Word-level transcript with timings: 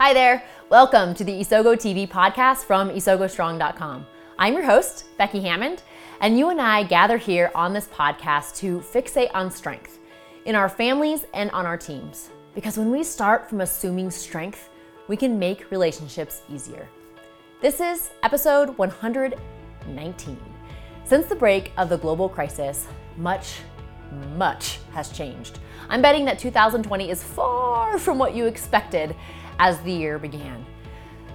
Hi 0.00 0.14
there. 0.14 0.44
Welcome 0.70 1.12
to 1.14 1.24
the 1.24 1.40
Isogo 1.40 1.74
TV 1.74 2.08
podcast 2.08 2.58
from 2.58 2.88
isogostrong.com. 2.90 4.06
I'm 4.38 4.54
your 4.54 4.62
host, 4.62 5.06
Becky 5.18 5.40
Hammond, 5.40 5.82
and 6.20 6.38
you 6.38 6.50
and 6.50 6.60
I 6.60 6.84
gather 6.84 7.16
here 7.16 7.50
on 7.52 7.72
this 7.72 7.88
podcast 7.88 8.54
to 8.58 8.78
fixate 8.78 9.32
on 9.34 9.50
strength 9.50 9.98
in 10.44 10.54
our 10.54 10.68
families 10.68 11.24
and 11.34 11.50
on 11.50 11.66
our 11.66 11.76
teams. 11.76 12.30
Because 12.54 12.78
when 12.78 12.92
we 12.92 13.02
start 13.02 13.48
from 13.48 13.60
assuming 13.60 14.12
strength, 14.12 14.70
we 15.08 15.16
can 15.16 15.36
make 15.36 15.68
relationships 15.72 16.42
easier. 16.48 16.88
This 17.60 17.80
is 17.80 18.10
episode 18.22 18.78
119. 18.78 20.38
Since 21.06 21.26
the 21.26 21.34
break 21.34 21.72
of 21.76 21.88
the 21.88 21.98
global 21.98 22.28
crisis, 22.28 22.86
much, 23.16 23.62
much 24.36 24.78
has 24.92 25.10
changed. 25.10 25.58
I'm 25.88 26.02
betting 26.02 26.24
that 26.26 26.38
2020 26.38 27.10
is 27.10 27.24
far 27.24 27.98
from 27.98 28.16
what 28.16 28.36
you 28.36 28.46
expected 28.46 29.16
as 29.58 29.80
the 29.80 29.92
year 29.92 30.18
began. 30.18 30.64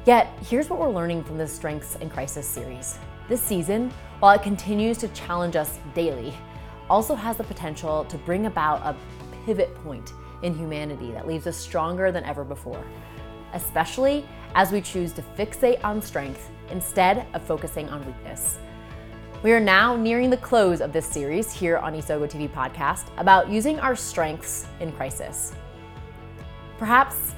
Yet, 0.05 0.27
here's 0.49 0.69
what 0.69 0.79
we're 0.79 0.89
learning 0.89 1.23
from 1.23 1.37
the 1.37 1.47
Strengths 1.47 1.95
in 1.95 2.09
Crisis 2.09 2.47
series. 2.47 2.97
This 3.29 3.41
season, 3.41 3.91
while 4.19 4.35
it 4.35 4.43
continues 4.43 4.97
to 4.99 5.07
challenge 5.09 5.55
us 5.55 5.79
daily, 5.93 6.33
also 6.89 7.15
has 7.15 7.37
the 7.37 7.43
potential 7.43 8.05
to 8.05 8.17
bring 8.17 8.45
about 8.45 8.81
a 8.81 8.97
pivot 9.45 9.73
point 9.75 10.13
in 10.41 10.53
humanity 10.53 11.11
that 11.11 11.27
leaves 11.27 11.47
us 11.47 11.55
stronger 11.55 12.11
than 12.11 12.23
ever 12.25 12.43
before, 12.43 12.83
especially 13.53 14.25
as 14.55 14.71
we 14.71 14.81
choose 14.81 15.13
to 15.13 15.21
fixate 15.37 15.83
on 15.83 16.01
strength 16.01 16.51
instead 16.69 17.25
of 17.33 17.41
focusing 17.41 17.89
on 17.89 18.05
weakness. 18.05 18.57
We 19.41 19.51
are 19.51 19.59
now 19.59 19.95
nearing 19.95 20.29
the 20.29 20.37
close 20.37 20.79
of 20.79 20.93
this 20.93 21.05
series 21.05 21.51
here 21.51 21.77
on 21.77 21.93
Isogo 21.93 22.29
TV 22.29 22.49
podcast 22.49 23.05
about 23.17 23.49
using 23.49 23.79
our 23.79 23.95
strengths 23.95 24.67
in 24.79 24.91
crisis. 24.93 25.53
Perhaps 26.77 27.35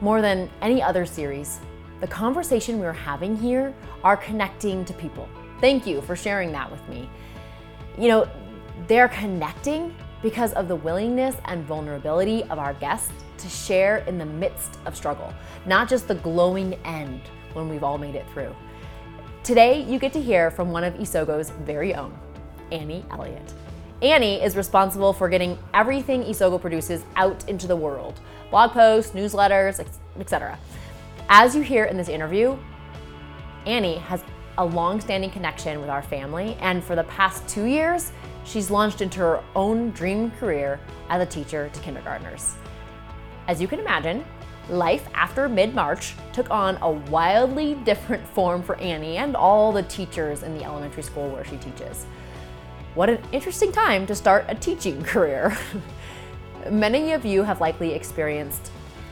more 0.00 0.20
than 0.20 0.50
any 0.62 0.82
other 0.82 1.06
series, 1.06 1.60
the 2.00 2.06
conversation 2.06 2.78
we're 2.78 2.92
having 2.92 3.36
here 3.36 3.74
are 4.04 4.16
connecting 4.16 4.84
to 4.84 4.92
people. 4.94 5.28
Thank 5.60 5.86
you 5.86 6.02
for 6.02 6.14
sharing 6.14 6.52
that 6.52 6.70
with 6.70 6.86
me. 6.88 7.08
You 7.98 8.08
know, 8.08 8.28
they're 8.86 9.08
connecting 9.08 9.94
because 10.22 10.52
of 10.52 10.68
the 10.68 10.76
willingness 10.76 11.36
and 11.46 11.64
vulnerability 11.64 12.42
of 12.44 12.58
our 12.58 12.74
guests 12.74 13.12
to 13.38 13.48
share 13.48 13.98
in 13.98 14.18
the 14.18 14.26
midst 14.26 14.78
of 14.84 14.96
struggle, 14.96 15.32
not 15.66 15.88
just 15.88 16.08
the 16.08 16.14
glowing 16.16 16.74
end 16.84 17.22
when 17.54 17.68
we've 17.68 17.82
all 17.82 17.98
made 17.98 18.14
it 18.14 18.26
through. 18.32 18.54
Today, 19.42 19.82
you 19.82 19.98
get 19.98 20.12
to 20.12 20.20
hear 20.20 20.50
from 20.50 20.72
one 20.72 20.84
of 20.84 20.94
Isogo's 20.94 21.50
very 21.50 21.94
own, 21.94 22.16
Annie 22.72 23.04
Elliott. 23.10 23.54
Annie 24.02 24.42
is 24.42 24.56
responsible 24.56 25.14
for 25.14 25.28
getting 25.28 25.58
everything 25.72 26.22
Isogo 26.24 26.60
produces 26.60 27.02
out 27.14 27.48
into 27.48 27.66
the 27.66 27.76
world 27.76 28.20
blog 28.50 28.72
posts, 28.72 29.12
newsletters, 29.12 29.84
etc. 30.18 30.58
As 31.28 31.54
you 31.54 31.62
hear 31.62 31.84
in 31.84 31.96
this 31.96 32.08
interview, 32.08 32.56
Annie 33.66 33.96
has 33.96 34.22
a 34.58 34.64
long 34.64 35.00
standing 35.00 35.30
connection 35.30 35.80
with 35.80 35.90
our 35.90 36.02
family, 36.02 36.56
and 36.60 36.82
for 36.82 36.96
the 36.96 37.04
past 37.04 37.46
two 37.48 37.64
years, 37.64 38.12
she's 38.44 38.70
launched 38.70 39.00
into 39.02 39.18
her 39.20 39.42
own 39.54 39.90
dream 39.90 40.30
career 40.32 40.80
as 41.08 41.20
a 41.20 41.26
teacher 41.26 41.68
to 41.72 41.80
kindergartners. 41.80 42.54
As 43.48 43.60
you 43.60 43.68
can 43.68 43.80
imagine, 43.80 44.24
life 44.68 45.08
after 45.14 45.48
mid 45.48 45.74
March 45.74 46.14
took 46.32 46.50
on 46.50 46.78
a 46.82 46.90
wildly 46.90 47.74
different 47.84 48.26
form 48.28 48.62
for 48.62 48.76
Annie 48.76 49.18
and 49.18 49.36
all 49.36 49.72
the 49.72 49.82
teachers 49.84 50.42
in 50.42 50.56
the 50.56 50.64
elementary 50.64 51.02
school 51.02 51.28
where 51.28 51.44
she 51.44 51.56
teaches. 51.56 52.06
What 52.94 53.10
an 53.10 53.22
interesting 53.30 53.72
time 53.72 54.06
to 54.06 54.14
start 54.14 54.46
a 54.48 54.54
teaching 54.54 55.02
career. 55.04 55.56
Many 56.70 57.12
of 57.12 57.24
you 57.24 57.42
have 57.42 57.60
likely 57.60 57.92
experienced 57.92 58.70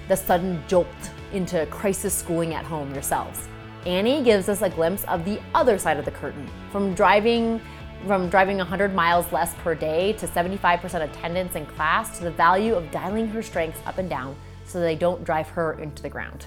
the 0.09 0.17
sudden 0.17 0.63
jolt 0.69 0.87
into 1.33 1.67
crisis 1.67 2.15
schooling 2.15 2.55
at 2.55 2.65
home 2.65 2.93
yourselves. 2.93 3.49
Annie 3.87 4.23
gives 4.23 4.49
us 4.49 4.63
a 4.63 4.71
glimpse 4.71 5.05
of 5.05 5.25
the 5.25 5.41
other 5.55 5.79
side 5.79 5.99
of 5.99 6.05
the 6.05 6.11
curtain, 6.11 6.49
from 6.71 6.95
driving 6.95 7.61
from 8.07 8.29
driving 8.29 8.59
100 8.59 8.95
miles 8.95 9.31
less 9.33 9.55
per 9.55 9.75
day 9.75 10.13
to 10.15 10.27
75% 10.27 11.03
attendance 11.03 11.55
in 11.55 11.65
class 11.65 12.19
to 12.19 12.25
the 12.25 12.31
value 12.31 12.75
of 12.75 12.91
dialing 12.91 13.27
her 13.29 13.43
strengths 13.43 13.81
up 13.87 13.97
and 13.97 14.11
down 14.11 14.37
so 14.65 14.79
they 14.79 14.95
don't 14.95 15.25
drive 15.25 15.49
her 15.49 15.79
into 15.81 16.03
the 16.03 16.09
ground. 16.09 16.47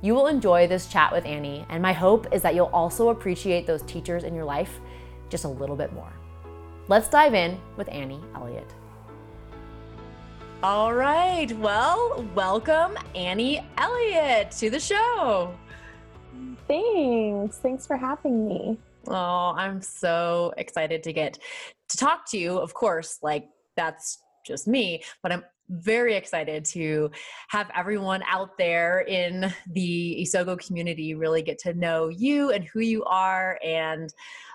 You 0.00 0.14
will 0.14 0.28
enjoy 0.28 0.66
this 0.66 0.86
chat 0.86 1.12
with 1.12 1.26
Annie, 1.26 1.66
and 1.68 1.82
my 1.82 1.92
hope 1.92 2.32
is 2.32 2.40
that 2.42 2.54
you'll 2.54 2.66
also 2.66 3.10
appreciate 3.10 3.66
those 3.66 3.82
teachers 3.82 4.24
in 4.24 4.34
your 4.34 4.44
life 4.44 4.80
just 5.28 5.44
a 5.44 5.48
little 5.48 5.76
bit 5.76 5.92
more. 5.92 6.12
Let's 6.88 7.08
dive 7.08 7.34
in 7.34 7.60
with 7.76 7.88
Annie 7.90 8.20
Elliott. 8.34 8.74
All 10.62 10.92
right. 10.92 11.50
Well, 11.56 12.22
welcome 12.34 12.94
Annie 13.14 13.66
Elliott 13.78 14.50
to 14.58 14.68
the 14.68 14.78
show. 14.78 15.54
Thanks. 16.68 17.56
Thanks 17.56 17.86
for 17.86 17.96
having 17.96 18.46
me. 18.46 18.78
Oh, 19.08 19.54
I'm 19.56 19.80
so 19.80 20.52
excited 20.58 21.02
to 21.04 21.14
get 21.14 21.38
to 21.88 21.96
talk 21.96 22.30
to 22.32 22.38
you. 22.38 22.58
Of 22.58 22.74
course, 22.74 23.20
like 23.22 23.48
that's 23.74 24.18
just 24.46 24.68
me, 24.68 25.02
but 25.22 25.32
I'm 25.32 25.44
very 25.70 26.14
excited 26.14 26.66
to 26.66 27.10
have 27.48 27.70
everyone 27.74 28.22
out 28.28 28.58
there 28.58 29.00
in 29.00 29.50
the 29.72 30.18
Isogo 30.20 30.58
community 30.58 31.14
really 31.14 31.40
get 31.40 31.58
to 31.60 31.72
know 31.72 32.08
you 32.08 32.50
and 32.50 32.64
who 32.64 32.80
you 32.80 33.02
are 33.04 33.58
and 33.64 34.12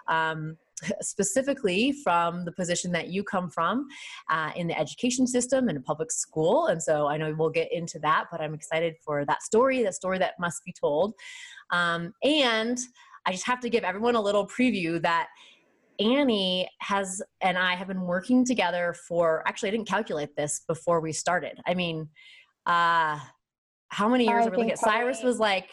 um, 0.08 0.56
specifically 1.02 1.92
from 2.04 2.46
the 2.46 2.52
position 2.52 2.92
that 2.92 3.10
you 3.10 3.24
come 3.24 3.50
from 3.50 3.88
uh, 4.30 4.52
in 4.56 4.68
the 4.68 4.78
education 4.78 5.26
system 5.26 5.70
in 5.70 5.78
a 5.78 5.82
public 5.82 6.12
school. 6.12 6.68
And 6.68 6.82
so 6.82 7.08
I 7.08 7.18
know 7.18 7.34
we'll 7.38 7.50
get 7.50 7.72
into 7.72 8.00
that, 8.00 8.26
but 8.32 8.42
I'm 8.42 8.54
excited 8.54 8.96
for 9.04 9.26
that 9.26 9.42
story, 9.42 9.84
that 9.84 9.96
story 9.96 10.18
that 10.20 10.34
must 10.40 10.64
be 10.66 10.74
told. 10.74 11.14
Um, 11.72 12.14
and 12.24 12.78
I 13.26 13.32
just 13.32 13.46
have 13.48 13.60
to 13.62 13.70
give 13.70 13.84
everyone 13.84 14.16
a 14.16 14.22
little 14.22 14.48
preview 14.48 15.02
that 15.02 15.28
Annie 16.00 16.70
has 16.82 17.22
and 17.42 17.58
I 17.58 17.76
have 17.76 17.88
been 17.88 18.02
working 18.02 18.46
together 18.46 18.94
for 19.08 19.44
actually 19.48 19.70
I 19.70 19.72
didn't 19.72 19.88
calculate 19.88 20.36
this 20.36 20.62
before 20.68 21.00
we 21.00 21.14
started. 21.14 21.58
I 21.66 21.74
mean, 21.74 22.10
uh 22.66 23.20
how 23.90 24.10
many 24.10 24.26
years 24.26 24.46
I 24.46 24.48
are 24.48 24.52
we 24.52 24.58
looking 24.58 24.72
at? 24.72 24.80
Cyrus 24.80 25.24
was 25.24 25.40
like 25.40 25.70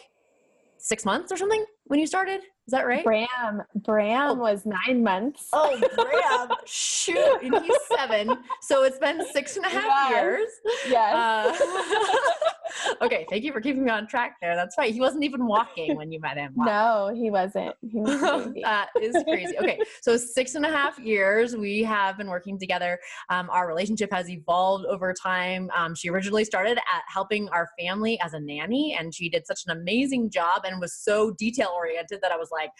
six 0.77 1.03
months 1.03 1.31
or 1.31 1.37
something 1.37 1.65
when 1.85 1.99
you 1.99 2.07
started. 2.07 2.41
Is 2.65 2.71
that 2.71 2.87
right? 2.87 3.03
Bram. 3.03 3.63
Bram 3.75 4.31
oh. 4.31 4.33
was 4.35 4.65
nine 4.65 5.03
months. 5.03 5.49
Oh, 5.51 5.77
Bram. 5.95 6.57
Shoot. 6.65 7.41
And 7.43 7.55
he's 7.63 7.77
seven. 7.93 8.37
So 8.61 8.83
it's 8.83 8.97
been 8.99 9.25
six 9.33 9.57
and 9.57 9.65
a 9.65 9.69
half 9.69 9.83
yes. 9.83 10.11
years. 10.11 10.49
Yes. 10.87 11.61
Uh, 11.61 12.33
okay. 13.01 13.25
Thank 13.29 13.43
you 13.43 13.51
for 13.51 13.61
keeping 13.61 13.83
me 13.83 13.91
on 13.91 14.07
track 14.07 14.37
there. 14.41 14.55
That's 14.55 14.77
right. 14.77 14.93
He 14.93 14.99
wasn't 14.99 15.23
even 15.23 15.45
walking 15.45 15.95
when 15.95 16.11
you 16.11 16.19
met 16.19 16.37
him. 16.37 16.53
Wow. 16.55 16.65
No, 16.83 17.15
he 17.15 17.29
wasn't. 17.29 17.75
He 17.81 17.99
was 17.99 18.51
that 18.63 18.89
is 19.01 19.15
crazy. 19.23 19.57
Okay. 19.57 19.79
So 20.01 20.17
six 20.17 20.55
and 20.55 20.65
a 20.65 20.69
half 20.69 20.97
years 20.99 21.55
we 21.55 21.83
have 21.83 22.17
been 22.17 22.27
working 22.27 22.57
together. 22.57 22.99
Um, 23.29 23.49
our 23.51 23.67
relationship 23.67 24.11
has 24.11 24.29
evolved 24.29 24.85
over 24.85 25.13
time. 25.13 25.69
Um, 25.75 25.93
she 25.95 26.09
originally 26.09 26.45
started 26.45 26.77
at 26.77 27.03
helping 27.07 27.47
our 27.49 27.69
family 27.79 28.19
as 28.21 28.33
a 28.33 28.39
nanny, 28.39 28.95
and 28.99 29.13
she 29.13 29.29
did 29.29 29.45
such 29.45 29.61
an 29.67 29.77
amazing 29.77 30.29
job 30.29 30.63
and 30.65 30.81
was 30.81 30.95
so 30.95 31.31
detail 31.31 31.69
oriented 31.75 32.19
that 32.21 32.31
I 32.31 32.37
was 32.37 32.49
like, 32.51 32.71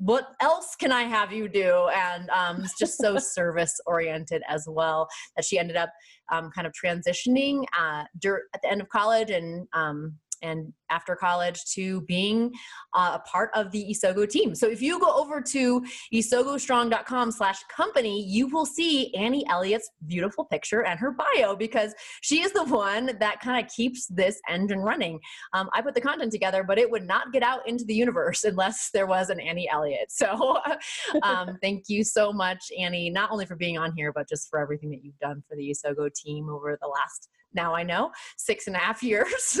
what 0.00 0.28
else 0.40 0.74
can 0.76 0.92
I 0.92 1.02
have 1.02 1.30
you 1.30 1.46
do? 1.48 1.88
And 1.94 2.28
um, 2.30 2.62
it's 2.64 2.78
just 2.78 2.98
so 2.98 3.18
service 3.18 3.78
oriented 3.86 4.42
as 4.48 4.66
well 4.66 5.08
that 5.36 5.44
she 5.44 5.58
ended 5.58 5.76
up 5.76 5.90
um, 6.32 6.50
kind 6.54 6.66
of 6.66 6.72
transitioning 6.72 7.64
uh, 7.78 8.04
at 8.24 8.62
the 8.62 8.70
end 8.70 8.80
of 8.80 8.88
college 8.88 9.30
and 9.30 9.68
um, 9.74 10.14
and 10.42 10.72
after 10.90 11.14
college 11.14 11.64
to 11.74 12.00
being 12.02 12.52
uh, 12.94 13.18
a 13.18 13.28
part 13.28 13.50
of 13.54 13.70
the 13.70 13.86
Isogo 13.90 14.28
team. 14.28 14.54
So 14.54 14.68
if 14.68 14.82
you 14.82 14.98
go 15.00 15.12
over 15.12 15.40
to 15.40 15.84
isogostrong.com 16.12 17.30
slash 17.30 17.62
company, 17.74 18.24
you 18.24 18.48
will 18.48 18.66
see 18.66 19.14
Annie 19.14 19.46
Elliott's 19.48 19.90
beautiful 20.06 20.44
picture 20.44 20.84
and 20.84 20.98
her 20.98 21.12
bio 21.12 21.54
because 21.54 21.94
she 22.22 22.42
is 22.42 22.52
the 22.52 22.64
one 22.64 23.16
that 23.20 23.40
kind 23.40 23.64
of 23.64 23.70
keeps 23.72 24.06
this 24.08 24.40
engine 24.48 24.80
running. 24.80 25.20
Um, 25.52 25.68
I 25.72 25.82
put 25.82 25.94
the 25.94 26.00
content 26.00 26.32
together, 26.32 26.64
but 26.64 26.78
it 26.78 26.90
would 26.90 27.06
not 27.06 27.32
get 27.32 27.42
out 27.42 27.66
into 27.68 27.84
the 27.84 27.94
universe 27.94 28.44
unless 28.50 28.90
there 28.92 29.06
was 29.06 29.30
an 29.30 29.40
Annie 29.40 29.68
Elliott. 29.70 30.10
So 30.10 30.58
um, 31.22 31.58
thank 31.62 31.84
you 31.88 32.04
so 32.04 32.32
much, 32.32 32.70
Annie, 32.78 33.10
not 33.10 33.30
only 33.30 33.46
for 33.46 33.56
being 33.56 33.78
on 33.78 33.92
here, 33.96 34.12
but 34.12 34.28
just 34.28 34.48
for 34.48 34.58
everything 34.58 34.90
that 34.90 35.04
you've 35.04 35.18
done 35.18 35.42
for 35.48 35.56
the 35.56 35.70
Isogo 35.70 36.12
team 36.12 36.48
over 36.48 36.76
the 36.80 36.88
last 36.88 37.28
now 37.54 37.74
I 37.74 37.82
know, 37.82 38.10
six 38.36 38.66
and 38.66 38.76
a 38.76 38.78
half 38.78 39.02
years. 39.02 39.60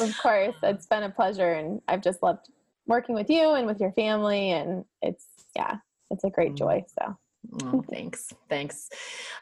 of 0.00 0.18
course, 0.20 0.54
it's 0.62 0.86
been 0.86 1.04
a 1.04 1.10
pleasure, 1.10 1.52
and 1.52 1.80
I've 1.88 2.02
just 2.02 2.22
loved 2.22 2.48
working 2.86 3.14
with 3.14 3.30
you 3.30 3.54
and 3.54 3.66
with 3.66 3.80
your 3.80 3.92
family, 3.92 4.50
and 4.50 4.84
it's 5.00 5.26
yeah, 5.56 5.76
it's 6.10 6.24
a 6.24 6.30
great 6.30 6.54
joy. 6.54 6.84
So. 6.98 7.16
Oh, 7.64 7.84
thanks, 7.90 8.32
thanks. 8.48 8.88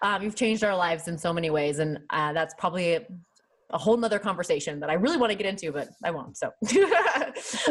Um, 0.00 0.22
you've 0.22 0.34
changed 0.34 0.64
our 0.64 0.74
lives 0.74 1.06
in 1.06 1.18
so 1.18 1.32
many 1.32 1.50
ways, 1.50 1.78
and 1.80 1.98
uh, 2.10 2.32
that's 2.32 2.54
probably 2.58 2.94
a, 2.94 3.06
a 3.70 3.78
whole 3.78 3.96
nother 3.96 4.18
conversation 4.18 4.80
that 4.80 4.90
I 4.90 4.94
really 4.94 5.16
want 5.16 5.30
to 5.30 5.36
get 5.36 5.46
into, 5.46 5.70
but 5.70 5.88
I 6.02 6.10
won't. 6.10 6.36
So, 6.36 6.50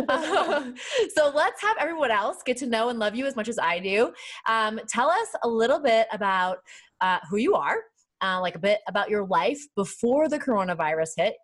uh, 0.07 0.71
so 1.15 1.31
let's 1.33 1.61
have 1.61 1.77
everyone 1.79 2.11
else 2.11 2.37
get 2.45 2.57
to 2.57 2.67
know 2.67 2.89
and 2.89 2.99
love 2.99 3.15
you 3.15 3.25
as 3.25 3.35
much 3.35 3.47
as 3.47 3.57
I 3.57 3.79
do. 3.79 4.13
Um, 4.47 4.79
tell 4.87 5.09
us 5.09 5.27
a 5.43 5.47
little 5.47 5.79
bit 5.79 6.07
about 6.11 6.59
uh, 7.01 7.19
who 7.29 7.37
you 7.37 7.55
are, 7.55 7.77
uh, 8.21 8.39
like 8.41 8.55
a 8.55 8.59
bit 8.59 8.79
about 8.87 9.09
your 9.09 9.25
life 9.25 9.59
before 9.75 10.27
the 10.29 10.39
coronavirus 10.39 11.11
hit. 11.17 11.35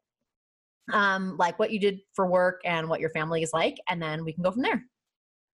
um, 0.93 1.35
like 1.37 1.57
what 1.57 1.71
you 1.71 1.79
did 1.79 1.99
for 2.13 2.27
work 2.27 2.61
and 2.63 2.87
what 2.87 2.99
your 2.99 3.09
family 3.09 3.41
is 3.41 3.51
like, 3.53 3.75
and 3.89 4.01
then 4.01 4.23
we 4.23 4.33
can 4.33 4.43
go 4.43 4.51
from 4.51 4.61
there. 4.61 4.83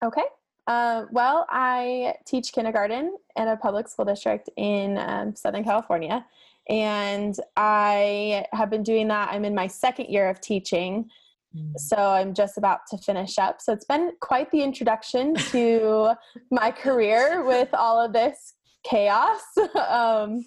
Okay. 0.03 0.23
Uh, 0.67 1.05
well, 1.11 1.45
I 1.49 2.15
teach 2.25 2.53
kindergarten 2.53 3.17
in 3.35 3.47
a 3.47 3.57
public 3.57 3.87
school 3.87 4.05
district 4.05 4.49
in 4.57 4.97
um, 4.97 5.35
Southern 5.35 5.63
California. 5.63 6.25
And 6.69 7.35
I 7.57 8.45
have 8.53 8.69
been 8.69 8.83
doing 8.83 9.07
that. 9.07 9.29
I'm 9.31 9.43
in 9.45 9.55
my 9.55 9.67
second 9.67 10.07
year 10.07 10.29
of 10.29 10.39
teaching. 10.39 11.09
Mm. 11.55 11.73
So 11.77 11.97
I'm 11.97 12.33
just 12.33 12.57
about 12.57 12.81
to 12.91 12.97
finish 12.97 13.37
up. 13.37 13.59
So 13.61 13.73
it's 13.73 13.85
been 13.85 14.11
quite 14.21 14.51
the 14.51 14.61
introduction 14.61 15.35
to 15.51 16.13
my 16.51 16.71
career 16.71 17.43
with 17.43 17.69
all 17.73 17.99
of 17.99 18.13
this 18.13 18.53
chaos. 18.83 19.41
um, 19.89 20.45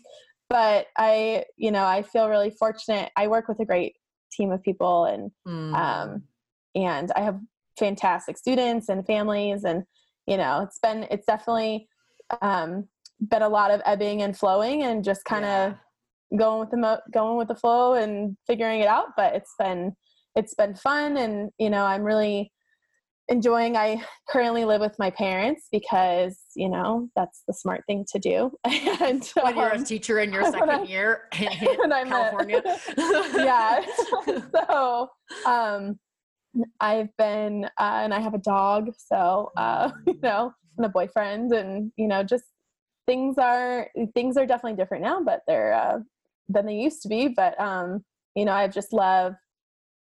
but 0.49 0.87
I, 0.97 1.45
you 1.57 1.71
know, 1.71 1.85
I 1.85 2.03
feel 2.03 2.29
really 2.29 2.51
fortunate. 2.51 3.11
I 3.17 3.27
work 3.27 3.49
with 3.49 3.61
a 3.61 3.65
great 3.65 3.97
team 4.35 4.51
of 4.51 4.63
people 4.63 5.05
and 5.05 5.31
mm. 5.47 5.75
um, 5.75 6.23
and 6.75 7.11
I 7.17 7.21
have 7.23 7.39
fantastic 7.79 8.37
students 8.37 8.89
and 8.89 9.07
families 9.07 9.65
and 9.65 9.85
you 10.27 10.37
know 10.37 10.63
it's 10.63 10.79
been 10.79 11.07
it's 11.11 11.27
definitely 11.27 11.89
um, 12.41 12.89
been 13.29 13.43
a 13.43 13.49
lot 13.49 13.71
of 13.71 13.81
ebbing 13.85 14.23
and 14.23 14.37
flowing 14.37 14.83
and 14.83 15.05
just 15.05 15.25
kind 15.25 15.45
of 15.45 15.75
yeah. 16.31 16.39
going 16.39 16.61
with 16.61 16.71
the 16.71 16.77
mo- 16.77 17.01
going 17.13 17.37
with 17.37 17.49
the 17.49 17.55
flow 17.55 17.95
and 17.95 18.37
figuring 18.47 18.81
it 18.81 18.89
out 18.89 19.09
but 19.17 19.35
it's 19.35 19.55
been 19.59 19.93
it's 20.37 20.55
been 20.55 20.75
fun 20.75 21.17
and 21.17 21.51
you 21.59 21.71
know 21.71 21.85
i'm 21.85 22.03
really 22.03 22.51
enjoying 23.29 23.77
i 23.77 24.03
currently 24.29 24.65
live 24.65 24.81
with 24.81 24.99
my 24.99 25.11
parents 25.11 25.69
because 25.73 26.39
you 26.55 26.69
know 26.69 27.09
that's 27.17 27.43
the 27.47 27.55
smart 27.55 27.83
thing 27.87 28.05
to 28.13 28.19
do. 28.19 28.51
And 29.01 29.25
when 29.41 29.57
you're 29.57 29.69
a 29.71 29.77
um, 29.77 29.85
teacher 29.85 30.21
in 30.21 30.33
your 30.33 30.45
second 30.51 30.71
I, 30.71 30.83
year 30.83 31.23
in, 31.39 31.49
in 31.49 32.09
california? 32.09 32.63
Yeah. 32.97 33.85
So 34.53 35.09
um 35.47 35.99
i've 36.81 37.15
been 37.17 37.65
uh, 37.65 38.01
and 38.05 38.15
i 38.15 38.21
have 38.21 38.35
a 38.35 38.39
dog 38.39 38.91
so 38.97 39.51
uh 39.57 39.91
you 40.07 40.19
know 40.23 40.53
and 40.77 40.87
a 40.87 40.89
boyfriend 40.89 41.53
and 41.53 41.91
you 41.97 42.07
know 42.07 42.23
just 42.23 42.45
things 43.07 43.37
are 43.39 43.89
things 44.15 44.37
are 44.37 44.47
definitely 44.47 44.77
different 44.77 45.03
now 45.03 45.21
but 45.23 45.41
they're 45.47 45.73
uh 45.75 45.99
than 46.49 46.67
they 46.67 46.75
used 46.75 47.03
to 47.03 47.09
be. 47.09 47.29
But 47.29 47.59
um 47.61 48.05
you 48.37 48.45
know 48.45 48.53
i've 48.53 48.75
just 48.75 48.93
loved 48.93 49.37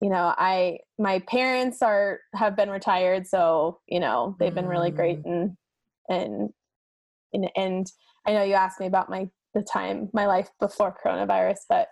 you 0.02 0.10
know 0.10 0.34
i 0.38 0.78
my 1.00 1.20
parents 1.20 1.82
are 1.82 2.20
have 2.34 2.56
been 2.56 2.70
retired 2.70 3.26
so 3.28 3.80
you 3.88 4.00
know 4.00 4.36
they've 4.40 4.56
been 4.56 4.68
really 4.68 4.92
great 4.92 5.24
mm. 5.24 5.56
and 6.10 6.10
and 6.10 6.50
and, 7.34 7.50
and 7.56 7.92
i 8.26 8.34
know 8.34 8.44
you 8.44 8.54
asked 8.54 8.80
me 8.80 8.86
about 8.86 9.10
my 9.10 9.28
the 9.54 9.62
time 9.62 10.10
my 10.14 10.26
life 10.26 10.50
before 10.60 10.96
coronavirus 11.04 11.58
but 11.70 11.88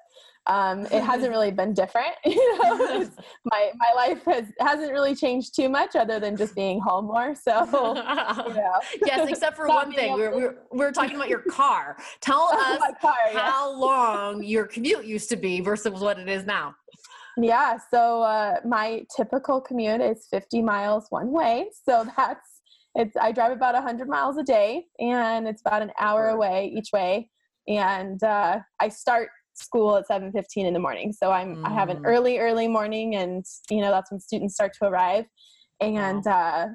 um, 0.45 0.85
it 0.87 1.01
hasn't 1.01 1.29
really 1.31 1.51
been 1.51 1.73
different 1.73 2.13
you 2.25 2.57
know 2.61 3.09
my 3.45 3.71
my 3.77 3.93
life 3.95 4.23
has 4.25 4.47
hasn't 4.59 4.91
really 4.91 5.15
changed 5.15 5.55
too 5.55 5.69
much 5.69 5.95
other 5.95 6.19
than 6.19 6.35
just 6.35 6.53
being 6.53 6.81
home 6.81 7.05
more 7.05 7.33
so 7.33 7.65
you 7.65 8.53
know. 8.53 8.79
yes 9.05 9.29
except 9.29 9.55
for 9.55 9.69
one 9.69 9.93
thing 9.93 10.13
we 10.13 10.27
we're, 10.27 10.57
we're, 10.73 10.91
talking 10.91 11.15
about 11.15 11.29
your 11.29 11.43
car 11.43 11.95
tell 12.19 12.49
us 12.53 12.81
car, 13.01 13.13
how 13.31 13.71
yeah. 13.71 13.77
long 13.77 14.43
your 14.43 14.65
commute 14.65 15.05
used 15.05 15.29
to 15.29 15.37
be 15.37 15.61
versus 15.61 16.01
what 16.01 16.19
it 16.19 16.27
is 16.27 16.45
now 16.45 16.75
yeah, 17.37 17.77
so 17.91 18.21
uh, 18.21 18.57
my 18.65 19.05
typical 19.15 19.61
commute 19.61 20.01
is 20.01 20.27
50 20.29 20.61
miles 20.61 21.07
one 21.09 21.31
way. 21.31 21.69
So 21.87 22.05
that's 22.17 22.49
it's 22.95 23.17
I 23.17 23.31
drive 23.31 23.51
about 23.51 23.73
100 23.73 24.07
miles 24.07 24.37
a 24.37 24.43
day 24.43 24.85
and 24.99 25.47
it's 25.47 25.61
about 25.61 25.81
an 25.81 25.91
hour 25.99 26.29
away 26.29 26.71
each 26.75 26.89
way 26.93 27.29
and 27.67 28.21
uh, 28.23 28.59
I 28.79 28.89
start 28.89 29.29
school 29.55 29.95
at 29.97 30.07
7:15 30.07 30.65
in 30.65 30.73
the 30.73 30.79
morning. 30.79 31.11
So 31.11 31.31
I'm 31.31 31.57
mm. 31.57 31.65
I 31.65 31.73
have 31.73 31.89
an 31.89 31.97
mm. 31.97 32.05
early 32.05 32.39
early 32.39 32.67
morning 32.67 33.15
and 33.15 33.45
you 33.69 33.81
know 33.81 33.91
that's 33.91 34.11
when 34.11 34.19
students 34.19 34.53
start 34.53 34.73
to 34.79 34.85
arrive 34.85 35.25
and 35.81 36.23
wow. 36.25 36.67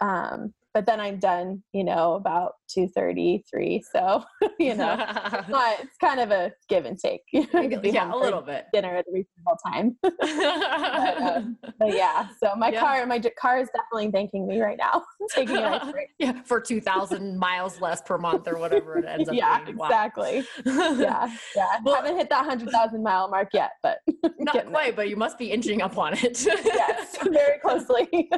uh, 0.00 0.04
um, 0.04 0.54
but 0.74 0.86
then 0.86 1.00
I'm 1.00 1.18
done, 1.18 1.62
you 1.72 1.84
know, 1.84 2.14
about 2.14 2.54
two 2.68 2.88
thirty 2.88 3.44
three. 3.50 3.82
So, 3.92 4.24
you 4.58 4.74
know, 4.74 4.96
But 4.96 5.80
it's 5.82 5.96
kind 6.00 6.20
of 6.20 6.30
a 6.30 6.52
give 6.68 6.84
and 6.86 6.98
take. 6.98 7.22
yeah, 7.32 8.14
a 8.14 8.16
little 8.16 8.40
bit. 8.40 8.66
Dinner 8.72 8.96
at 8.96 9.04
a 9.08 9.12
reasonable 9.12 9.58
time. 9.66 9.96
but, 10.02 11.22
um, 11.22 11.58
but, 11.78 11.94
yeah, 11.94 12.28
so 12.42 12.54
my 12.56 12.70
yeah. 12.70 12.80
car, 12.80 13.06
my 13.06 13.20
car 13.38 13.58
is 13.58 13.68
definitely 13.74 14.10
thanking 14.10 14.46
me 14.46 14.60
right 14.60 14.78
now, 14.78 15.02
taking 15.34 15.56
it 15.56 15.82
yeah, 16.18 16.42
for 16.44 16.60
two 16.60 16.80
thousand 16.80 17.38
miles 17.38 17.80
less 17.80 18.00
per 18.02 18.18
month 18.18 18.48
or 18.48 18.58
whatever 18.58 18.98
it 18.98 19.04
ends 19.04 19.28
up. 19.28 19.32
Being. 19.32 19.38
Yeah, 19.38 19.64
being. 19.64 19.78
exactly. 19.78 20.44
Yeah, 20.64 21.36
yeah. 21.56 21.78
Well, 21.84 21.96
haven't 21.96 22.16
hit 22.16 22.30
that 22.30 22.44
hundred 22.44 22.70
thousand 22.70 23.02
mile 23.02 23.28
mark 23.28 23.48
yet, 23.52 23.72
but 23.82 23.98
not 24.38 24.66
quite. 24.66 24.84
There. 24.84 24.92
But 24.92 25.08
you 25.08 25.16
must 25.16 25.38
be 25.38 25.50
inching 25.50 25.82
up 25.82 25.98
on 25.98 26.14
it. 26.14 26.44
yes, 26.44 27.16
very 27.22 27.58
closely. 27.58 28.30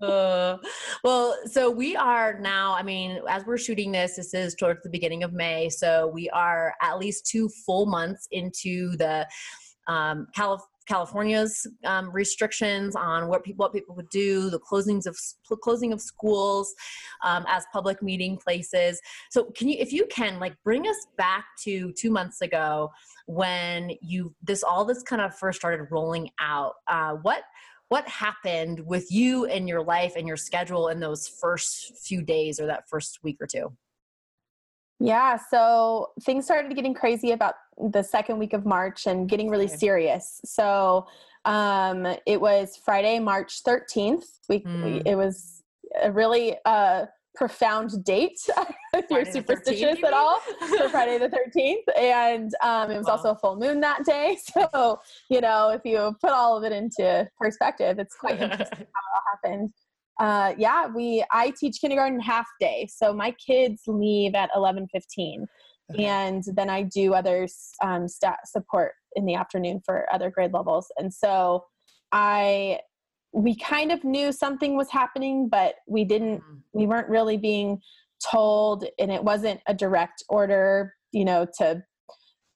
Uh, 0.00 0.56
well, 1.04 1.36
so 1.46 1.70
we 1.70 1.96
are 1.96 2.38
now, 2.40 2.74
I 2.74 2.82
mean, 2.82 3.20
as 3.28 3.44
we're 3.46 3.58
shooting 3.58 3.92
this, 3.92 4.16
this 4.16 4.34
is 4.34 4.54
towards 4.54 4.82
the 4.82 4.90
beginning 4.90 5.22
of 5.22 5.32
May. 5.32 5.68
So 5.68 6.08
we 6.08 6.28
are 6.30 6.74
at 6.82 6.98
least 6.98 7.26
two 7.26 7.48
full 7.66 7.86
months 7.86 8.26
into 8.30 8.96
the 8.96 9.26
um, 9.86 10.26
Calif- 10.34 10.62
California's 10.88 11.66
um, 11.84 12.10
restrictions 12.10 12.96
on 12.96 13.28
what 13.28 13.44
people 13.44 13.64
what 13.64 13.72
people 13.72 13.94
would 13.94 14.08
do, 14.08 14.48
the 14.50 14.58
closings 14.58 15.06
of 15.06 15.16
closing 15.62 15.92
of 15.92 16.00
schools 16.00 16.74
um, 17.24 17.44
as 17.46 17.64
public 17.72 18.02
meeting 18.02 18.38
places. 18.38 19.00
So, 19.30 19.44
can 19.56 19.68
you, 19.68 19.76
if 19.78 19.92
you 19.92 20.06
can, 20.06 20.40
like, 20.40 20.54
bring 20.64 20.88
us 20.88 21.06
back 21.16 21.44
to 21.64 21.92
two 21.92 22.10
months 22.10 22.40
ago 22.40 22.90
when 23.26 23.92
you 24.00 24.34
this 24.42 24.62
all 24.62 24.84
this 24.84 25.02
kind 25.02 25.20
of 25.20 25.36
first 25.36 25.58
started 25.58 25.86
rolling 25.90 26.30
out? 26.40 26.74
Uh, 26.88 27.12
what 27.16 27.42
what 27.88 28.06
happened 28.08 28.80
with 28.86 29.10
you 29.10 29.46
and 29.46 29.68
your 29.68 29.82
life 29.82 30.14
and 30.16 30.26
your 30.26 30.36
schedule 30.36 30.88
in 30.88 31.00
those 31.00 31.28
first 31.28 31.96
few 31.98 32.22
days 32.22 32.60
or 32.60 32.66
that 32.66 32.88
first 32.88 33.20
week 33.22 33.38
or 33.40 33.46
two? 33.46 33.72
Yeah, 35.00 35.38
so 35.50 36.10
things 36.22 36.44
started 36.44 36.74
getting 36.74 36.92
crazy 36.92 37.30
about 37.30 37.54
the 37.92 38.02
second 38.02 38.38
week 38.38 38.52
of 38.52 38.66
March 38.66 39.06
and 39.06 39.28
getting 39.28 39.48
really 39.48 39.68
serious. 39.68 40.40
So 40.44 41.06
um, 41.44 42.06
it 42.26 42.40
was 42.40 42.76
Friday, 42.76 43.20
March 43.20 43.62
13th. 43.62 44.24
We, 44.48 44.60
mm. 44.60 45.02
It 45.06 45.14
was 45.14 45.62
a 46.02 46.10
really 46.10 46.56
uh, 46.64 47.06
profound 47.34 48.04
date 48.04 48.38
if 48.94 49.04
you're 49.10 49.24
superstitious 49.24 49.98
at 50.04 50.12
all 50.12 50.40
for 50.40 50.88
Friday 50.90 51.18
the 51.18 51.28
13th. 51.28 51.98
And 51.98 52.52
um, 52.62 52.90
it 52.90 52.98
was 52.98 53.06
wow. 53.06 53.12
also 53.12 53.30
a 53.30 53.36
full 53.36 53.56
moon 53.56 53.80
that 53.80 54.04
day. 54.04 54.36
So, 54.48 54.98
you 55.30 55.40
know, 55.40 55.70
if 55.70 55.82
you 55.84 56.16
put 56.20 56.30
all 56.30 56.56
of 56.56 56.64
it 56.64 56.72
into 56.72 57.28
perspective, 57.38 57.98
it's 57.98 58.14
quite 58.14 58.32
interesting 58.40 58.78
how 58.78 58.80
it 58.80 58.88
all 59.14 59.22
happened. 59.32 59.70
Uh, 60.18 60.54
yeah, 60.58 60.86
we 60.88 61.24
I 61.30 61.52
teach 61.58 61.80
kindergarten 61.80 62.18
half 62.18 62.46
day, 62.58 62.88
so 62.90 63.12
my 63.12 63.32
kids 63.32 63.82
leave 63.86 64.34
at 64.34 64.50
eleven 64.54 64.88
fifteen, 64.92 65.46
okay. 65.92 66.06
and 66.06 66.42
then 66.54 66.68
I 66.68 66.82
do 66.82 67.14
other 67.14 67.46
um, 67.84 68.08
stat 68.08 68.40
support 68.46 68.94
in 69.14 69.26
the 69.26 69.34
afternoon 69.36 69.80
for 69.84 70.12
other 70.12 70.28
grade 70.30 70.52
levels. 70.52 70.90
And 70.96 71.14
so 71.14 71.64
I 72.10 72.80
we 73.32 73.56
kind 73.56 73.92
of 73.92 74.04
knew 74.04 74.32
something 74.32 74.76
was 74.76 74.90
happening, 74.90 75.48
but 75.48 75.76
we 75.86 76.04
didn't, 76.04 76.40
mm. 76.40 76.60
we 76.72 76.86
weren't 76.86 77.08
really 77.08 77.36
being 77.36 77.80
told, 78.30 78.84
and 78.98 79.12
it 79.12 79.22
wasn't 79.22 79.60
a 79.66 79.74
direct 79.74 80.22
order, 80.28 80.94
you 81.12 81.24
know, 81.24 81.46
to 81.58 81.82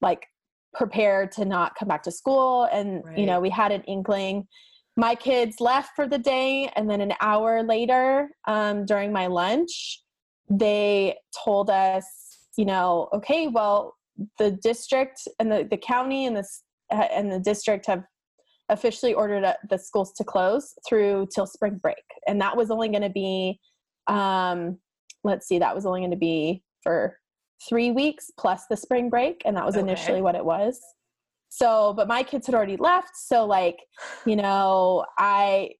like 0.01 0.27
prepare 0.75 1.27
to 1.27 1.45
not 1.45 1.75
come 1.75 1.89
back 1.89 2.03
to 2.03 2.11
school. 2.11 2.65
And, 2.73 3.05
right. 3.05 3.19
you 3.19 3.27
know, 3.27 3.41
we 3.41 3.51
had 3.51 3.73
an 3.73 3.83
inkling. 3.83 4.47
My 4.97 5.15
kids 5.15 5.61
left 5.61 5.91
for 5.95 6.09
the 6.09 6.19
day, 6.19 6.71
and 6.77 6.89
then 6.89 7.01
an 7.01 7.15
hour 7.21 7.63
later, 7.63 8.31
um, 8.47 8.85
during 8.85 9.13
my 9.13 9.27
lunch, 9.27 10.03
they 10.51 11.17
told 11.45 11.71
us, 11.71 12.05
you 12.57 12.65
know, 12.65 13.09
okay, 13.15 13.47
well, 13.47 13.95
the 14.39 14.51
district 14.51 15.21
and 15.39 15.51
the, 15.51 15.67
the 15.71 15.79
county 15.79 16.27
and 16.27 16.37
the 16.37 16.47
and 16.91 17.33
the 17.33 17.41
district 17.41 17.87
have 17.87 18.05
officially 18.73 19.15
ordered 19.15 19.55
the 19.69 19.79
schools 19.79 20.13
to 20.15 20.25
close 20.25 20.75
through 20.89 21.29
till 21.33 21.47
spring 21.47 21.79
break 21.81 22.03
and 22.27 22.41
that 22.41 22.57
was 22.57 22.71
only 22.71 22.89
going 22.89 23.03
to 23.03 23.11
be 23.11 23.61
um, 24.09 24.79
let's 25.25 25.47
see 25.47 25.59
that 25.59 25.75
was 25.75 25.87
only 25.87 26.01
going 26.01 26.11
to 26.11 26.17
be 26.17 26.63
for 26.83 27.19
three 27.69 27.93
weeks 27.93 28.31
plus 28.39 28.65
the 28.69 28.77
spring 28.77 29.09
break 29.09 29.43
and 29.45 29.57
that 29.57 29.65
was 29.65 29.77
okay. 29.77 29.83
initially 29.83 30.23
what 30.23 30.35
it 30.35 30.45
was 30.45 30.81
so 31.49 31.93
but 31.97 32.09
my 32.09 32.23
kids 32.23 32.47
had 32.47 32.55
already 32.55 32.77
left 32.77 33.11
so 33.15 33.45
like 33.45 33.79
you 34.27 34.35
know 34.35 35.05
i 35.19 35.71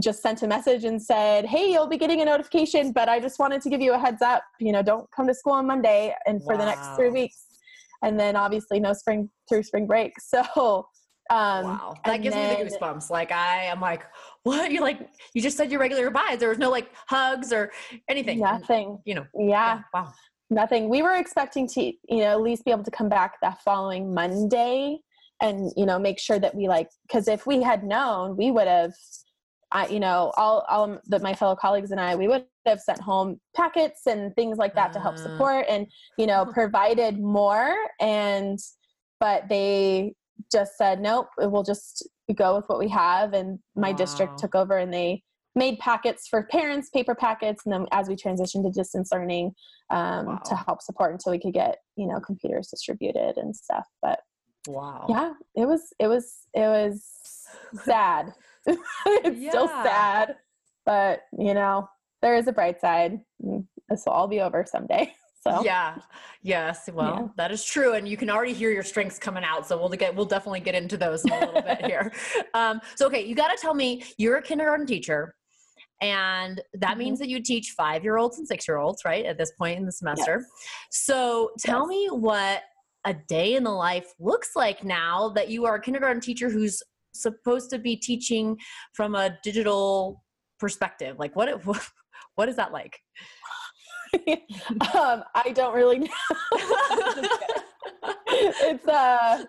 just 0.00 0.22
sent 0.22 0.42
a 0.42 0.46
message 0.46 0.84
and 0.84 1.02
said 1.02 1.46
hey 1.46 1.72
you'll 1.72 1.88
be 1.88 1.96
getting 1.96 2.20
a 2.20 2.24
notification 2.24 2.92
but 2.92 3.08
i 3.08 3.18
just 3.18 3.38
wanted 3.38 3.62
to 3.62 3.70
give 3.70 3.80
you 3.80 3.94
a 3.94 3.98
heads 3.98 4.20
up 4.20 4.44
you 4.60 4.70
know 4.70 4.82
don't 4.82 5.10
come 5.10 5.26
to 5.26 5.34
school 5.34 5.54
on 5.54 5.66
monday 5.66 6.14
and 6.26 6.44
for 6.44 6.54
wow. 6.54 6.60
the 6.60 6.66
next 6.66 6.94
three 6.94 7.08
weeks 7.08 7.46
and 8.02 8.20
then 8.20 8.36
obviously 8.36 8.78
no 8.78 8.92
spring 8.92 9.28
through 9.48 9.62
spring 9.62 9.86
break 9.86 10.12
so 10.20 10.86
um, 11.32 11.64
wow, 11.64 11.94
that 12.04 12.22
gives 12.22 12.34
then, 12.34 12.58
me 12.58 12.64
the 12.64 12.70
goosebumps. 12.70 13.10
Like 13.10 13.32
I 13.32 13.64
am 13.64 13.80
like, 13.80 14.04
what? 14.42 14.70
You 14.70 14.80
like 14.80 15.08
you 15.34 15.40
just 15.40 15.56
said 15.56 15.70
your 15.70 15.80
regular 15.80 16.04
goodbyes. 16.04 16.38
There 16.38 16.48
was 16.48 16.58
no 16.58 16.70
like 16.70 16.90
hugs 17.08 17.52
or 17.52 17.70
anything. 18.08 18.38
Nothing. 18.40 18.98
You 19.04 19.14
know. 19.16 19.26
Yeah. 19.38 19.48
yeah. 19.48 19.80
Wow. 19.94 20.12
Nothing. 20.50 20.88
We 20.90 21.00
were 21.02 21.16
expecting 21.16 21.66
to, 21.68 21.82
you 21.82 22.18
know, 22.18 22.32
at 22.32 22.42
least 22.42 22.64
be 22.64 22.70
able 22.70 22.84
to 22.84 22.90
come 22.90 23.08
back 23.08 23.40
that 23.40 23.62
following 23.62 24.12
Monday 24.12 24.98
and 25.40 25.72
you 25.76 25.86
know 25.86 25.98
make 25.98 26.18
sure 26.20 26.38
that 26.38 26.54
we 26.54 26.68
like 26.68 26.88
because 27.08 27.26
if 27.26 27.46
we 27.46 27.62
had 27.62 27.82
known 27.82 28.36
we 28.36 28.50
would 28.52 28.68
have 28.68 28.92
I, 29.72 29.86
you 29.86 30.00
know, 30.00 30.32
all, 30.36 30.66
all 30.68 30.98
the, 31.06 31.18
my 31.20 31.34
fellow 31.34 31.56
colleagues 31.56 31.90
and 31.90 32.00
I, 32.00 32.14
we 32.14 32.28
would 32.28 32.44
have 32.66 32.80
sent 32.80 33.00
home 33.00 33.40
packets 33.56 34.06
and 34.06 34.34
things 34.36 34.58
like 34.58 34.74
that 34.74 34.92
to 34.92 35.00
help 35.00 35.14
Uh. 35.14 35.18
support 35.18 35.64
and, 35.68 35.86
you 36.18 36.26
know, 36.26 36.44
provided 36.44 37.18
more. 37.18 37.74
And, 37.98 38.58
but 39.18 39.48
they 39.48 40.14
just 40.50 40.76
said, 40.76 41.00
nope, 41.00 41.28
we'll 41.38 41.62
just 41.62 42.08
go 42.34 42.56
with 42.56 42.64
what 42.66 42.78
we 42.78 42.88
have. 42.88 43.32
And 43.32 43.58
my 43.76 43.90
Wow. 43.90 43.96
district 43.96 44.38
took 44.38 44.54
over 44.54 44.76
and 44.78 44.92
they 44.92 45.22
made 45.54 45.78
packets 45.78 46.26
for 46.28 46.44
parents, 46.44 46.88
paper 46.90 47.14
packets. 47.14 47.62
And 47.66 47.72
then 47.72 47.86
as 47.92 48.08
we 48.08 48.16
transitioned 48.16 48.64
to 48.64 48.70
distance 48.70 49.10
learning, 49.12 49.52
um, 49.90 50.38
to 50.46 50.54
help 50.54 50.80
support 50.80 51.12
until 51.12 51.32
we 51.32 51.38
could 51.40 51.52
get, 51.52 51.78
you 51.96 52.06
know, 52.06 52.20
computers 52.20 52.68
distributed 52.68 53.36
and 53.36 53.54
stuff. 53.54 53.86
But 54.00 54.20
Wow. 54.66 55.06
yeah, 55.08 55.32
it 55.54 55.66
was, 55.66 55.82
it 55.98 56.06
was, 56.06 56.32
it 56.54 56.60
was 56.60 57.04
sad. 57.84 58.32
it's 58.66 59.48
still 59.48 59.68
sad, 59.82 60.36
but 60.86 61.22
you 61.36 61.52
know, 61.52 61.88
there 62.22 62.36
is 62.36 62.46
a 62.46 62.52
bright 62.52 62.80
side. 62.80 63.20
This 63.88 64.04
will 64.06 64.12
all 64.12 64.28
be 64.28 64.40
over 64.40 64.64
someday. 64.66 65.12
So 65.42 65.62
Yeah. 65.64 65.98
Yes. 66.42 66.88
Well, 66.92 67.14
Yeah. 67.20 67.28
that 67.36 67.50
is 67.52 67.64
true, 67.64 67.94
and 67.94 68.06
you 68.08 68.16
can 68.16 68.30
already 68.30 68.52
hear 68.52 68.70
your 68.70 68.82
strengths 68.84 69.18
coming 69.18 69.42
out. 69.44 69.66
So 69.66 69.76
we'll 69.76 69.88
get 69.90 70.14
we'll 70.14 70.24
definitely 70.24 70.60
get 70.60 70.74
into 70.74 70.96
those 70.96 71.24
in 71.24 71.32
a 71.32 71.40
little 71.40 71.62
bit 71.62 71.84
here. 71.84 72.12
Um, 72.54 72.80
so 72.96 73.06
okay, 73.06 73.24
you 73.24 73.34
got 73.34 73.48
to 73.48 73.56
tell 73.60 73.74
me 73.74 74.04
you're 74.18 74.36
a 74.36 74.42
kindergarten 74.42 74.86
teacher, 74.86 75.34
and 76.00 76.60
that 76.74 76.94
Mhm. 76.96 76.98
means 76.98 77.18
that 77.18 77.28
you 77.28 77.42
teach 77.42 77.70
five 77.76 78.04
year 78.04 78.18
olds 78.18 78.38
and 78.38 78.46
six 78.46 78.68
year 78.68 78.76
olds, 78.78 79.04
right? 79.04 79.24
At 79.24 79.38
this 79.38 79.52
point 79.52 79.78
in 79.78 79.86
the 79.86 79.92
semester. 79.92 80.40
Yes. 80.42 80.50
So 80.90 81.52
tell 81.58 81.80
Yes. 81.80 81.88
me 81.88 82.08
what 82.10 82.62
a 83.04 83.14
day 83.14 83.54
in 83.54 83.64
the 83.64 83.70
life 83.70 84.12
looks 84.20 84.54
like 84.54 84.84
now 84.84 85.30
that 85.30 85.48
you 85.48 85.64
are 85.64 85.76
a 85.76 85.80
kindergarten 85.80 86.20
teacher 86.20 86.50
who's 86.50 86.82
supposed 87.14 87.68
to 87.70 87.78
be 87.78 87.96
teaching 87.96 88.56
from 88.94 89.14
a 89.14 89.38
digital 89.42 90.22
perspective. 90.60 91.18
Like 91.18 91.34
what 91.34 91.64
what, 91.64 91.82
what 92.36 92.48
is 92.48 92.56
that 92.56 92.70
like? 92.72 93.00
um, 94.94 95.22
I 95.34 95.52
don't 95.54 95.74
really 95.74 96.00
know. 96.00 96.08
it's 98.04 98.86
uh 98.88 99.44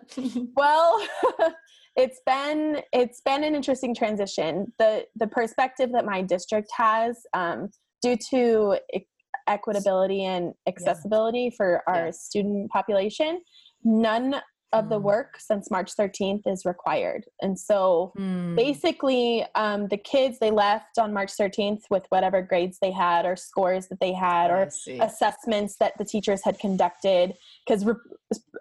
well 0.56 1.00
it's 1.96 2.20
been 2.26 2.80
it's 2.92 3.20
been 3.24 3.44
an 3.44 3.54
interesting 3.54 3.94
transition 3.94 4.72
the 4.78 5.04
the 5.16 5.26
perspective 5.26 5.90
that 5.92 6.04
my 6.04 6.22
district 6.22 6.70
has 6.76 7.18
um, 7.34 7.68
due 8.02 8.16
to 8.30 8.78
e- 8.94 9.00
equitability 9.48 10.20
and 10.22 10.54
accessibility 10.68 11.50
for 11.56 11.82
our 11.88 12.06
Yeah. 12.06 12.10
student 12.12 12.70
population 12.70 13.40
none 13.84 14.36
of 14.72 14.88
the 14.88 14.98
Mm. 14.98 15.02
work 15.02 15.38
since 15.38 15.70
march 15.70 15.94
13th 15.94 16.46
is 16.46 16.64
required 16.64 17.24
and 17.40 17.58
so 17.58 18.12
Hmm. 18.16 18.54
basically 18.56 19.44
um, 19.54 19.86
the 19.88 19.96
kids 19.96 20.38
they 20.40 20.50
left 20.50 20.98
on 20.98 21.12
march 21.12 21.32
13th 21.36 21.82
with 21.90 22.06
whatever 22.08 22.42
grades 22.42 22.78
they 22.80 22.90
had 22.90 23.24
or 23.24 23.36
scores 23.36 23.86
that 23.88 24.00
they 24.00 24.12
had 24.12 24.50
or 24.50 24.68
assessments 25.00 25.76
that 25.80 25.92
the 25.98 26.04
teachers 26.04 26.42
had 26.44 26.58
conducted 26.58 27.34
because 27.66 27.84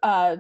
uh, 0.04 0.38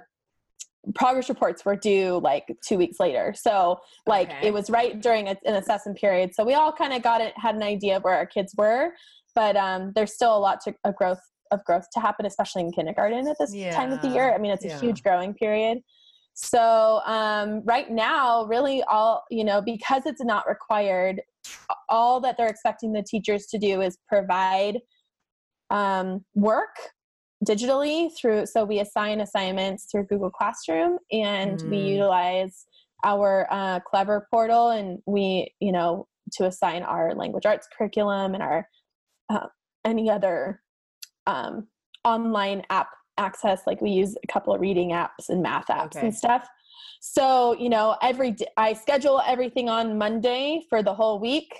progress 0.96 1.30
reports 1.30 1.64
were 1.66 1.78
due 1.78 2.20
like 2.22 2.46
two 2.68 2.78
weeks 2.78 3.00
later 3.00 3.34
so 3.36 3.80
like 4.06 4.30
Okay. 4.30 4.48
it 4.48 4.54
was 4.54 4.70
right 4.70 5.02
during 5.02 5.28
a, 5.30 5.36
an 5.46 5.56
assessment 5.56 5.98
period 5.98 6.36
so 6.36 6.44
we 6.44 6.54
all 6.56 6.74
kind 6.74 6.94
of 6.94 7.02
got 7.02 7.22
it 7.22 7.34
had 7.38 7.56
an 7.56 7.64
idea 7.64 7.98
of 7.98 8.04
where 8.04 8.16
our 8.16 8.26
kids 8.26 8.54
were 8.58 8.92
but 9.36 9.56
um, 9.56 9.92
there's 9.96 10.14
still 10.14 10.38
a 10.38 10.38
lot 10.38 10.60
to, 10.62 10.76
of 10.84 10.96
growth 10.96 11.22
of 11.54 11.64
growth 11.66 11.86
to 11.94 12.00
happen 12.00 12.26
especially 12.26 12.62
in 12.62 12.72
kindergarten 12.72 13.28
at 13.28 13.38
this 13.40 13.54
time 13.76 13.92
of 13.94 14.02
the 14.02 14.08
year 14.10 14.34
i 14.34 14.38
mean 14.38 14.52
it's 14.52 14.66
Yeah. 14.66 14.76
a 14.76 14.80
huge 14.80 15.04
growing 15.04 15.34
period 15.34 15.80
so 16.36 17.00
um, 17.06 17.62
right 17.64 17.92
now 17.92 18.46
really 18.46 18.82
all 18.84 19.24
you 19.30 19.44
know 19.44 19.62
because 19.62 20.04
it's 20.06 20.24
not 20.24 20.48
required 20.48 21.22
all 21.90 22.20
that 22.22 22.38
they're 22.38 22.48
expecting 22.50 22.92
the 22.92 23.04
teachers 23.04 23.46
to 23.48 23.58
do 23.60 23.82
is 23.82 23.98
provide 24.08 24.80
um, 25.70 26.24
work 26.34 26.76
digitally 27.46 28.10
through 28.20 28.46
so 28.46 28.64
we 28.66 28.80
assign 28.80 29.22
assignments 29.22 29.86
through 29.92 30.06
google 30.06 30.30
classroom 30.32 30.98
and 31.12 31.62
we 31.66 31.78
Mm. 31.78 31.88
utilize 31.98 32.66
our 33.04 33.48
uh, 33.52 33.80
clever 33.82 34.28
portal 34.32 34.70
and 34.70 35.00
we 35.06 35.54
you 35.60 35.72
know 35.72 36.08
to 36.32 36.46
assign 36.46 36.84
our 36.84 37.14
language 37.14 37.46
arts 37.46 37.68
curriculum 37.78 38.34
and 38.34 38.42
our 38.42 38.68
uh, 39.30 39.48
any 39.86 40.10
other 40.10 40.63
um, 41.28 41.68
online 42.04 42.64
app 42.70 42.90
access 43.18 43.62
like 43.68 43.80
we 43.82 43.92
use 43.92 44.16
a 44.24 44.28
couple 44.34 44.54
of 44.54 44.60
reading 44.60 44.90
apps 44.90 45.30
and 45.30 45.42
math 45.42 45.68
apps 45.68 45.96
Okay. 45.96 46.08
and 46.08 46.16
stuff 46.16 46.48
so 47.00 47.54
you 47.60 47.70
know 47.70 47.96
every 48.02 48.32
d- 48.32 48.48
i 48.58 48.74
schedule 48.74 49.22
everything 49.28 49.70
on 49.70 49.98
monday 49.98 50.62
for 50.70 50.82
the 50.82 50.94
whole 50.94 51.20
week 51.20 51.54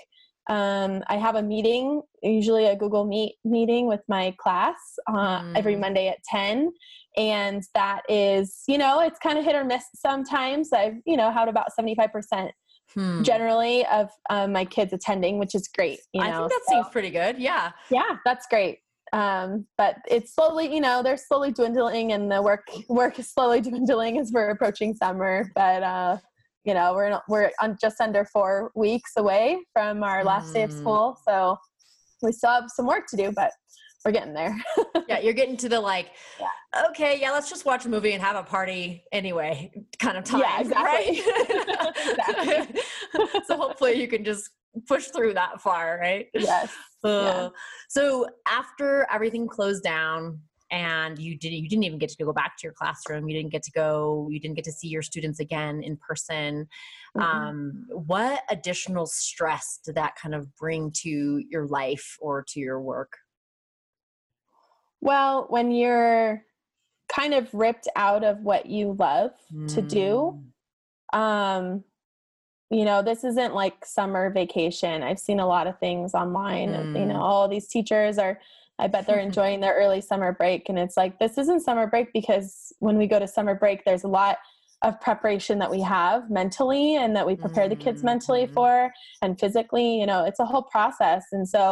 um, 0.50 1.02
i 1.06 1.16
have 1.16 1.36
a 1.36 1.42
meeting 1.42 2.02
usually 2.22 2.66
a 2.66 2.74
google 2.76 3.04
meet 3.04 3.36
meeting 3.44 3.86
with 3.86 4.00
my 4.08 4.34
class 4.38 4.74
uh, 5.14 5.42
every 5.54 5.76
Mm. 5.76 5.80
monday 5.80 6.08
at 6.08 6.18
10 6.28 6.72
and 7.16 7.62
that 7.74 8.02
is 8.08 8.64
you 8.66 8.76
know 8.76 8.98
it's 9.00 9.20
kind 9.20 9.38
of 9.38 9.44
hit 9.44 9.54
or 9.54 9.64
miss 9.64 9.84
sometimes 9.94 10.72
i've 10.72 10.96
you 11.06 11.16
know 11.16 11.30
had 11.30 11.48
about 11.48 11.68
75% 11.78 12.50
Hmm. 12.94 13.22
generally 13.22 13.84
of 13.86 14.10
um, 14.28 14.52
my 14.52 14.64
kids 14.64 14.92
attending 14.92 15.38
which 15.38 15.54
is 15.54 15.66
great 15.68 16.00
you 16.12 16.20
know 16.22 16.28
I 16.28 16.32
think 16.36 16.50
that 16.50 16.60
so- 16.68 16.72
seems 16.74 16.88
pretty 16.90 17.10
good. 17.10 17.38
Yeah. 17.38 17.72
yeah 17.90 18.18
that's 18.26 18.46
great 18.46 18.78
um, 19.14 19.64
but 19.78 19.96
it's 20.10 20.34
slowly 20.34 20.74
you 20.74 20.80
know 20.80 21.02
they're 21.02 21.16
slowly 21.16 21.52
dwindling 21.52 22.12
and 22.12 22.30
the 22.30 22.42
work 22.42 22.66
work 22.88 23.18
is 23.18 23.30
slowly 23.30 23.60
dwindling 23.68 24.18
as 24.18 24.32
we're 24.32 24.50
approaching 24.50 24.92
summer 24.92 25.50
but 25.54 25.82
uh, 25.82 26.18
you 26.64 26.74
know 26.74 26.92
we're 26.94 27.20
we're 27.28 27.50
on 27.62 27.78
just 27.80 28.00
under 28.00 28.24
four 28.24 28.72
weeks 28.74 29.12
away 29.16 29.58
from 29.72 30.02
our 30.02 30.24
last 30.24 30.52
day 30.52 30.64
of 30.64 30.70
Mm. 30.70 30.78
school 30.78 31.18
so 31.26 31.56
we 32.22 32.32
still 32.32 32.50
have 32.50 32.64
some 32.74 32.86
work 32.86 33.04
to 33.10 33.16
do 33.16 33.32
but 33.34 33.52
we're 34.04 34.12
getting 34.12 34.34
there 34.34 34.56
Yeah. 35.08 35.18
You're 35.20 35.34
getting 35.34 35.56
to 35.58 35.68
the 35.68 35.78
like, 35.80 36.12
okay, 36.88 37.20
yeah, 37.20 37.30
let's 37.32 37.50
just 37.50 37.66
watch 37.66 37.84
a 37.84 37.90
movie 37.90 38.12
and 38.12 38.22
have 38.22 38.36
a 38.36 38.42
party 38.42 39.04
anyway 39.12 39.70
kind 39.98 40.16
of 40.16 40.24
time. 40.24 40.40
Yeah, 40.40 40.60
exactly. 40.60 41.20
Right? 41.20 41.94
Exactly. 42.08 42.80
so 43.44 43.56
hopefully 43.58 44.00
you 44.00 44.08
can 44.08 44.24
just 44.24 44.48
push 44.88 45.08
through 45.08 45.34
that 45.34 45.60
far, 45.60 45.98
right? 46.00 46.28
yes 46.34 46.72
Uh, 47.02 47.50
So 47.88 48.26
after 48.48 49.06
everything 49.12 49.46
closed 49.46 49.82
down 49.84 50.40
and 50.70 51.18
you 51.18 51.36
didn't 51.36 51.58
you 51.58 51.68
didn't 51.68 51.84
even 51.84 51.98
get 51.98 52.08
to 52.08 52.24
go 52.24 52.32
back 52.32 52.56
to 52.58 52.62
your 52.64 52.72
classroom, 52.72 53.28
you 53.28 53.36
didn't 53.36 53.52
get 53.52 53.62
to 53.64 53.70
go, 53.72 54.28
you 54.30 54.40
didn't 54.40 54.56
get 54.56 54.64
to 54.64 54.72
see 54.72 54.88
your 54.88 55.02
students 55.02 55.38
again 55.38 55.82
in 55.82 55.98
person. 55.98 56.66
Mhm. 57.16 57.22
Um, 57.22 57.86
what 57.90 58.40
additional 58.48 59.04
stress 59.06 59.80
did 59.84 59.96
that 59.96 60.16
kind 60.16 60.34
of 60.34 60.52
bring 60.56 60.90
to 61.02 61.42
your 61.50 61.66
life 61.66 62.16
or 62.20 62.42
to 62.48 62.58
your 62.58 62.80
work? 62.80 63.12
Well 65.04 65.46
when 65.50 65.70
you're 65.70 66.42
kind 67.08 67.34
of 67.34 67.52
ripped 67.54 67.86
out 67.94 68.24
of 68.24 68.40
what 68.40 68.66
you 68.66 68.96
love 68.98 69.30
to 69.68 69.82
do 69.82 70.34
Mm. 71.14 71.18
um 71.18 71.84
you 72.70 72.84
know 72.84 73.02
this 73.02 73.22
isn't 73.22 73.54
like 73.54 73.84
summer 73.84 74.30
vacation 74.30 75.02
i've 75.02 75.20
seen 75.20 75.38
a 75.38 75.46
lot 75.46 75.66
of 75.68 75.78
things 75.78 76.14
online 76.14 76.74
of, 76.74 76.86
you 76.96 77.06
know 77.06 77.14
Mm. 77.20 77.20
all 77.20 77.46
these 77.46 77.68
teachers 77.68 78.18
are 78.18 78.40
i 78.78 78.86
bet 78.88 79.06
they're 79.06 79.20
enjoying 79.30 79.60
their 79.60 79.74
early 79.74 80.00
summer 80.00 80.32
break 80.32 80.68
and 80.68 80.78
it's 80.78 80.96
like 80.96 81.18
this 81.18 81.38
isn't 81.38 81.60
summer 81.60 81.86
break 81.86 82.12
because 82.12 82.72
when 82.80 82.96
we 82.96 83.06
go 83.06 83.18
to 83.18 83.28
summer 83.28 83.54
break 83.54 83.84
there's 83.84 84.04
a 84.04 84.08
lot 84.08 84.38
of 84.84 85.00
preparation 85.00 85.58
that 85.58 85.70
we 85.70 85.80
have 85.80 86.30
mentally 86.30 86.96
and 86.96 87.16
that 87.16 87.26
we 87.26 87.34
prepare 87.36 87.68
the 87.68 87.76
kids 87.84 88.00
mentally 88.10 88.46
Mhm. 88.46 88.52
for 88.56 88.92
and 89.22 89.38
physically 89.40 89.98
you 90.00 90.06
know 90.10 90.20
it's 90.28 90.40
a 90.40 90.44
whole 90.44 90.66
process. 90.76 91.24
And 91.32 91.48
so 91.48 91.64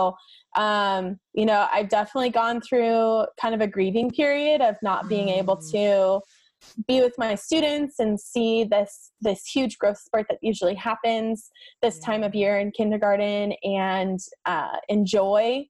um 0.57 1.03
you 1.41 1.47
know 1.47 1.61
i've 1.75 1.89
definitely 1.99 2.31
gone 2.31 2.59
through 2.67 3.25
kind 3.41 3.55
of 3.55 3.61
a 3.61 3.67
grieving 3.77 4.11
period 4.11 4.61
of 4.61 4.75
not 4.83 5.09
being 5.09 5.29
able 5.41 5.57
Mm. 5.59 5.71
to 5.75 6.21
be 6.87 7.01
with 7.01 7.15
my 7.19 7.35
students 7.35 7.95
and 7.99 8.19
see 8.21 8.65
this 8.65 8.93
this 9.21 9.41
huge 9.55 9.75
growth 9.79 9.99
spurt 9.99 10.27
that 10.29 10.39
usually 10.43 10.75
happens 10.77 11.51
this 11.85 11.99
time 11.99 12.23
of 12.23 12.35
year 12.35 12.55
in 12.63 12.71
kindergarten 12.71 13.53
and 13.65 14.19
uh, 14.47 14.77
enjoy 14.89 15.67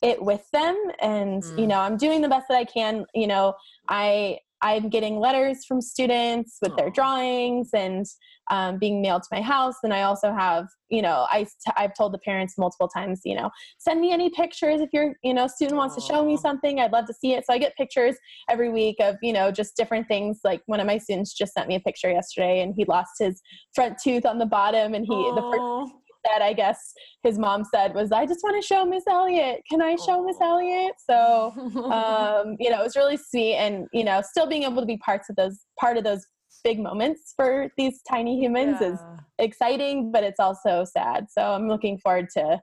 it 0.00 0.22
with 0.22 0.44
them. 0.52 0.76
And 1.00 1.42
you 1.56 1.66
know 1.66 1.80
i'm 1.80 1.96
doing 1.96 2.20
the 2.22 2.28
best 2.34 2.46
that 2.48 2.56
i 2.56 2.64
can. 2.64 2.94
You 3.14 3.26
know 3.26 3.54
i 3.88 4.38
i'm 4.62 4.88
getting 4.88 5.18
letters 5.18 5.64
from 5.66 5.80
students 5.80 6.58
with 6.62 6.76
their 6.76 6.90
drawings 6.90 7.70
and 7.74 8.06
um, 8.50 8.78
being 8.78 9.02
mailed 9.02 9.22
to 9.22 9.28
my 9.30 9.42
house. 9.42 9.74
And 9.82 9.92
i 9.92 10.02
also 10.02 10.32
have 10.32 10.66
you 10.88 11.02
know 11.02 11.26
I, 11.30 11.46
i've 11.76 11.94
told 11.94 12.14
the 12.14 12.18
parents 12.18 12.54
multiple 12.56 12.88
times 12.88 13.20
you 13.24 13.34
know 13.34 13.50
send 13.78 14.00
me 14.00 14.10
any 14.10 14.30
pictures 14.30 14.80
if 14.80 14.88
your 14.92 15.14
you 15.22 15.34
know 15.34 15.46
student 15.46 15.76
wants 15.76 15.94
to 15.96 16.00
show 16.00 16.24
me 16.24 16.38
something 16.38 16.80
i'd 16.80 16.92
love 16.92 17.04
to 17.06 17.14
see 17.14 17.34
it. 17.34 17.44
So 17.46 17.52
i 17.52 17.58
get 17.58 17.76
pictures 17.76 18.16
every 18.48 18.70
week 18.70 18.96
of 19.00 19.16
you 19.22 19.32
know 19.32 19.50
just 19.50 19.76
different 19.76 20.08
things. 20.08 20.40
Like 20.44 20.62
one 20.66 20.80
of 20.80 20.86
my 20.86 20.98
students 20.98 21.34
just 21.34 21.52
sent 21.52 21.68
me 21.68 21.74
a 21.74 21.80
picture 21.80 22.10
yesterday 22.10 22.60
and 22.62 22.74
he 22.74 22.84
lost 22.86 23.12
his 23.18 23.40
front 23.74 23.98
tooth 24.02 24.24
on 24.24 24.38
the 24.38 24.46
bottom 24.46 24.94
and 24.94 25.04
he 25.04 25.14
the 25.14 25.42
first. 25.52 26.07
That 26.24 26.42
I 26.42 26.52
guess 26.52 26.92
his 27.22 27.38
mom 27.38 27.64
said 27.64 27.94
was, 27.94 28.12
I 28.12 28.26
just 28.26 28.40
want 28.42 28.60
to 28.60 28.66
show 28.66 28.84
Miss 28.84 29.04
Elliott. 29.08 29.62
Can 29.70 29.82
I 29.82 29.96
show 29.96 30.22
Miss 30.22 30.36
Aw. 30.40 30.44
Elliott? 30.44 30.94
So, 31.08 31.52
um, 31.56 32.56
you 32.58 32.70
know, 32.70 32.80
it 32.80 32.84
was 32.84 32.96
really 32.96 33.16
sweet. 33.16 33.54
And, 33.54 33.86
you 33.92 34.04
know, 34.04 34.22
still 34.22 34.46
being 34.46 34.64
able 34.64 34.80
to 34.80 34.86
be 34.86 34.98
parts 34.98 35.28
of 35.30 35.36
those, 35.36 35.58
part 35.78 35.96
of 35.96 36.04
those 36.04 36.24
big 36.64 36.80
moments 36.80 37.32
for 37.36 37.70
these 37.76 38.00
tiny 38.08 38.38
humans 38.40 38.78
yeah. 38.80 38.92
is 38.92 38.98
exciting, 39.38 40.10
but 40.12 40.24
it's 40.24 40.40
also 40.40 40.84
sad. 40.84 41.26
So 41.30 41.42
I'm 41.42 41.68
looking 41.68 41.98
forward 41.98 42.28
to, 42.36 42.60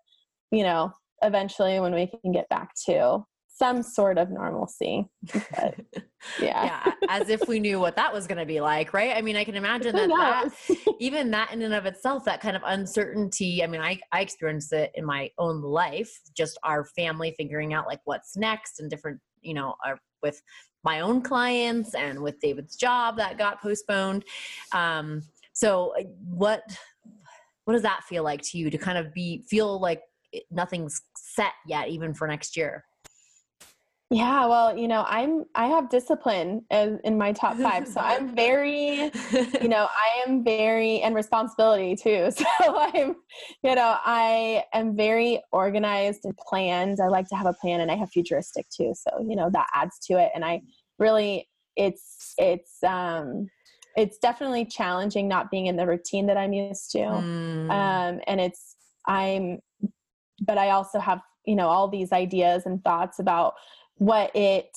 you 0.52 0.64
know, 0.64 0.92
eventually 1.22 1.80
when 1.80 1.94
we 1.94 2.08
can 2.08 2.32
get 2.32 2.50
back 2.50 2.72
to 2.88 3.24
some 3.48 3.82
sort 3.82 4.18
of 4.18 4.30
normalcy. 4.30 5.06
But, 5.34 5.76
yeah. 6.42 6.84
yeah. 6.86 6.94
As 7.10 7.30
if 7.30 7.48
we 7.48 7.60
knew 7.60 7.80
what 7.80 7.96
that 7.96 8.14
was 8.14 8.28
going 8.28 8.38
to 8.38 8.46
be 8.46 8.62
like, 8.62 8.94
right? 8.94 9.16
I 9.16 9.22
mean, 9.22 9.36
I 9.36 9.44
can 9.44 9.56
imagine 9.56 9.96
that, 9.96 10.10
that 10.10 10.96
even 11.00 11.32
that 11.32 11.52
in 11.52 11.62
and 11.62 11.74
of 11.74 11.86
itself, 11.86 12.26
that 12.26 12.42
kind 12.42 12.56
of 12.56 12.62
uncertainty. 12.66 13.64
I 13.64 13.68
mean, 13.68 13.82
I, 13.82 14.00
I 14.12 14.22
experienced 14.22 14.74
it 14.74 14.92
in 14.96 15.06
my 15.06 15.30
own 15.38 15.62
life, 15.62 16.12
just 16.36 16.58
our 16.64 16.86
family 16.86 17.34
figuring 17.38 17.74
out 17.74 17.88
like 17.88 18.02
what's 18.06 18.36
next 18.38 18.80
and 18.80 18.90
different, 18.90 19.20
you 19.42 19.54
know, 19.54 19.76
our, 19.86 20.00
with 20.22 20.42
my 20.84 21.02
own 21.02 21.22
clients 21.22 21.96
and 21.96 22.22
with 22.22 22.40
David's 22.40 22.76
job 22.76 23.18
that 23.18 23.38
got 23.38 23.62
postponed. 23.62 24.24
Um, 24.72 25.24
so 25.54 25.94
uh, 26.00 26.04
what, 26.30 26.64
what 27.66 27.74
does 27.74 27.82
that 27.82 28.04
feel 28.04 28.24
like 28.24 28.42
to 28.44 28.58
you 28.58 28.70
to 28.70 28.78
kind 28.78 28.98
of 28.98 29.14
be, 29.14 29.44
feel 29.50 29.80
like 29.80 30.02
nothing's 30.52 31.02
set 31.16 31.54
yet, 31.68 31.90
even 31.90 32.14
for 32.14 32.28
next 32.28 32.56
year? 32.56 32.86
Yeah, 34.12 34.46
well, 34.46 34.78
you 34.78 34.88
know, 34.88 35.04
I'm 35.08 35.46
I 35.56 35.66
have 35.68 35.90
discipline 35.90 36.64
in, 36.70 37.00
in 37.04 37.18
my 37.18 37.32
top 37.32 37.58
five, 37.58 37.88
so 37.88 38.00
I'm 38.04 38.36
very, 38.36 39.12
you 39.62 39.68
know, 39.68 39.88
I 39.98 40.24
am 40.28 40.44
very 40.44 41.02
and 41.02 41.16
responsibility 41.16 41.96
too. 41.96 42.30
So 42.36 42.46
I'm, 42.78 43.16
you 43.64 43.74
know, 43.74 43.98
I 44.06 44.64
am 44.74 44.96
very 44.96 45.42
organized 45.52 46.22
and 46.24 46.38
planned. 46.38 47.00
I 47.02 47.08
like 47.08 47.28
to 47.30 47.36
have 47.36 47.48
a 47.48 47.54
plan, 47.54 47.82
and 47.82 47.90
I 47.90 47.96
have 47.96 48.12
futuristic 48.12 48.68
too. 48.70 48.94
So 48.96 49.26
you 49.28 49.36
know 49.36 49.50
that 49.52 49.68
adds 49.74 49.98
to 50.08 50.20
it, 50.20 50.32
and 50.36 50.46
I 50.46 50.62
really, 51.00 51.50
it's 51.76 52.36
it's 52.38 52.84
um 52.84 53.48
it's 53.98 54.20
definitely 54.20 54.66
challenging 54.66 55.28
not 55.28 55.50
being 55.50 55.66
in 55.66 55.78
the 55.78 55.88
routine 55.88 56.28
that 56.28 56.38
I'm 56.38 56.54
used 56.54 56.92
to, 56.92 57.00
mm. 57.00 57.70
um, 57.72 58.22
and 58.28 58.40
it's 58.40 58.76
I'm, 59.08 59.60
but 60.42 60.60
I 60.60 60.70
also 60.70 61.00
have 61.00 61.22
you 61.46 61.56
know 61.56 61.70
all 61.70 61.88
these 61.88 62.12
ideas 62.12 62.68
and 62.68 62.84
thoughts 62.84 63.18
about 63.18 63.56
what 63.98 64.36
it 64.36 64.70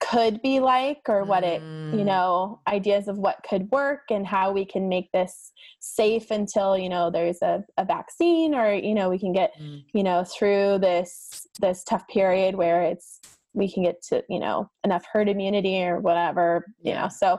could 0.00 0.42
be 0.42 0.60
like 0.60 1.00
or 1.08 1.24
what 1.24 1.44
it 1.44 1.62
you 1.62 2.00
mm. 2.00 2.04
know 2.04 2.60
ideas 2.68 3.08
of 3.08 3.16
what 3.16 3.44
could 3.48 3.70
work 3.70 4.02
and 4.10 4.26
how 4.26 4.52
we 4.52 4.64
can 4.64 4.88
make 4.88 5.10
this 5.12 5.52
safe 5.80 6.30
until 6.30 6.76
you 6.76 6.88
know 6.88 7.10
there's 7.10 7.40
a, 7.42 7.64
a 7.78 7.84
vaccine 7.84 8.54
or 8.54 8.72
you 8.72 8.94
know 8.94 9.08
we 9.08 9.18
can 9.18 9.32
get 9.32 9.52
mm. 9.58 9.82
you 9.94 10.02
know 10.02 10.24
through 10.24 10.78
this 10.78 11.46
this 11.60 11.82
tough 11.84 12.06
period 12.08 12.54
where 12.54 12.82
it's 12.82 13.20
we 13.54 13.72
can 13.72 13.82
get 13.82 14.02
to 14.02 14.22
you 14.28 14.38
know 14.38 14.68
enough 14.84 15.04
herd 15.10 15.28
immunity 15.28 15.82
or 15.82 16.00
whatever 16.00 16.66
you 16.82 16.92
know 16.92 17.08
so 17.08 17.38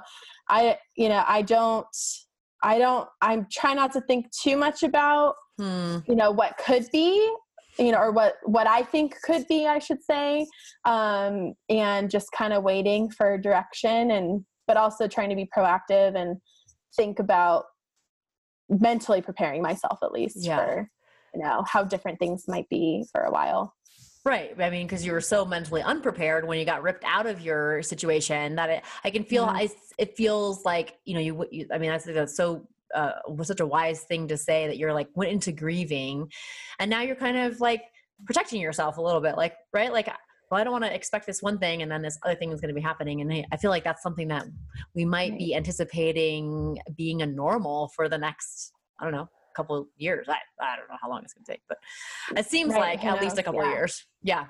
i 0.49 0.77
you 0.95 1.09
know 1.09 1.23
i 1.27 1.41
don't 1.41 1.85
i 2.63 2.79
don't 2.79 3.07
i'm 3.21 3.45
trying 3.51 3.75
not 3.75 3.91
to 3.91 4.01
think 4.01 4.25
too 4.31 4.57
much 4.57 4.81
about 4.81 5.35
hmm. 5.57 5.97
you 6.07 6.15
know 6.15 6.31
what 6.31 6.57
could 6.57 6.87
be 6.91 7.31
you 7.77 7.91
know 7.91 7.97
or 7.97 8.11
what 8.11 8.35
what 8.43 8.67
i 8.67 8.81
think 8.83 9.15
could 9.23 9.47
be 9.47 9.67
i 9.67 9.79
should 9.79 10.03
say 10.03 10.45
um, 10.85 11.53
and 11.69 12.09
just 12.09 12.31
kind 12.31 12.53
of 12.53 12.63
waiting 12.63 13.09
for 13.09 13.37
direction 13.37 14.11
and 14.11 14.45
but 14.67 14.77
also 14.77 15.07
trying 15.07 15.29
to 15.29 15.35
be 15.35 15.47
proactive 15.55 16.15
and 16.15 16.37
think 16.95 17.19
about 17.19 17.65
mentally 18.69 19.21
preparing 19.21 19.61
myself 19.61 19.99
at 20.01 20.11
least 20.11 20.37
yeah. 20.39 20.57
for 20.57 20.89
you 21.33 21.41
know 21.41 21.63
how 21.67 21.83
different 21.83 22.19
things 22.19 22.45
might 22.47 22.67
be 22.69 23.03
for 23.11 23.21
a 23.21 23.31
while 23.31 23.73
Right. 24.25 24.59
I 24.59 24.71
mean, 24.71 24.87
because 24.87 25.05
you 25.05 25.11
were 25.11 25.21
so 25.21 25.45
mentally 25.45 25.83
unprepared 25.83 26.47
when 26.47 26.57
you 26.57 26.65
got 26.65 26.81
ripped 26.81 27.03
out 27.05 27.27
of 27.27 27.41
your 27.41 27.83
situation 27.83 28.55
that 28.55 28.69
it, 28.71 28.83
I 29.03 29.11
can 29.11 29.23
feel, 29.23 29.43
I, 29.43 29.69
it 29.99 30.17
feels 30.17 30.65
like, 30.65 30.97
you 31.05 31.13
know, 31.13 31.19
you, 31.19 31.45
you 31.51 31.67
I 31.71 31.77
mean, 31.77 31.91
that's, 31.91 32.05
that's 32.05 32.35
so 32.35 32.67
uh, 32.93 33.13
was 33.27 33.47
such 33.47 33.59
a 33.59 33.65
wise 33.65 34.01
thing 34.03 34.27
to 34.27 34.37
say 34.37 34.67
that 34.67 34.77
you're 34.77 34.93
like 34.93 35.07
went 35.15 35.31
into 35.31 35.51
grieving 35.51 36.31
and 36.79 36.89
now 36.89 37.01
you're 37.01 37.15
kind 37.15 37.37
of 37.37 37.59
like 37.59 37.81
protecting 38.25 38.61
yourself 38.61 38.97
a 38.97 39.01
little 39.01 39.21
bit 39.21 39.35
like 39.37 39.55
right? 39.73 39.91
Like 39.91 40.09
well 40.51 40.61
i 40.61 40.63
don't 40.63 40.73
want 40.73 40.83
to 40.83 40.93
expect 40.93 41.25
this 41.25 41.41
one 41.41 41.57
thing 41.57 41.81
and 41.81 41.91
then 41.91 42.03
this 42.03 42.19
other 42.23 42.35
thing 42.35 42.51
is 42.51 42.61
going 42.61 42.69
to 42.69 42.75
be 42.75 42.81
happening 42.81 43.19
and 43.19 43.45
i 43.51 43.57
feel 43.57 43.71
like 43.71 43.83
that's 43.83 44.03
something 44.03 44.27
that 44.27 44.45
we 44.93 45.03
might 45.03 45.35
be 45.39 45.55
anticipating 45.55 46.77
being 46.95 47.23
a 47.23 47.25
normal 47.25 47.87
for 47.95 48.07
the 48.07 48.17
next 48.17 48.71
i 48.99 49.03
don't 49.03 49.11
know 49.11 49.27
couple 49.55 49.75
of 49.75 49.87
years. 49.97 50.27
I, 50.29 50.37
I 50.61 50.75
don't 50.75 50.87
know 50.89 50.97
how 51.01 51.09
long 51.09 51.21
it's 51.23 51.33
going 51.33 51.45
to 51.45 51.51
take 51.51 51.61
but 51.67 51.77
it 52.37 52.45
seems 52.45 52.73
right, 52.73 53.01
like 53.01 53.05
at 53.05 53.21
least 53.21 53.39
a 53.39 53.43
couple 53.43 53.63
yeah. 53.63 53.71
years. 53.71 54.05
Yeah. 54.21 54.45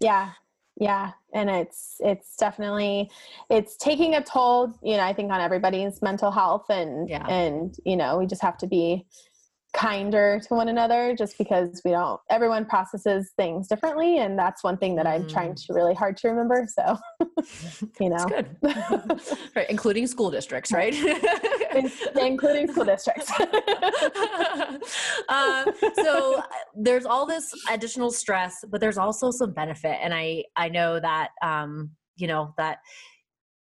Yeah 0.00 0.32
yeah 0.80 1.12
and 1.34 1.50
it's 1.50 1.96
it's 2.00 2.36
definitely 2.36 3.10
it's 3.50 3.76
taking 3.76 4.14
a 4.14 4.22
toll 4.22 4.72
you 4.82 4.96
know 4.96 5.02
i 5.02 5.12
think 5.12 5.30
on 5.30 5.40
everybody's 5.40 6.00
mental 6.02 6.30
health 6.30 6.64
and 6.70 7.08
yeah. 7.08 7.26
and 7.26 7.76
you 7.84 7.96
know 7.96 8.18
we 8.18 8.26
just 8.26 8.42
have 8.42 8.56
to 8.56 8.66
be 8.66 9.06
kinder 9.74 10.38
to 10.46 10.54
one 10.54 10.68
another 10.68 11.14
just 11.16 11.38
because 11.38 11.80
we 11.84 11.92
don't 11.92 12.20
everyone 12.30 12.64
processes 12.64 13.32
things 13.38 13.66
differently 13.68 14.18
and 14.18 14.38
that's 14.38 14.62
one 14.62 14.76
thing 14.76 14.94
that 14.94 15.06
i'm 15.06 15.26
trying 15.26 15.52
mm. 15.52 15.66
to 15.66 15.72
really 15.72 15.94
hard 15.94 16.14
to 16.14 16.28
remember 16.28 16.66
so 16.70 16.96
you 18.00 18.10
know 18.10 18.24
good 18.26 18.54
right 19.56 19.70
including 19.70 20.06
school 20.06 20.30
districts 20.30 20.72
right 20.72 20.94
including 22.20 22.70
school 22.70 22.84
districts. 22.84 23.30
Uh, 25.28 25.64
so 25.94 26.42
there's 26.76 27.06
all 27.06 27.24
this 27.26 27.52
additional 27.70 28.10
stress 28.10 28.64
but 28.70 28.80
there's 28.80 28.98
also 28.98 29.30
some 29.30 29.52
benefit 29.52 29.96
and 30.02 30.12
i 30.12 30.42
i 30.56 30.68
know 30.68 30.98
that 30.98 31.30
um 31.42 31.90
you 32.16 32.26
know 32.26 32.52
that 32.58 32.78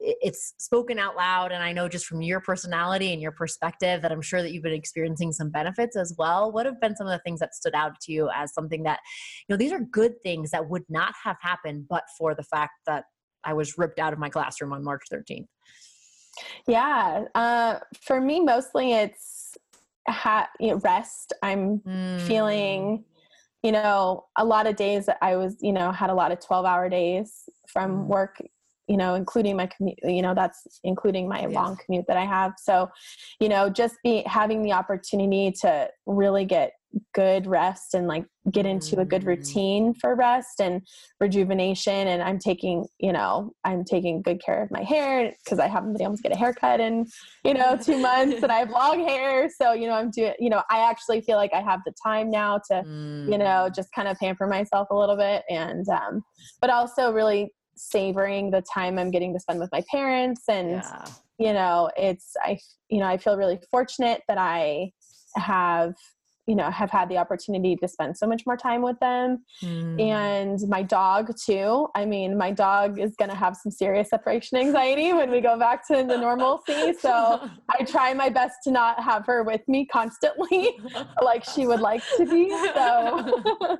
it's 0.00 0.54
spoken 0.58 0.98
out 0.98 1.16
loud 1.16 1.52
and 1.52 1.62
i 1.62 1.72
know 1.72 1.88
just 1.88 2.06
from 2.06 2.22
your 2.22 2.40
personality 2.40 3.12
and 3.12 3.20
your 3.20 3.32
perspective 3.32 4.00
that 4.00 4.10
i'm 4.10 4.22
sure 4.22 4.42
that 4.42 4.52
you've 4.52 4.62
been 4.62 4.72
experiencing 4.72 5.32
some 5.32 5.50
benefits 5.50 5.96
as 5.96 6.14
well. 6.16 6.50
What 6.50 6.66
have 6.66 6.80
been 6.80 6.96
some 6.96 7.06
of 7.06 7.12
the 7.12 7.20
things 7.24 7.40
that 7.40 7.54
stood 7.54 7.74
out 7.74 8.00
to 8.02 8.12
you 8.12 8.30
as 8.34 8.54
something 8.54 8.82
that 8.84 9.00
you 9.46 9.52
know 9.52 9.58
these 9.58 9.72
are 9.72 9.80
good 9.80 10.14
things 10.24 10.50
that 10.50 10.68
would 10.68 10.84
not 10.88 11.14
have 11.22 11.36
happened 11.40 11.86
but 11.88 12.04
for 12.16 12.34
the 12.34 12.44
fact 12.44 12.72
that 12.86 13.04
i 13.44 13.52
was 13.52 13.76
ripped 13.78 13.98
out 13.98 14.12
of 14.12 14.18
my 14.18 14.28
classroom 14.28 14.72
on 14.72 14.82
march 14.82 15.02
13th 15.12 15.46
yeah 16.66 17.24
uh, 17.34 17.78
for 18.00 18.20
me 18.20 18.40
mostly 18.40 18.92
it's 18.92 19.56
ha- 20.08 20.48
you 20.58 20.68
know, 20.68 20.76
rest 20.76 21.32
i'm 21.42 21.78
mm. 21.80 22.20
feeling 22.22 23.04
you 23.62 23.72
know 23.72 24.24
a 24.36 24.44
lot 24.44 24.66
of 24.66 24.76
days 24.76 25.06
that 25.06 25.18
i 25.22 25.36
was 25.36 25.56
you 25.60 25.72
know 25.72 25.92
had 25.92 26.10
a 26.10 26.14
lot 26.14 26.32
of 26.32 26.40
12 26.40 26.64
hour 26.64 26.88
days 26.88 27.48
from 27.66 27.90
mm. 27.90 28.06
work 28.06 28.38
you 28.88 28.96
know 28.96 29.14
including 29.14 29.56
my 29.56 29.66
commute 29.66 29.98
you 30.02 30.20
know 30.22 30.34
that's 30.34 30.80
including 30.82 31.28
my 31.28 31.42
yes. 31.42 31.52
long 31.52 31.78
commute 31.84 32.04
that 32.08 32.16
i 32.16 32.24
have 32.24 32.52
so 32.58 32.88
you 33.38 33.48
know 33.48 33.70
just 33.70 33.96
be 34.02 34.22
having 34.26 34.62
the 34.62 34.72
opportunity 34.72 35.52
to 35.52 35.88
really 36.06 36.44
get 36.44 36.72
good 37.14 37.46
rest 37.46 37.94
and 37.94 38.06
like 38.06 38.24
get 38.50 38.66
into 38.66 38.98
a 39.00 39.04
good 39.04 39.22
mm. 39.22 39.28
routine 39.28 39.94
for 39.94 40.14
rest 40.14 40.60
and 40.60 40.82
rejuvenation 41.20 42.08
and 42.08 42.22
i'm 42.22 42.38
taking 42.38 42.86
you 42.98 43.12
know 43.12 43.52
i'm 43.64 43.84
taking 43.84 44.22
good 44.22 44.42
care 44.44 44.62
of 44.62 44.70
my 44.70 44.82
hair 44.82 45.32
because 45.44 45.58
i 45.58 45.68
haven't 45.68 45.92
been 45.92 46.02
able 46.02 46.16
to 46.16 46.22
get 46.22 46.32
a 46.32 46.38
haircut 46.38 46.80
in 46.80 47.06
you 47.44 47.54
know 47.54 47.76
two 47.76 47.98
months 47.98 48.42
and 48.42 48.50
i 48.50 48.58
have 48.58 48.70
long 48.70 49.06
hair 49.06 49.48
so 49.48 49.72
you 49.72 49.86
know 49.86 49.94
i'm 49.94 50.10
doing 50.10 50.34
you 50.38 50.50
know 50.50 50.62
i 50.70 50.80
actually 50.80 51.20
feel 51.20 51.36
like 51.36 51.52
i 51.54 51.60
have 51.60 51.80
the 51.86 51.92
time 52.04 52.30
now 52.30 52.58
to 52.58 52.82
mm. 52.86 53.30
you 53.30 53.38
know 53.38 53.68
mm. 53.68 53.74
just 53.74 53.92
kind 53.92 54.08
of 54.08 54.18
pamper 54.18 54.46
myself 54.46 54.88
a 54.90 54.96
little 54.96 55.16
bit 55.16 55.44
and 55.48 55.88
um 55.88 56.22
but 56.60 56.70
also 56.70 57.12
really 57.12 57.52
savoring 57.80 58.50
the 58.50 58.62
time 58.62 58.98
I'm 58.98 59.10
getting 59.10 59.32
to 59.32 59.40
spend 59.40 59.58
with 59.58 59.72
my 59.72 59.82
parents 59.90 60.42
and 60.48 60.70
yeah. 60.70 61.04
you 61.38 61.52
know 61.52 61.90
it's 61.96 62.34
I 62.42 62.58
you 62.88 62.98
know 62.98 63.06
I 63.06 63.16
feel 63.16 63.36
really 63.36 63.58
fortunate 63.70 64.22
that 64.28 64.38
I 64.38 64.92
have 65.36 65.94
you 66.50 66.56
know 66.56 66.68
have 66.68 66.90
had 66.90 67.08
the 67.08 67.16
opportunity 67.16 67.76
to 67.76 67.86
spend 67.86 68.18
so 68.18 68.26
much 68.26 68.42
more 68.44 68.56
time 68.56 68.82
with 68.82 68.98
them. 68.98 69.44
Mm. 69.62 70.00
and 70.00 70.58
my 70.68 70.82
dog 70.82 71.30
too. 71.36 71.86
I 71.94 72.04
mean 72.04 72.36
my 72.36 72.50
dog 72.50 72.98
is 72.98 73.14
going 73.16 73.30
to 73.30 73.36
have 73.36 73.56
some 73.56 73.70
serious 73.70 74.08
separation 74.10 74.58
anxiety 74.58 75.12
when 75.12 75.30
we 75.30 75.40
go 75.40 75.56
back 75.56 75.86
to 75.86 75.94
the 76.10 76.18
normalcy. 76.26 76.92
So 76.94 77.48
i 77.78 77.84
try 77.84 78.12
my 78.14 78.30
best 78.30 78.56
to 78.64 78.72
not 78.72 79.00
have 79.00 79.24
her 79.26 79.44
with 79.44 79.62
me 79.68 79.86
constantly 79.86 80.76
like 81.22 81.44
she 81.44 81.68
would 81.68 81.80
like 81.80 82.02
to 82.16 82.26
be. 82.26 82.50
So 82.74 83.78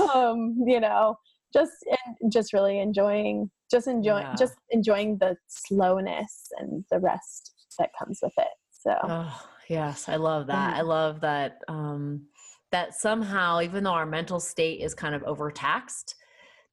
um 0.12 0.56
you 0.66 0.80
know 0.80 1.16
just 1.52 1.76
and 2.04 2.32
just 2.32 2.52
really 2.52 2.80
enjoying 2.80 3.48
just 3.70 3.86
enjoying 3.86 4.24
yeah. 4.24 4.34
just 4.36 4.54
enjoying 4.70 5.18
the 5.18 5.36
slowness 5.46 6.48
and 6.58 6.84
the 6.90 6.98
rest 6.98 7.54
that 7.78 7.90
comes 7.96 8.18
with 8.20 8.32
it. 8.38 8.54
So 8.72 8.96
oh, 9.04 9.48
yes 9.68 10.08
i 10.08 10.16
love 10.16 10.46
that. 10.48 10.76
I 10.76 10.82
love 10.82 11.20
that 11.20 11.58
um 11.68 12.26
that 12.70 12.94
somehow 12.94 13.60
even 13.60 13.84
though 13.84 13.90
our 13.90 14.06
mental 14.06 14.40
state 14.40 14.80
is 14.80 14.94
kind 14.94 15.14
of 15.14 15.22
overtaxed 15.24 16.16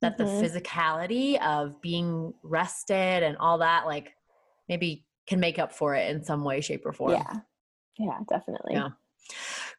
that 0.01 0.17
mm-hmm. 0.17 0.41
the 0.41 0.47
physicality 0.47 1.41
of 1.45 1.81
being 1.81 2.33
rested 2.41 3.23
and 3.23 3.37
all 3.37 3.57
that 3.59 3.85
like 3.85 4.15
maybe 4.67 5.05
can 5.27 5.39
make 5.39 5.59
up 5.59 5.73
for 5.73 5.93
it 5.95 6.09
in 6.09 6.23
some 6.23 6.43
way 6.43 6.61
shape 6.61 6.85
or 6.85 6.93
form. 6.93 7.11
Yeah. 7.11 7.33
Yeah 7.97 8.19
definitely. 8.27 8.73
Yeah 8.73 8.89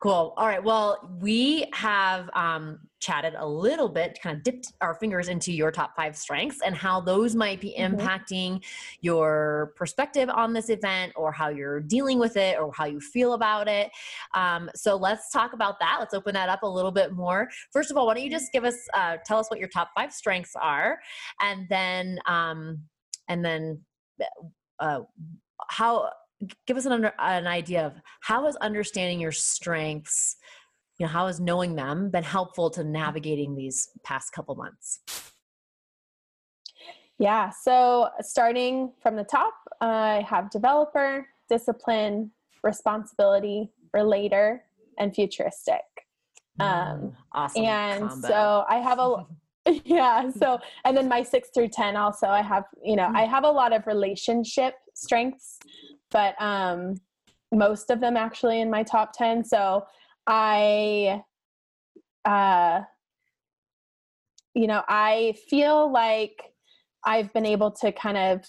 Cool. 0.00 0.32
All 0.36 0.46
right. 0.46 0.62
Well, 0.62 1.10
we 1.20 1.66
have 1.74 2.30
um, 2.34 2.78
chatted 3.00 3.34
a 3.36 3.46
little 3.46 3.88
bit, 3.88 4.18
kind 4.22 4.36
of 4.36 4.42
dipped 4.42 4.72
our 4.80 4.94
fingers 4.94 5.28
into 5.28 5.52
your 5.52 5.70
top 5.70 5.94
five 5.94 6.16
strengths 6.16 6.60
and 6.64 6.74
how 6.74 7.00
those 7.00 7.34
might 7.34 7.60
be 7.60 7.74
mm-hmm. 7.78 7.96
impacting 7.96 8.62
your 9.00 9.74
perspective 9.76 10.30
on 10.30 10.52
this 10.52 10.70
event 10.70 11.12
or 11.16 11.32
how 11.32 11.48
you're 11.48 11.80
dealing 11.80 12.18
with 12.18 12.36
it 12.36 12.58
or 12.58 12.72
how 12.72 12.86
you 12.86 13.00
feel 13.00 13.34
about 13.34 13.68
it. 13.68 13.90
Um, 14.34 14.70
so 14.74 14.96
let's 14.96 15.30
talk 15.30 15.52
about 15.52 15.78
that. 15.80 15.96
Let's 15.98 16.14
open 16.14 16.32
that 16.34 16.48
up 16.48 16.62
a 16.62 16.68
little 16.68 16.92
bit 16.92 17.12
more. 17.12 17.48
First 17.70 17.90
of 17.90 17.96
all, 17.96 18.06
why 18.06 18.14
don't 18.14 18.24
you 18.24 18.30
just 18.30 18.52
give 18.52 18.64
us, 18.64 18.76
uh, 18.94 19.18
tell 19.26 19.38
us 19.38 19.50
what 19.50 19.58
your 19.58 19.68
top 19.68 19.90
five 19.94 20.12
strengths 20.12 20.56
are, 20.56 20.98
and 21.40 21.66
then, 21.68 22.18
um, 22.26 22.80
and 23.28 23.44
then, 23.44 23.80
uh, 24.78 25.00
how 25.68 26.10
give 26.66 26.76
us 26.76 26.86
an, 26.86 26.92
under, 26.92 27.12
an 27.18 27.46
idea 27.46 27.86
of 27.86 27.94
how 28.20 28.46
has 28.46 28.56
understanding 28.56 29.20
your 29.20 29.32
strengths 29.32 30.36
you 30.98 31.06
know 31.06 31.12
how 31.12 31.26
has 31.26 31.40
knowing 31.40 31.74
them 31.74 32.10
been 32.10 32.22
helpful 32.22 32.68
to 32.70 32.84
navigating 32.84 33.56
these 33.56 33.88
past 34.04 34.32
couple 34.32 34.54
months? 34.54 35.00
Yeah 37.18 37.50
so 37.50 38.10
starting 38.20 38.92
from 39.02 39.16
the 39.16 39.24
top 39.24 39.54
i 39.80 40.24
have 40.28 40.50
developer 40.50 41.26
discipline 41.48 42.30
responsibility 42.62 43.70
relator 43.92 44.62
and 44.98 45.14
futuristic. 45.14 45.82
Um, 46.60 46.66
mm, 46.68 47.14
awesome 47.32 47.64
and 47.64 48.08
combo. 48.08 48.28
so 48.28 48.64
i 48.68 48.76
have 48.76 48.98
a 48.98 49.26
yeah 49.84 50.30
so 50.30 50.58
and 50.84 50.94
then 50.96 51.08
my 51.08 51.22
six 51.22 51.48
through 51.54 51.68
ten 51.68 51.96
also 51.96 52.26
i 52.26 52.42
have 52.42 52.64
you 52.82 52.96
know 52.96 53.10
i 53.14 53.22
have 53.24 53.44
a 53.44 53.50
lot 53.50 53.72
of 53.72 53.86
relationship 53.86 54.74
strengths 54.94 55.58
but 56.10 56.40
um, 56.40 56.96
most 57.52 57.90
of 57.90 58.00
them 58.00 58.16
actually 58.16 58.60
in 58.60 58.70
my 58.70 58.82
top 58.82 59.12
10. 59.16 59.44
So 59.44 59.86
I, 60.26 61.22
uh, 62.24 62.82
you 64.54 64.66
know, 64.66 64.82
I 64.88 65.34
feel 65.48 65.90
like 65.92 66.42
I've 67.04 67.32
been 67.32 67.46
able 67.46 67.70
to 67.72 67.92
kind 67.92 68.16
of 68.16 68.44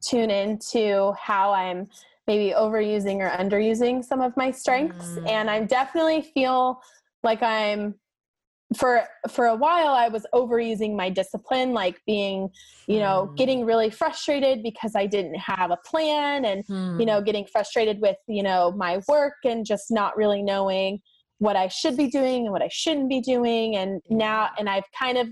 tune 0.00 0.30
into 0.30 1.12
how 1.20 1.52
I'm 1.52 1.88
maybe 2.26 2.54
overusing 2.54 3.18
or 3.18 3.30
underusing 3.30 4.04
some 4.04 4.20
of 4.20 4.36
my 4.36 4.50
strengths. 4.50 5.10
Mm. 5.10 5.28
And 5.28 5.50
I 5.50 5.64
definitely 5.64 6.22
feel 6.22 6.80
like 7.22 7.42
I'm 7.42 7.94
for 8.74 9.04
for 9.30 9.46
a 9.46 9.54
while 9.54 9.90
i 9.90 10.08
was 10.08 10.26
overusing 10.34 10.96
my 10.96 11.08
discipline 11.08 11.72
like 11.72 12.00
being 12.04 12.48
you 12.88 12.98
know 12.98 13.28
mm. 13.30 13.36
getting 13.36 13.64
really 13.64 13.90
frustrated 13.90 14.60
because 14.62 14.96
i 14.96 15.06
didn't 15.06 15.36
have 15.36 15.70
a 15.70 15.78
plan 15.86 16.44
and 16.44 16.66
mm. 16.66 16.98
you 16.98 17.06
know 17.06 17.22
getting 17.22 17.46
frustrated 17.46 18.00
with 18.00 18.16
you 18.26 18.42
know 18.42 18.72
my 18.72 19.00
work 19.06 19.34
and 19.44 19.64
just 19.64 19.84
not 19.90 20.16
really 20.16 20.42
knowing 20.42 20.98
what 21.38 21.54
i 21.54 21.68
should 21.68 21.96
be 21.96 22.08
doing 22.08 22.42
and 22.42 22.50
what 22.50 22.62
i 22.62 22.68
shouldn't 22.68 23.08
be 23.08 23.20
doing 23.20 23.76
and 23.76 24.00
now 24.10 24.50
and 24.58 24.68
i've 24.68 24.90
kind 24.98 25.16
of 25.16 25.28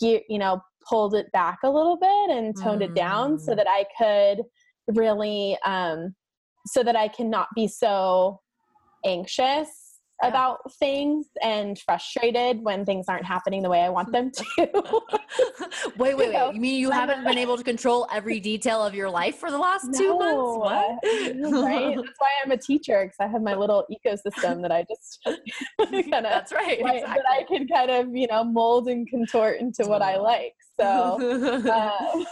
you 0.00 0.38
know 0.38 0.60
pulled 0.88 1.14
it 1.14 1.30
back 1.32 1.58
a 1.64 1.70
little 1.70 1.96
bit 1.96 2.36
and 2.36 2.54
toned 2.56 2.82
mm. 2.82 2.84
it 2.84 2.94
down 2.94 3.36
so 3.36 3.52
mm. 3.52 3.56
that 3.56 3.66
i 3.68 3.84
could 3.98 4.44
really 4.94 5.58
um 5.64 6.14
so 6.66 6.84
that 6.84 6.94
i 6.94 7.08
cannot 7.08 7.48
be 7.56 7.66
so 7.66 8.40
anxious 9.04 9.79
yeah. 10.22 10.28
about 10.28 10.72
things 10.74 11.26
and 11.42 11.78
frustrated 11.78 12.62
when 12.62 12.84
things 12.84 13.06
aren't 13.08 13.24
happening 13.24 13.62
the 13.62 13.68
way 13.68 13.80
I 13.80 13.88
want 13.88 14.12
them 14.12 14.30
to. 14.30 14.44
wait, 14.56 14.68
wait, 15.98 16.16
wait. 16.16 16.32
You, 16.32 16.50
you 16.54 16.60
mean 16.60 16.80
you 16.80 16.90
haven't 16.90 17.24
been 17.24 17.38
able 17.38 17.56
to 17.56 17.64
control 17.64 18.06
every 18.12 18.40
detail 18.40 18.84
of 18.84 18.94
your 18.94 19.10
life 19.10 19.36
for 19.36 19.50
the 19.50 19.58
last 19.58 19.86
no. 19.86 19.98
two 19.98 20.18
months? 20.18 20.58
What? 20.58 21.64
right? 21.64 21.96
That's 21.96 22.18
why 22.18 22.30
I'm 22.44 22.50
a 22.50 22.56
teacher 22.56 23.02
because 23.04 23.16
I 23.20 23.26
have 23.26 23.42
my 23.42 23.54
little 23.54 23.86
ecosystem 23.90 24.62
that 24.62 24.72
I 24.72 24.84
just 24.88 25.18
kind 25.80 26.14
of 26.14 26.30
That's 26.30 26.52
right. 26.52 26.80
Exactly. 26.80 27.00
That 27.00 27.24
I 27.30 27.44
can 27.44 27.66
kind 27.68 27.90
of, 27.90 28.14
you 28.14 28.26
know, 28.26 28.44
mold 28.44 28.88
and 28.88 29.08
contort 29.08 29.60
into 29.60 29.84
what 29.84 30.02
I 30.02 30.16
like. 30.16 30.54
So, 30.78 31.66
uh, 31.70 32.24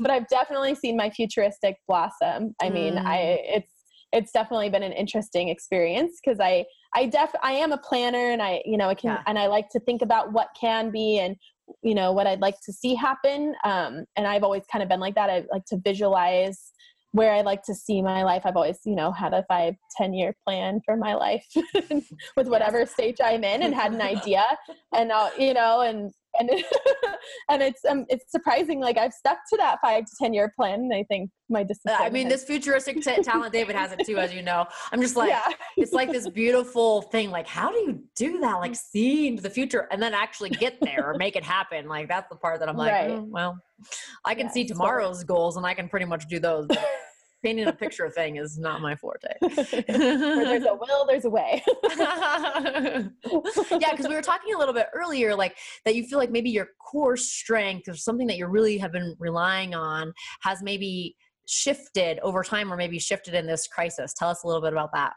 but 0.00 0.10
I've 0.10 0.28
definitely 0.28 0.74
seen 0.74 0.96
my 0.96 1.10
futuristic 1.10 1.76
blossom. 1.86 2.54
I 2.62 2.70
mean, 2.70 2.94
mm. 2.94 3.04
I 3.04 3.18
it's 3.44 3.75
it's 4.16 4.32
definitely 4.32 4.70
been 4.70 4.82
an 4.82 4.92
interesting 4.92 5.48
experience 5.48 6.18
because 6.24 6.40
I 6.40 6.64
I 6.94 7.06
def 7.06 7.30
I 7.42 7.52
am 7.52 7.72
a 7.72 7.78
planner 7.78 8.30
and 8.30 8.42
I 8.42 8.62
you 8.64 8.76
know 8.76 8.88
I 8.88 8.94
can 8.94 9.10
yeah. 9.10 9.22
and 9.26 9.38
I 9.38 9.46
like 9.46 9.68
to 9.70 9.80
think 9.80 10.02
about 10.02 10.32
what 10.32 10.48
can 10.58 10.90
be 10.90 11.18
and 11.18 11.36
you 11.82 11.94
know 11.94 12.12
what 12.12 12.26
I'd 12.26 12.40
like 12.40 12.56
to 12.64 12.72
see 12.72 12.94
happen 12.94 13.54
um, 13.64 14.04
and 14.16 14.26
I've 14.26 14.42
always 14.42 14.62
kind 14.70 14.82
of 14.82 14.88
been 14.88 15.00
like 15.00 15.14
that 15.16 15.30
I 15.30 15.44
like 15.52 15.64
to 15.66 15.78
visualize 15.84 16.72
where 17.12 17.32
I 17.32 17.40
like 17.40 17.62
to 17.62 17.74
see 17.74 18.02
my 18.02 18.24
life. 18.24 18.42
I've 18.44 18.56
always, 18.56 18.78
you 18.84 18.94
know, 18.94 19.10
had 19.10 19.32
a 19.32 19.42
five, 19.48 19.74
10 19.96 20.12
year 20.12 20.36
plan 20.44 20.82
for 20.84 20.98
my 20.98 21.14
life 21.14 21.46
with 22.36 22.48
whatever 22.48 22.84
stage 22.84 23.16
I'm 23.24 23.42
in 23.42 23.62
and 23.62 23.74
had 23.74 23.92
an 23.92 24.02
idea 24.02 24.44
and, 24.94 25.10
I'll, 25.10 25.32
you 25.38 25.54
know, 25.54 25.80
and 25.80 26.12
and 26.38 26.50
and 27.50 27.62
it's 27.62 27.84
um 27.84 28.04
it's 28.08 28.30
surprising 28.30 28.80
like 28.80 28.98
I've 28.98 29.12
stuck 29.12 29.38
to 29.50 29.56
that 29.58 29.78
five 29.82 30.04
to 30.04 30.12
ten 30.18 30.34
year 30.34 30.52
plan. 30.56 30.90
I 30.92 31.04
think 31.04 31.30
my 31.48 31.62
discipline. 31.62 31.96
I 32.00 32.10
mean, 32.10 32.28
this 32.28 32.44
futuristic 32.44 33.02
t- 33.02 33.22
talent, 33.22 33.52
David 33.52 33.76
has 33.76 33.92
it 33.92 34.00
too, 34.04 34.18
as 34.18 34.34
you 34.34 34.42
know. 34.42 34.66
I'm 34.92 35.00
just 35.00 35.16
like, 35.16 35.30
yeah. 35.30 35.52
it's 35.76 35.92
like 35.92 36.10
this 36.10 36.28
beautiful 36.28 37.02
thing. 37.02 37.30
Like, 37.30 37.46
how 37.46 37.70
do 37.70 37.76
you 37.78 38.02
do 38.16 38.40
that? 38.40 38.54
Like, 38.54 38.74
see 38.74 39.28
into 39.28 39.42
the 39.42 39.50
future 39.50 39.88
and 39.90 40.02
then 40.02 40.14
actually 40.14 40.50
get 40.50 40.80
there 40.80 41.10
or 41.10 41.14
make 41.14 41.36
it 41.36 41.44
happen. 41.44 41.86
Like, 41.88 42.08
that's 42.08 42.28
the 42.28 42.36
part 42.36 42.60
that 42.60 42.68
I'm 42.68 42.76
like, 42.76 42.92
right. 42.92 43.10
oh, 43.10 43.26
well, 43.28 43.58
I 44.24 44.34
can 44.34 44.46
yeah, 44.46 44.52
see 44.52 44.64
tomorrow's 44.64 45.24
goals 45.24 45.56
and 45.56 45.64
I 45.66 45.74
can 45.74 45.88
pretty 45.88 46.06
much 46.06 46.26
do 46.28 46.38
those. 46.38 46.66
But 46.66 46.84
painting 47.46 47.68
a 47.68 47.72
picture 47.72 48.10
thing 48.10 48.36
is 48.36 48.58
not 48.58 48.80
my 48.80 48.96
forte. 48.96 49.28
There's 49.40 50.64
a 50.64 50.74
will, 50.74 51.06
there's 51.06 51.24
a 51.24 51.30
way. 51.30 51.62
yeah, 51.84 53.08
because 53.90 54.08
we 54.08 54.14
were 54.14 54.22
talking 54.22 54.52
a 54.54 54.58
little 54.58 54.74
bit 54.74 54.88
earlier, 54.92 55.34
like 55.34 55.56
that 55.84 55.94
you 55.94 56.04
feel 56.04 56.18
like 56.18 56.30
maybe 56.30 56.50
your 56.50 56.70
core 56.80 57.16
strength 57.16 57.88
or 57.88 57.94
something 57.94 58.26
that 58.26 58.36
you 58.36 58.46
really 58.46 58.78
have 58.78 58.90
been 58.90 59.14
relying 59.20 59.74
on 59.74 60.12
has 60.40 60.60
maybe 60.62 61.14
shifted 61.46 62.18
over 62.20 62.42
time 62.42 62.72
or 62.72 62.76
maybe 62.76 62.98
shifted 62.98 63.34
in 63.34 63.46
this 63.46 63.68
crisis. 63.68 64.12
Tell 64.12 64.28
us 64.28 64.42
a 64.42 64.46
little 64.46 64.62
bit 64.62 64.72
about 64.72 64.90
that. 64.94 65.12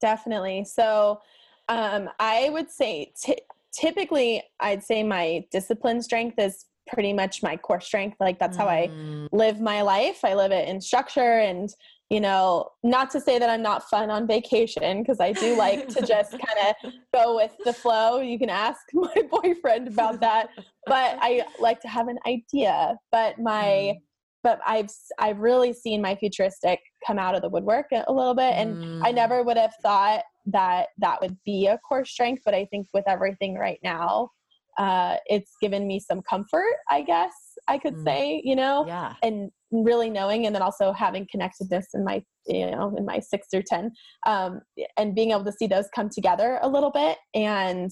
Definitely. 0.00 0.64
So 0.64 1.20
um, 1.68 2.08
I 2.18 2.48
would 2.50 2.70
say 2.70 3.12
t- 3.22 3.42
typically, 3.72 4.42
I'd 4.60 4.82
say 4.82 5.02
my 5.02 5.44
discipline 5.50 6.00
strength 6.00 6.38
is 6.38 6.64
pretty 6.86 7.12
much 7.12 7.42
my 7.42 7.56
core 7.56 7.80
strength. 7.80 8.16
Like 8.20 8.38
that's 8.38 8.56
how 8.56 8.68
I 8.68 8.88
mm. 8.88 9.28
live 9.32 9.60
my 9.60 9.82
life. 9.82 10.24
I 10.24 10.34
live 10.34 10.52
it 10.52 10.68
in 10.68 10.80
structure 10.80 11.38
and 11.40 11.70
you 12.08 12.20
know, 12.20 12.68
not 12.84 13.10
to 13.10 13.20
say 13.20 13.38
that 13.40 13.50
I'm 13.50 13.62
not 13.62 13.90
fun 13.90 14.10
on 14.10 14.28
vacation 14.28 15.02
because 15.02 15.18
I 15.18 15.32
do 15.32 15.56
like 15.56 15.88
to 15.88 16.06
just 16.06 16.30
kind 16.46 16.74
of 16.84 16.92
go 17.12 17.34
with 17.34 17.50
the 17.64 17.72
flow. 17.72 18.20
You 18.20 18.38
can 18.38 18.48
ask 18.48 18.80
my 18.92 19.22
boyfriend 19.28 19.88
about 19.88 20.20
that, 20.20 20.50
but 20.86 21.18
I 21.20 21.44
like 21.58 21.80
to 21.80 21.88
have 21.88 22.06
an 22.06 22.18
idea. 22.26 22.96
But 23.10 23.40
my 23.40 23.64
mm. 23.64 23.96
but 24.44 24.60
I've 24.64 24.90
I've 25.18 25.38
really 25.38 25.72
seen 25.72 26.00
my 26.00 26.14
futuristic 26.14 26.78
come 27.04 27.18
out 27.18 27.34
of 27.34 27.42
the 27.42 27.48
woodwork 27.48 27.86
a 27.90 28.12
little 28.12 28.34
bit 28.34 28.54
and 28.54 28.76
mm. 28.76 29.00
I 29.04 29.10
never 29.10 29.42
would 29.42 29.56
have 29.56 29.74
thought 29.82 30.22
that 30.46 30.88
that 30.98 31.20
would 31.20 31.36
be 31.44 31.66
a 31.66 31.78
core 31.78 32.04
strength, 32.04 32.42
but 32.44 32.54
I 32.54 32.66
think 32.66 32.86
with 32.94 33.04
everything 33.08 33.56
right 33.56 33.80
now, 33.82 34.30
uh, 34.78 35.16
it's 35.26 35.52
given 35.60 35.86
me 35.86 36.00
some 36.00 36.22
comfort, 36.22 36.74
I 36.90 37.02
guess 37.02 37.32
I 37.68 37.78
could 37.78 37.94
mm. 37.94 38.04
say, 38.04 38.42
you 38.44 38.56
know, 38.56 38.84
yeah. 38.86 39.14
and 39.22 39.50
really 39.70 40.10
knowing, 40.10 40.46
and 40.46 40.54
then 40.54 40.62
also 40.62 40.92
having 40.92 41.26
connectedness 41.30 41.86
in 41.94 42.04
my, 42.04 42.22
you 42.46 42.70
know, 42.70 42.94
in 42.96 43.04
my 43.04 43.18
six 43.18 43.48
through 43.50 43.64
10, 43.66 43.90
um, 44.26 44.60
and 44.96 45.14
being 45.14 45.30
able 45.30 45.44
to 45.44 45.52
see 45.52 45.66
those 45.66 45.86
come 45.94 46.08
together 46.08 46.58
a 46.62 46.68
little 46.68 46.90
bit 46.90 47.18
and, 47.34 47.90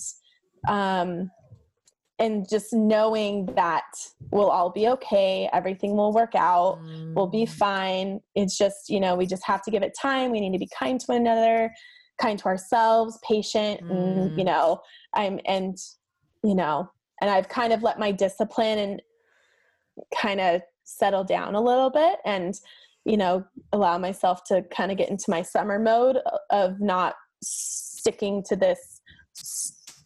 um, 0.68 1.30
and 2.20 2.48
just 2.48 2.72
knowing 2.72 3.46
that 3.56 3.82
we'll 4.30 4.50
all 4.50 4.70
be 4.70 4.86
okay 4.86 5.48
everything 5.52 5.96
will 5.96 6.12
work 6.12 6.34
out 6.36 6.78
mm. 6.80 7.12
we'll 7.14 7.26
be 7.26 7.44
mm. 7.44 7.48
fine 7.48 8.20
it's 8.36 8.56
just 8.56 8.88
you 8.88 9.00
know 9.00 9.16
we 9.16 9.26
just 9.26 9.44
have 9.44 9.62
to 9.62 9.70
give 9.70 9.82
it 9.82 9.92
time 10.00 10.30
we 10.30 10.40
need 10.40 10.52
to 10.52 10.58
be 10.58 10.68
kind 10.78 11.00
to 11.00 11.06
one 11.06 11.18
another 11.18 11.72
kind 12.20 12.38
to 12.38 12.46
ourselves 12.46 13.18
patient 13.28 13.80
mm. 13.80 13.90
and 13.90 14.38
you 14.38 14.44
know 14.44 14.80
i'm 15.14 15.40
and 15.46 15.76
you 16.44 16.54
know, 16.54 16.88
and 17.20 17.30
I've 17.30 17.48
kind 17.48 17.72
of 17.72 17.82
let 17.82 17.98
my 17.98 18.12
discipline 18.12 18.78
and 18.78 19.02
kind 20.16 20.40
of 20.40 20.60
settle 20.84 21.24
down 21.24 21.54
a 21.54 21.60
little 21.60 21.90
bit 21.90 22.18
and, 22.26 22.54
you 23.06 23.16
know, 23.16 23.44
allow 23.72 23.96
myself 23.96 24.44
to 24.44 24.62
kind 24.70 24.92
of 24.92 24.98
get 24.98 25.08
into 25.08 25.24
my 25.28 25.40
summer 25.40 25.78
mode 25.78 26.18
of 26.50 26.80
not 26.80 27.14
sticking 27.42 28.42
to 28.44 28.56
this 28.56 29.00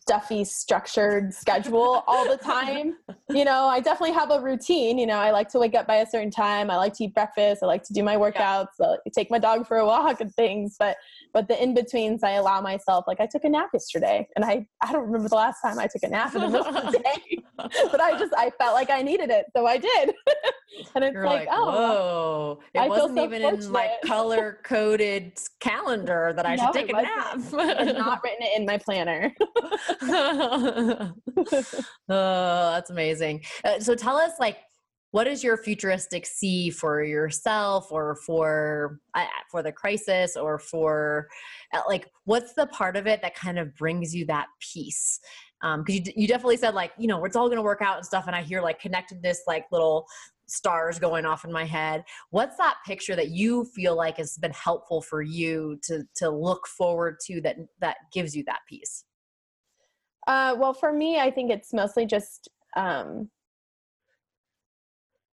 stuffy 0.08 0.42
structured 0.42 1.34
schedule 1.34 2.02
all 2.06 2.26
the 2.26 2.38
time. 2.38 2.96
You 3.28 3.44
know 3.44 3.66
i 3.66 3.78
definitely 3.78 4.14
have 4.14 4.30
a 4.30 4.40
routine 4.40 4.96
you 4.96 5.06
know 5.06 5.18
i 5.18 5.30
like 5.30 5.50
to 5.50 5.58
wake 5.58 5.74
up 5.74 5.86
by 5.86 5.96
a 5.96 6.06
certain 6.06 6.30
time 6.30 6.70
i 6.70 6.76
like 6.76 6.94
to 6.94 7.04
eat 7.04 7.14
breakfast 7.14 7.62
i 7.62 7.66
like 7.66 7.82
to 7.84 7.92
do 7.92 8.02
my 8.02 8.16
workouts 8.16 8.68
yeah. 8.80 8.96
I 9.06 9.10
take 9.14 9.30
my 9.30 9.38
dog 9.38 9.66
for 9.66 9.76
a 9.76 9.84
walk 9.84 10.22
and 10.22 10.34
things 10.34 10.76
but 10.78 10.96
but 11.34 11.46
the 11.46 11.62
in-betweens 11.62 12.22
i 12.22 12.32
allow 12.32 12.62
myself 12.62 13.04
like 13.06 13.20
i 13.20 13.26
took 13.26 13.44
a 13.44 13.50
nap 13.50 13.68
yesterday 13.74 14.26
and 14.34 14.46
i 14.46 14.66
i 14.82 14.92
don't 14.92 15.04
remember 15.04 15.28
the 15.28 15.34
last 15.34 15.60
time 15.60 15.78
i 15.78 15.86
took 15.86 16.02
a 16.02 16.08
nap 16.08 16.34
in 16.34 16.40
the 16.40 16.48
middle 16.48 16.74
of 16.74 16.90
the 16.90 16.98
day 16.98 17.38
but 17.92 18.00
i 18.00 18.18
just 18.18 18.32
i 18.38 18.50
felt 18.58 18.72
like 18.72 18.88
i 18.88 19.02
needed 19.02 19.28
it 19.28 19.44
so 19.54 19.66
i 19.66 19.76
did. 19.76 20.14
And 20.94 21.02
it's 21.02 21.16
like, 21.16 21.46
like, 21.46 21.48
oh 21.50 22.60
it 22.74 22.78
I 22.78 22.88
wasn't 22.88 23.16
so 23.16 23.24
even 23.24 23.42
fortunate. 23.42 23.64
in 23.64 23.72
my 23.72 23.90
color 24.04 24.58
coded 24.62 25.32
calendar 25.60 26.32
that 26.36 26.46
i 26.46 26.54
no, 26.54 26.64
should 26.64 26.74
take 26.74 26.90
a 26.90 26.92
nap. 26.92 27.38
I've 27.54 27.96
not 27.96 28.22
written 28.22 28.46
it 28.46 28.58
in 28.58 28.66
my 28.66 28.78
planner 28.78 29.34
oh 30.02 31.12
that's 32.08 32.90
amazing. 32.90 33.42
Uh, 33.64 33.80
so 33.80 33.94
tell 33.94 34.16
us 34.16 34.32
like 34.38 34.58
what 35.10 35.26
is 35.26 35.42
your 35.42 35.56
futuristic 35.56 36.26
see 36.26 36.70
for 36.70 37.02
yourself 37.02 37.90
or 37.90 38.16
for 38.26 39.00
uh, 39.14 39.24
for 39.50 39.62
the 39.62 39.72
crisis 39.72 40.36
or 40.36 40.58
for 40.58 41.28
uh, 41.72 41.80
like 41.88 42.08
what's 42.24 42.52
the 42.54 42.66
part 42.66 42.96
of 42.96 43.06
it 43.06 43.22
that 43.22 43.34
kind 43.34 43.58
of 43.58 43.74
brings 43.74 44.14
you 44.14 44.26
that 44.26 44.46
peace? 44.60 45.18
Because 45.60 45.74
um, 45.78 45.84
you, 45.88 46.02
you 46.14 46.28
definitely 46.28 46.58
said 46.58 46.74
like 46.74 46.92
you 46.98 47.08
know 47.08 47.24
it's 47.24 47.36
all 47.36 47.48
going 47.48 47.56
to 47.56 47.62
work 47.62 47.82
out 47.82 47.96
and 47.96 48.06
stuff 48.06 48.24
and 48.26 48.36
i 48.36 48.42
hear 48.42 48.60
like 48.60 48.78
connectedness 48.78 49.42
like 49.46 49.64
little 49.72 50.06
stars 50.48 50.98
going 50.98 51.26
off 51.26 51.44
in 51.44 51.52
my 51.52 51.64
head. 51.64 52.04
What's 52.30 52.56
that 52.56 52.76
picture 52.86 53.14
that 53.16 53.30
you 53.30 53.64
feel 53.64 53.94
like 53.94 54.16
has 54.16 54.36
been 54.38 54.52
helpful 54.52 55.02
for 55.02 55.22
you 55.22 55.78
to 55.84 56.04
to 56.16 56.30
look 56.30 56.66
forward 56.66 57.16
to 57.26 57.40
that 57.42 57.56
that 57.80 57.96
gives 58.12 58.34
you 58.34 58.44
that 58.44 58.60
peace 58.68 59.04
uh, 60.26 60.54
well 60.58 60.74
for 60.74 60.92
me 60.92 61.18
i 61.18 61.30
think 61.30 61.50
it's 61.50 61.72
mostly 61.72 62.04
just 62.04 62.48
um, 62.76 63.30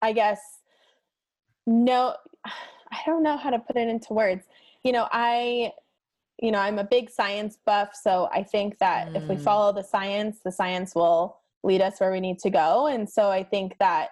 I 0.02 0.14
guess, 0.14 0.40
no, 1.66 2.16
I 2.46 2.98
don't 3.06 3.24
know 3.24 3.38
how 3.38 3.52
to 3.52 3.60
put 3.60 3.78
it 3.78 3.88
into 3.88 4.14
words. 4.14 4.46
You 4.84 4.92
know, 4.92 5.08
I, 5.12 5.74
you 6.42 6.52
know, 6.52 6.60
I'm 6.60 6.80
a 6.80 6.84
big 6.84 7.10
science 7.10 7.58
buff, 7.66 7.90
so 7.94 8.30
I 8.34 8.44
think 8.44 8.80
that 8.80 9.10
mm. 9.10 9.18
if 9.18 9.24
we 9.28 9.36
mm. 9.36 9.42
follow 9.42 9.72
the 9.72 9.84
science, 9.84 10.40
the 10.44 10.52
science 10.52 10.96
will 10.96 11.38
lead 11.64 11.82
us 11.82 12.00
where 12.00 12.12
we 12.12 12.20
need 12.20 12.40
to 12.40 12.50
go. 12.50 12.88
And 12.88 13.08
so 13.08 13.30
I 13.30 13.44
think 13.44 13.76
that, 13.80 14.10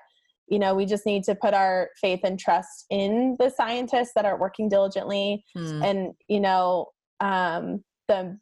you 0.48 0.60
know, 0.60 0.76
we 0.76 0.86
just 0.86 1.06
need 1.06 1.24
to 1.24 1.36
put 1.36 1.54
our 1.54 1.90
faith 2.00 2.20
and 2.24 2.40
trust 2.40 2.86
in 2.90 3.36
the 3.40 3.50
scientists 3.50 4.12
that 4.16 4.26
are 4.26 4.38
working 4.38 4.70
diligently 4.70 5.44
mm. 5.58 5.84
and, 5.84 6.14
you 6.28 6.40
know, 6.40 6.88
um, 7.20 7.84
the 8.08 8.38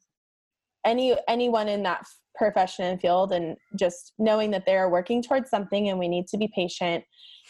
any 0.85 1.15
anyone 1.27 1.67
in 1.67 1.83
that 1.83 2.05
profession 2.35 2.85
and 2.85 3.01
field 3.01 3.31
and 3.31 3.55
just 3.77 4.13
knowing 4.19 4.51
that 4.51 4.65
they're 4.65 4.89
working 4.89 5.21
towards 5.21 5.49
something 5.49 5.89
and 5.89 5.97
we 5.97 6.07
need 6.07 6.27
to 6.27 6.37
be 6.37 6.49
patient 6.53 7.03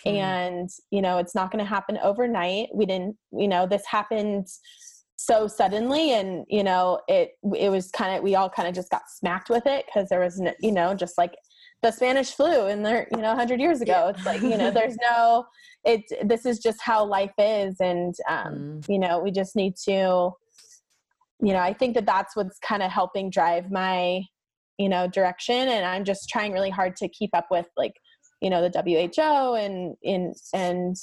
mm. 0.06 0.14
and 0.14 0.70
you 0.92 1.02
know 1.02 1.18
it's 1.18 1.36
not 1.36 1.52
going 1.52 1.64
to 1.64 1.70
happen 1.70 1.98
overnight 2.04 2.70
we 2.74 2.86
didn't 2.86 3.16
you 3.32 3.48
know 3.48 3.66
this 3.66 3.86
happened 3.86 4.48
so 5.18 5.48
suddenly 5.48 6.12
and 6.12 6.46
you 6.48 6.64
know 6.64 7.00
it 7.08 7.32
it 7.58 7.70
was 7.70 7.90
kind 7.92 8.16
of 8.16 8.24
we 8.24 8.36
all 8.36 8.50
kind 8.50 8.68
of 8.68 8.76
just 8.76 8.92
got 8.92 9.02
smacked 9.10 9.50
with 9.50 9.66
it 9.66 9.86
because 9.86 10.08
there 10.10 10.20
was 10.20 10.42
you 10.60 10.72
know 10.72 10.94
just 10.94 11.18
like 11.18 11.36
the 11.82 11.92
spanish 11.92 12.32
flu 12.32 12.68
in 12.68 12.84
there 12.84 13.08
you 13.12 13.22
know 13.22 13.30
100 13.30 13.60
years 13.60 13.82
ago 13.82 13.92
yeah. 13.92 14.10
it's 14.10 14.26
like 14.26 14.42
you 14.42 14.58
know 14.58 14.72
there's 14.72 14.98
no 15.02 15.46
it 15.84 16.04
this 16.24 16.46
is 16.46 16.60
just 16.60 16.82
how 16.82 17.04
life 17.04 17.34
is 17.38 17.76
and 17.80 18.16
um 18.30 18.54
mm. 18.54 18.90
you 18.90 19.00
know 19.00 19.20
we 19.20 19.32
just 19.32 19.56
need 19.56 19.76
to 19.76 20.32
you 21.42 21.54
know 21.54 21.60
i 21.60 21.74
think 21.74 21.96
that 21.96 22.06
that's 22.06 22.36
what's 22.36 22.60
kind 22.60 22.82
of 22.84 22.92
helping 22.92 23.30
drive 23.30 23.72
my 23.72 24.22
you 24.78 24.90
know 24.90 25.08
direction 25.08 25.56
and 25.56 25.86
i'm 25.86 26.04
just 26.04 26.30
trying 26.30 26.52
really 26.52 26.70
hard 26.70 26.96
to 26.96 27.08
keep 27.10 27.30
up 27.34 27.48
with 27.52 27.68
like 27.78 27.94
you 28.42 28.50
know 28.50 28.68
the 28.68 28.82
who 28.82 29.54
and 29.56 29.96
in 30.04 30.34
and 30.54 30.96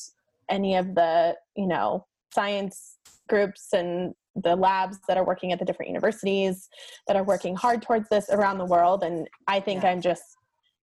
any 0.51 0.77
of 0.77 0.95
the 0.95 1.35
you 1.57 1.67
know 1.67 2.07
science 2.33 2.99
groups 3.29 3.69
and 3.73 4.15
the 4.37 4.57
labs 4.57 4.99
that 5.09 5.19
are 5.19 5.25
working 5.25 5.53
at 5.53 5.59
the 5.59 5.65
different 5.65 5.89
universities 5.91 6.69
that 7.07 7.17
are 7.17 7.25
working 7.25 7.55
hard 7.55 7.83
towards 7.83 8.09
this 8.09 8.29
around 8.31 8.59
the 8.59 8.65
world 8.65 9.03
and 9.03 9.29
i 9.47 9.61
think 9.61 9.83
yeah. 9.83 9.91
i'm 9.91 10.01
just 10.01 10.23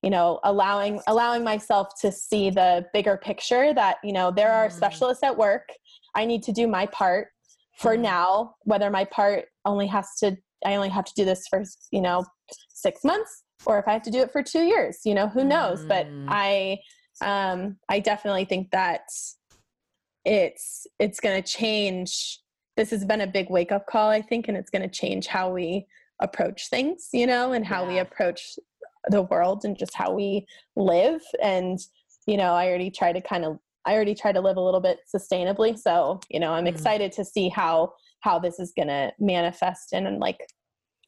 you 0.03 0.09
know 0.09 0.39
allowing 0.43 0.99
allowing 1.07 1.43
myself 1.43 1.89
to 1.99 2.11
see 2.11 2.49
the 2.49 2.85
bigger 2.93 3.17
picture 3.17 3.73
that 3.73 3.97
you 4.03 4.13
know 4.13 4.31
there 4.31 4.51
are 4.51 4.67
mm. 4.67 4.71
specialists 4.71 5.23
at 5.23 5.35
work 5.35 5.69
i 6.15 6.25
need 6.25 6.43
to 6.43 6.51
do 6.51 6.67
my 6.67 6.85
part 6.87 7.29
for 7.79 7.95
mm. 7.95 8.01
now 8.01 8.55
whether 8.63 8.89
my 8.89 9.05
part 9.05 9.45
only 9.65 9.87
has 9.87 10.07
to 10.19 10.35
i 10.65 10.75
only 10.75 10.89
have 10.89 11.05
to 11.05 11.13
do 11.15 11.25
this 11.25 11.47
for 11.47 11.63
you 11.91 12.01
know 12.01 12.23
six 12.69 13.03
months 13.03 13.43
or 13.65 13.79
if 13.79 13.87
I 13.87 13.93
have 13.93 14.03
to 14.03 14.11
do 14.11 14.19
it 14.19 14.31
for 14.31 14.41
two 14.41 14.63
years, 14.63 14.99
you 15.05 15.13
know, 15.13 15.27
who 15.27 15.43
knows? 15.43 15.83
Mm. 15.83 15.87
But 15.87 16.07
I, 16.27 16.79
um, 17.21 17.77
I 17.89 17.99
definitely 17.99 18.45
think 18.45 18.71
that 18.71 19.01
it's 20.25 20.85
it's 20.99 21.19
going 21.19 21.41
to 21.41 21.47
change. 21.47 22.39
This 22.77 22.91
has 22.91 23.03
been 23.03 23.21
a 23.21 23.27
big 23.27 23.49
wake 23.49 23.71
up 23.71 23.87
call, 23.87 24.09
I 24.09 24.21
think, 24.21 24.47
and 24.47 24.57
it's 24.57 24.69
going 24.69 24.81
to 24.81 24.87
change 24.87 25.27
how 25.27 25.49
we 25.49 25.85
approach 26.21 26.69
things, 26.69 27.09
you 27.13 27.27
know, 27.27 27.53
and 27.53 27.65
how 27.65 27.83
yeah. 27.83 27.89
we 27.89 27.99
approach 27.99 28.57
the 29.09 29.23
world 29.23 29.63
and 29.63 29.77
just 29.77 29.95
how 29.95 30.13
we 30.13 30.45
live. 30.75 31.21
And 31.41 31.79
you 32.25 32.37
know, 32.37 32.53
I 32.53 32.67
already 32.67 32.91
try 32.91 33.11
to 33.11 33.21
kind 33.21 33.43
of 33.43 33.59
I 33.89 33.95
already 33.95 34.13
try 34.13 34.31
to 34.31 34.39
live 34.39 34.57
a 34.57 34.61
little 34.61 34.79
bit 34.79 34.99
sustainably. 35.13 35.77
So, 35.77 36.19
you 36.29 36.39
know, 36.39 36.51
I'm 36.51 36.65
mm. 36.65 36.69
excited 36.69 37.11
to 37.13 37.25
see 37.25 37.49
how 37.49 37.93
how 38.19 38.37
this 38.37 38.59
is 38.59 38.71
going 38.75 38.89
to 38.89 39.11
manifest 39.17 39.93
in 39.93 40.19
like, 40.19 40.37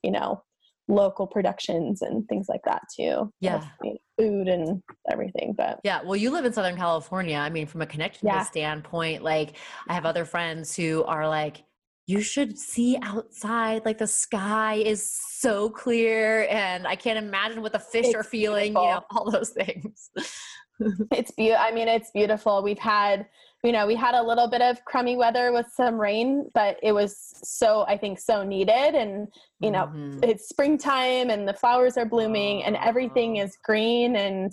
you 0.02 0.12
know, 0.12 0.42
local 0.88 1.28
productions 1.28 2.02
and 2.02 2.28
things 2.28 2.48
like 2.50 2.62
that 2.66 2.82
too. 2.96 3.32
Yeah. 3.40 3.64
you 3.84 3.92
know, 3.92 3.98
food 4.18 4.48
and 4.48 4.82
everything. 5.12 5.54
But 5.56 5.80
yeah, 5.84 6.02
well, 6.04 6.16
you 6.16 6.32
live 6.32 6.46
in 6.46 6.54
Southern 6.54 6.76
California. 6.76 7.38
I 7.38 7.50
mean, 7.50 7.68
from 7.68 7.82
a 7.82 7.86
connection 7.86 8.28
yeah. 8.28 8.44
standpoint, 8.44 9.24
like 9.24 9.58
I 9.88 9.94
have 9.94 10.06
other 10.06 10.26
friends 10.26 10.76
who 10.76 11.04
are 11.04 11.28
like, 11.28 11.64
you 12.08 12.22
should 12.22 12.58
see 12.58 12.98
outside. 13.04 13.86
Like 13.86 14.00
the 14.00 14.08
sky 14.08 14.76
is 14.76 15.08
so 15.12 15.70
clear, 15.70 16.48
and 16.50 16.88
I 16.88 16.96
can't 16.96 17.18
imagine 17.18 17.62
what 17.62 17.74
the 17.74 17.80
fish 17.80 18.08
it's 18.08 18.16
are 18.16 18.24
feeling. 18.24 18.74
Beautiful. 18.74 18.84
You 18.84 18.96
know, 18.96 19.06
all 19.12 19.32
those 19.32 19.50
things. 19.50 20.10
it's 21.12 21.32
beautiful. 21.32 21.64
I 21.64 21.72
mean, 21.72 21.88
it's 21.88 22.12
beautiful. 22.12 22.64
We've 22.64 22.80
had 22.80 23.28
you 23.64 23.72
know, 23.72 23.86
we 23.86 23.96
had 23.96 24.16
a 24.16 24.24
little 24.24 24.48
bit 24.48 24.62
of 24.62 24.84
crummy 24.86 25.16
weather 25.16 25.52
with 25.52 25.68
some 25.72 26.00
rain, 26.00 26.50
but 26.56 26.78
it 26.82 26.94
was 26.94 27.16
so, 27.44 27.86
I 27.88 27.96
think, 27.96 28.20
so 28.20 28.44
needed. 28.44 28.96
And, 28.96 29.28
you 29.60 29.70
know, 29.70 29.86
mm-hmm. 29.86 30.24
it's 30.24 30.50
springtime 30.50 31.30
and 31.30 31.48
the 31.48 31.54
flowers 31.54 31.96
are 31.96 32.06
blooming 32.06 32.64
and 32.64 32.76
everything 32.78 33.38
is 33.38 33.58
green. 33.64 34.16
And, 34.16 34.52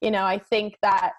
you 0.00 0.10
know, 0.10 0.24
I 0.24 0.38
think 0.38 0.76
that 0.82 1.12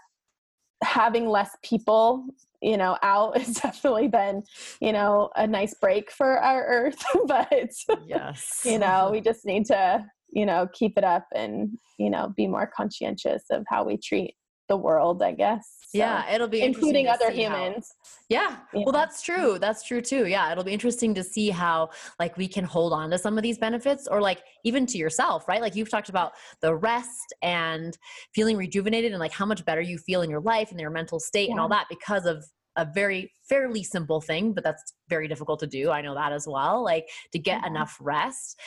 having 0.84 1.30
less 1.30 1.56
people, 1.64 2.26
you 2.62 2.76
know, 2.76 2.98
out 3.04 3.38
has 3.42 3.56
definitely 3.56 4.10
been, 4.10 4.44
you 4.82 4.92
know, 4.92 5.30
a 5.38 5.48
nice 5.48 5.74
break 5.76 6.12
for 6.12 6.40
our 6.40 6.66
earth. 6.66 7.02
but, 7.28 7.72
yes, 8.06 8.62
you 8.66 8.80
know, 8.80 9.10
we 9.14 9.22
just 9.22 9.46
need 9.46 9.66
to, 9.68 10.06
you 10.30 10.46
know, 10.46 10.68
keep 10.74 10.98
it 10.98 11.06
up 11.06 11.26
and, 11.34 11.78
you 11.98 12.10
know, 12.10 12.34
be 12.36 12.48
more 12.48 12.70
conscientious 12.76 13.44
of 13.50 13.64
how 13.70 13.86
we 13.86 13.96
treat 13.96 14.36
the 14.70 14.78
world, 14.78 15.22
I 15.22 15.34
guess. 15.34 15.68
So, 15.90 15.98
yeah, 15.98 16.32
it'll 16.32 16.48
be 16.48 16.62
including 16.62 17.08
other 17.08 17.32
humans. 17.32 17.96
How, 18.04 18.16
yeah. 18.30 18.58
yeah. 18.74 18.84
Well, 18.86 18.94
that's 18.94 19.24
true. 19.24 19.58
That's 19.60 19.84
true 19.84 20.02
too. 20.02 20.28
Yeah, 20.28 20.52
it'll 20.52 20.64
be 20.64 20.72
interesting 20.72 21.16
to 21.16 21.24
see 21.24 21.50
how 21.50 21.90
like 22.20 22.38
we 22.38 22.48
can 22.48 22.64
hold 22.64 22.94
on 22.94 23.10
to 23.10 23.18
some 23.18 23.38
of 23.38 23.42
these 23.42 23.58
benefits 23.58 24.08
or 24.08 24.22
like 24.22 24.44
even 24.64 24.86
to 24.86 25.00
yourself, 25.00 25.48
right? 25.48 25.62
Like 25.62 25.76
you've 25.76 25.90
talked 25.90 26.10
about 26.10 26.34
the 26.62 26.76
rest 26.76 27.34
and 27.42 27.98
feeling 28.36 28.56
rejuvenated 28.56 29.12
and 29.12 29.20
like 29.20 29.32
how 29.32 29.48
much 29.48 29.66
better 29.66 29.82
you 29.82 29.98
feel 29.98 30.22
in 30.22 30.30
your 30.30 30.42
life 30.42 30.70
and 30.70 30.80
your 30.80 30.92
mental 30.92 31.20
state 31.20 31.48
yeah. 31.48 31.54
and 31.54 31.60
all 31.60 31.70
that 31.70 31.88
because 31.90 32.28
of 32.28 32.46
a 32.76 32.88
very 32.94 33.32
fairly 33.50 33.84
simple 33.84 34.22
thing, 34.22 34.54
but 34.54 34.64
that's 34.64 34.94
very 35.10 35.28
difficult 35.28 35.60
to 35.60 35.68
do. 35.68 35.90
I 35.90 36.02
know 36.02 36.14
that 36.14 36.32
as 36.32 36.48
well. 36.48 36.84
Like 36.84 37.10
to 37.34 37.40
get 37.40 37.64
mm-hmm. 37.64 37.76
enough 37.76 37.98
rest. 38.00 38.60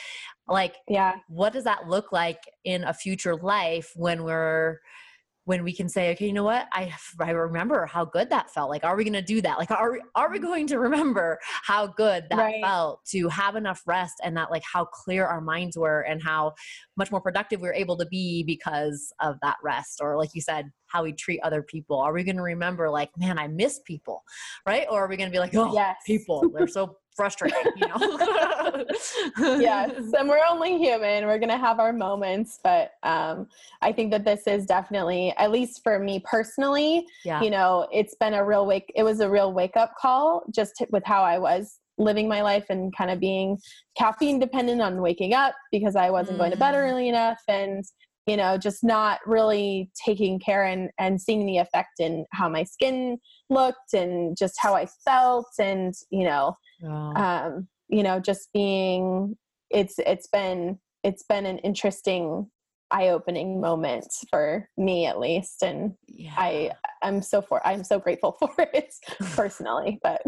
Like, 0.47 0.75
yeah, 0.89 1.15
what 1.29 1.53
does 1.53 1.63
that 1.63 1.87
look 1.87 2.11
like 2.11 2.39
in 2.65 2.83
a 2.83 2.93
future 2.93 3.35
life 3.35 3.93
when 3.95 4.25
we're 4.25 4.79
when 5.45 5.63
we 5.63 5.73
can 5.73 5.89
say 5.89 6.11
okay 6.11 6.27
you 6.27 6.33
know 6.33 6.43
what? 6.43 6.67
I 6.71 6.93
i 7.19 7.31
remember 7.31 7.85
how 7.85 8.05
good 8.05 8.29
that 8.29 8.51
felt 8.51 8.69
like 8.69 8.83
are 8.83 8.95
we 8.95 9.03
going 9.03 9.13
to 9.13 9.21
do 9.21 9.41
that? 9.41 9.57
Like 9.57 9.71
are 9.71 9.93
we, 9.93 10.01
are 10.15 10.31
we 10.31 10.39
mm. 10.39 10.43
going 10.43 10.67
to 10.67 10.79
remember 10.79 11.39
how 11.63 11.87
good 11.87 12.25
that 12.29 12.37
right. 12.37 12.63
felt 12.63 13.03
to 13.11 13.27
have 13.29 13.55
enough 13.55 13.81
rest 13.85 14.15
and 14.23 14.35
that 14.37 14.51
like 14.51 14.63
how 14.71 14.85
clear 14.85 15.25
our 15.25 15.41
minds 15.41 15.77
were 15.77 16.01
and 16.01 16.21
how 16.21 16.53
much 16.95 17.11
more 17.11 17.21
productive 17.21 17.61
we 17.61 17.67
were 17.67 17.73
able 17.73 17.97
to 17.97 18.05
be 18.05 18.43
because 18.43 19.13
of 19.21 19.35
that 19.41 19.57
rest? 19.63 19.99
Or 20.01 20.17
like 20.17 20.29
you 20.33 20.41
said 20.41 20.71
how 20.87 21.03
we 21.03 21.11
treat 21.11 21.39
other 21.41 21.63
people. 21.63 21.99
Are 21.99 22.13
we 22.13 22.23
going 22.23 22.35
to 22.35 22.43
remember 22.43 22.89
like 22.89 23.09
man 23.17 23.37
i 23.39 23.47
miss 23.47 23.79
people 23.85 24.23
right? 24.65 24.85
Or 24.89 25.03
are 25.03 25.07
we 25.07 25.17
going 25.17 25.29
to 25.29 25.33
be 25.33 25.39
like 25.39 25.55
oh 25.55 25.73
yes. 25.73 25.97
people 26.05 26.49
they're 26.53 26.67
so 26.67 26.97
frustrating, 27.15 27.71
you 27.75 27.87
know. 27.87 28.85
yes, 29.59 29.91
and 30.17 30.27
we're 30.27 30.41
only 30.49 30.77
human. 30.77 31.25
We're 31.25 31.39
gonna 31.39 31.57
have 31.57 31.79
our 31.79 31.93
moments, 31.93 32.59
but 32.63 32.91
um, 33.03 33.47
I 33.81 33.91
think 33.91 34.11
that 34.11 34.25
this 34.25 34.47
is 34.47 34.65
definitely, 34.65 35.33
at 35.37 35.51
least 35.51 35.81
for 35.83 35.99
me 35.99 36.23
personally, 36.25 37.05
yeah. 37.25 37.41
you 37.41 37.49
know, 37.49 37.87
it's 37.91 38.15
been 38.15 38.33
a 38.33 38.43
real 38.43 38.65
wake. 38.65 38.91
It 38.95 39.03
was 39.03 39.19
a 39.19 39.29
real 39.29 39.53
wake 39.53 39.77
up 39.77 39.93
call, 39.99 40.43
just 40.53 40.83
with 40.91 41.03
how 41.05 41.23
I 41.23 41.39
was 41.39 41.79
living 41.97 42.27
my 42.27 42.41
life 42.41 42.65
and 42.69 42.95
kind 42.95 43.11
of 43.11 43.19
being 43.19 43.57
caffeine 43.97 44.39
dependent 44.39 44.81
on 44.81 45.01
waking 45.01 45.33
up 45.33 45.53
because 45.71 45.95
I 45.95 46.09
wasn't 46.09 46.37
mm. 46.37 46.39
going 46.39 46.51
to 46.51 46.57
bed 46.57 46.73
mm. 46.73 46.77
early 46.77 47.09
enough 47.09 47.39
and 47.47 47.83
you 48.27 48.37
know 48.37 48.57
just 48.57 48.83
not 48.83 49.19
really 49.25 49.89
taking 50.05 50.39
care 50.39 50.63
and 50.63 50.89
and 50.99 51.21
seeing 51.21 51.45
the 51.45 51.57
effect 51.57 51.99
in 51.99 52.25
how 52.31 52.47
my 52.47 52.63
skin 52.63 53.17
looked 53.49 53.93
and 53.93 54.37
just 54.37 54.55
how 54.59 54.75
I 54.75 54.87
felt 55.05 55.47
and 55.59 55.93
you 56.09 56.25
know 56.25 56.55
oh. 56.83 56.87
um 56.89 57.67
you 57.89 58.03
know 58.03 58.19
just 58.19 58.49
being 58.53 59.35
it's 59.69 59.95
it's 59.99 60.27
been 60.27 60.79
it's 61.03 61.23
been 61.23 61.45
an 61.45 61.57
interesting 61.59 62.47
eye-opening 62.91 63.59
moment 63.59 64.05
for 64.29 64.69
me 64.77 65.07
at 65.07 65.19
least 65.19 65.63
and 65.63 65.93
yeah. 66.07 66.33
i 66.37 66.69
i'm 67.01 67.23
so 67.23 67.41
for 67.41 67.65
i'm 67.65 67.83
so 67.83 67.97
grateful 67.97 68.33
for 68.39 68.53
it 68.73 68.93
personally 69.35 69.99
but 70.03 70.21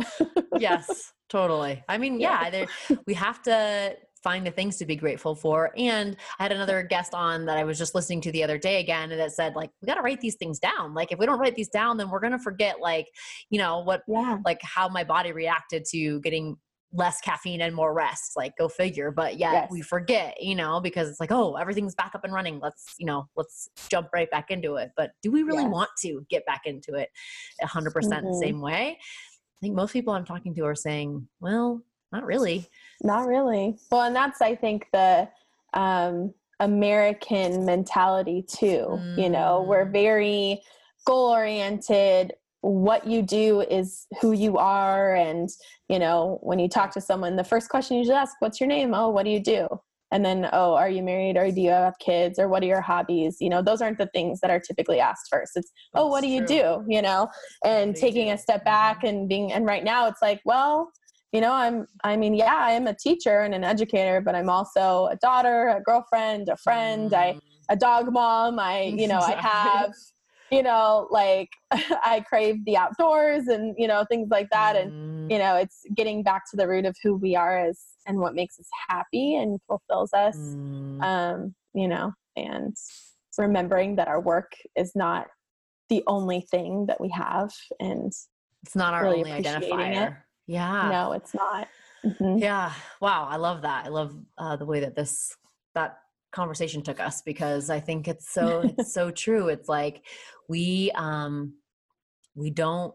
yes 0.58 1.14
totally 1.30 1.84
i 1.88 1.98
mean 1.98 2.20
yeah, 2.20 2.50
yeah 2.52 2.96
we 3.06 3.14
have 3.14 3.42
to 3.44 3.96
find 4.26 4.44
the 4.44 4.50
things 4.50 4.78
to 4.78 4.88
be 4.88 4.96
grateful 4.96 5.36
for 5.36 5.72
and 5.78 6.18
i 6.40 6.44
had 6.44 6.52
another 6.52 6.82
guest 6.82 7.14
on 7.14 7.46
that 7.46 7.58
i 7.58 7.64
was 7.64 7.78
just 7.78 7.94
listening 7.94 8.20
to 8.20 8.32
the 8.32 8.44
other 8.44 8.58
day 8.58 8.80
again 8.80 9.10
that 9.10 9.32
said 9.32 9.56
like 9.56 9.70
we 9.84 9.86
got 9.86 9.94
to 9.94 10.02
write 10.02 10.20
these 10.20 10.34
things 10.34 10.58
down 10.58 10.96
like 10.96 11.12
if 11.12 11.20
we 11.20 11.28
don't 11.28 11.38
write 11.38 11.56
these 11.56 11.70
down 11.70 11.96
then 11.96 12.10
we're 12.10 12.20
going 12.20 12.32
to 12.32 12.40
forget 12.40 12.80
like 12.82 13.08
you 13.52 13.60
know 13.60 13.82
what 13.82 14.02
yeah. 14.08 14.40
like 14.44 14.60
how 14.64 14.90
my 14.90 15.04
body 15.04 15.32
reacted 15.32 15.86
to 15.86 16.20
getting 16.22 16.58
less 16.92 17.22
caffeine 17.22 17.62
and 17.62 17.76
more 17.76 17.94
rest 17.94 18.32
like 18.36 18.58
go 18.58 18.68
figure 18.68 19.12
but 19.12 19.38
yet 19.38 19.54
yes. 19.54 19.70
we 19.70 19.82
forget 19.82 20.36
you 20.42 20.56
know 20.56 20.80
because 20.82 21.08
it's 21.08 21.20
like 21.20 21.32
oh 21.32 21.56
everything's 21.56 21.94
back 21.94 22.16
up 22.16 22.24
and 22.24 22.34
running 22.34 22.60
let's 22.60 22.96
you 22.98 23.06
know 23.06 23.28
let's 23.36 23.70
jump 23.90 24.08
right 24.12 24.32
back 24.32 24.50
into 24.50 24.76
it 24.76 24.90
but 24.98 25.12
do 25.22 25.30
we 25.30 25.44
really 25.44 25.64
yes. 25.64 25.72
want 25.72 25.90
to 26.00 26.26
get 26.32 26.44
back 26.48 26.62
into 26.66 26.96
it 26.96 27.10
100% 27.62 27.92
mm-hmm. 27.92 28.26
the 28.26 28.40
same 28.42 28.60
way 28.60 28.98
i 28.98 29.60
think 29.62 29.76
most 29.76 29.94
people 29.94 30.14
i'm 30.14 30.26
talking 30.26 30.56
to 30.56 30.66
are 30.66 30.74
saying 30.74 31.28
well 31.40 31.84
not 32.12 32.26
really. 32.26 32.68
Not 33.04 33.28
really. 33.28 33.78
Well 33.92 34.02
and 34.04 34.16
that's 34.16 34.42
i 34.42 34.56
think 34.56 34.88
the 34.94 35.28
um 35.74 36.34
american 36.60 37.66
mentality 37.66 38.46
too 38.48 38.88
mm. 38.90 39.22
you 39.22 39.30
know? 39.30 39.66
We're 39.68 39.86
mm. 39.86 39.92
very 39.92 40.62
goal 41.06 41.30
oriented 41.32 42.34
what 42.62 43.06
you 43.06 43.22
do 43.22 43.62
is 43.62 44.08
who 44.22 44.32
you 44.32 44.58
are 44.58 45.14
and 45.14 45.50
you 45.88 46.00
know 46.00 46.40
when 46.42 46.58
you 46.58 46.68
talk 46.68 46.92
to 46.92 47.00
someone 47.02 47.36
the 47.36 47.44
first 47.44 47.70
question 47.70 47.98
you 47.98 48.06
should 48.06 48.14
ask 48.14 48.36
what's 48.40 48.60
your 48.60 48.68
name? 48.68 48.94
Oh 48.94 49.10
what 49.10 49.24
do 49.24 49.30
you 49.30 49.40
do? 49.40 49.68
And 50.12 50.26
then 50.26 50.50
oh 50.52 50.74
are 50.74 50.90
you 50.90 51.04
married? 51.04 51.38
Or 51.38 51.52
do 51.52 51.62
you 51.62 51.70
have 51.70 52.00
kids? 52.00 52.40
Or 52.40 52.48
what 52.48 52.64
are 52.64 52.68
your 52.68 52.82
hobbies? 52.82 53.38
You 53.40 53.50
know 53.50 53.62
those 53.62 53.82
aren't 53.82 54.00
the 54.00 54.08
things 54.08 54.40
that 54.40 54.50
are 54.50 54.60
typically 54.60 55.00
asked 55.00 55.28
first. 55.30 55.52
It's 55.56 55.72
oh 55.94 56.08
what 56.08 56.22
do 56.22 56.28
you 56.28 56.44
do? 56.46 56.84
You 56.88 57.04
know? 57.04 57.28
And 57.64 57.96
taking 57.96 58.32
a 58.32 58.38
step 58.38 58.66
back 58.66 59.00
mm-hmm. 59.00 59.08
and 59.08 59.30
being 59.30 59.54
and 59.54 59.66
right 59.66 59.84
now 59.84 60.08
it's 60.08 60.22
like 60.22 60.42
well 60.44 60.92
you 61.36 61.42
know 61.42 61.54
i'm 61.54 61.86
i 62.04 62.16
mean 62.16 62.34
yeah 62.34 62.58
i 62.60 62.72
am 62.72 62.88
a 62.88 62.96
teacher 62.96 63.42
and 63.42 63.54
an 63.54 63.64
educator 63.64 64.22
but 64.22 64.36
i'm 64.36 64.50
also 64.50 65.08
a 65.12 65.16
daughter 65.18 65.68
a 65.70 65.82
girlfriend 65.82 66.50
a 66.50 66.58
friend 66.58 67.14
i 67.14 67.34
mm. 67.34 67.42
a 67.70 67.76
dog 67.76 68.12
mom 68.12 68.58
i 68.58 68.84
you 68.98 69.08
know 69.08 69.20
i 69.20 69.34
have 69.34 69.94
you 70.52 70.64
know, 70.64 71.08
like 71.12 71.50
I 71.72 72.24
crave 72.28 72.64
the 72.66 72.78
outdoors 72.78 73.48
and, 73.48 73.76
you 73.78 73.88
know, 73.88 74.06
things 74.10 74.30
like 74.30 74.48
that. 74.52 74.76
And, 74.76 74.92
mm. 74.92 75.32
you 75.32 75.40
know, 75.40 75.56
it's 75.56 75.82
getting 75.96 76.24
back 76.24 76.44
to 76.52 76.58
the 76.58 76.68
root 76.68 76.86
of 76.86 76.96
who 77.04 77.16
we 77.16 77.36
are 77.36 77.58
as 77.58 77.82
and 78.06 78.20
what 78.20 78.36
makes 78.36 78.60
us 78.60 78.68
happy 78.88 79.36
and 79.36 79.60
fulfills 79.68 80.14
us. 80.14 80.38
Mm. 80.38 81.04
Um, 81.04 81.56
you 81.74 81.88
know, 81.88 82.14
and 82.36 82.76
remembering 83.38 83.96
that 83.98 84.08
our 84.08 84.22
work 84.22 84.54
is 84.76 84.96
not 84.96 85.28
the 85.90 86.04
only 86.08 86.42
thing 86.52 86.86
that 86.88 87.02
we 87.02 87.10
have 87.10 87.52
and 87.80 88.14
it's 88.64 88.76
not 88.76 88.94
our 88.94 89.04
really 89.04 89.20
only 89.20 89.44
identifier. 89.44 90.12
It. 90.12 90.14
Yeah. 90.48 90.90
No, 90.92 91.12
it's 91.14 91.34
not. 91.34 91.68
Mm-hmm. 92.06 92.38
Yeah. 92.38 92.72
Wow. 93.02 93.28
I 93.30 93.38
love 93.38 93.64
that. 93.64 93.86
I 93.86 93.90
love 93.90 94.16
uh, 94.38 94.56
the 94.56 94.66
way 94.66 94.80
that 94.82 94.96
this, 94.96 95.36
that 95.74 95.98
conversation 96.32 96.84
took 96.84 97.00
us 97.00 97.22
because 97.22 97.70
I 97.70 97.80
think 97.80 98.08
it's 98.08 98.32
so 98.32 98.60
it's 98.60 98.94
so 98.94 99.10
true. 99.24 99.48
It's 99.48 99.70
like 99.70 100.06
we 100.48 100.92
um 100.92 101.54
we 102.36 102.52
don't 102.52 102.94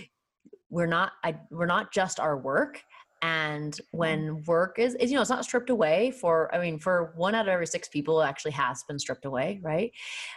we're 0.70 0.86
not 0.86 1.12
I, 1.22 1.38
we're 1.50 1.66
not 1.66 1.92
just 1.92 2.18
our 2.18 2.36
work 2.36 2.82
and 3.22 3.80
when 3.92 4.42
work 4.44 4.78
is, 4.78 4.94
is, 4.96 5.10
you 5.10 5.14
know 5.14 5.20
it's 5.20 5.30
not 5.30 5.44
stripped 5.44 5.70
away 5.70 6.10
for 6.10 6.52
i 6.54 6.58
mean 6.58 6.78
for 6.78 7.12
one 7.16 7.34
out 7.34 7.46
of 7.46 7.48
every 7.48 7.66
six 7.66 7.88
people 7.88 8.20
it 8.20 8.26
actually 8.26 8.50
has 8.50 8.82
been 8.84 8.98
stripped 8.98 9.24
away 9.24 9.60
right 9.62 9.92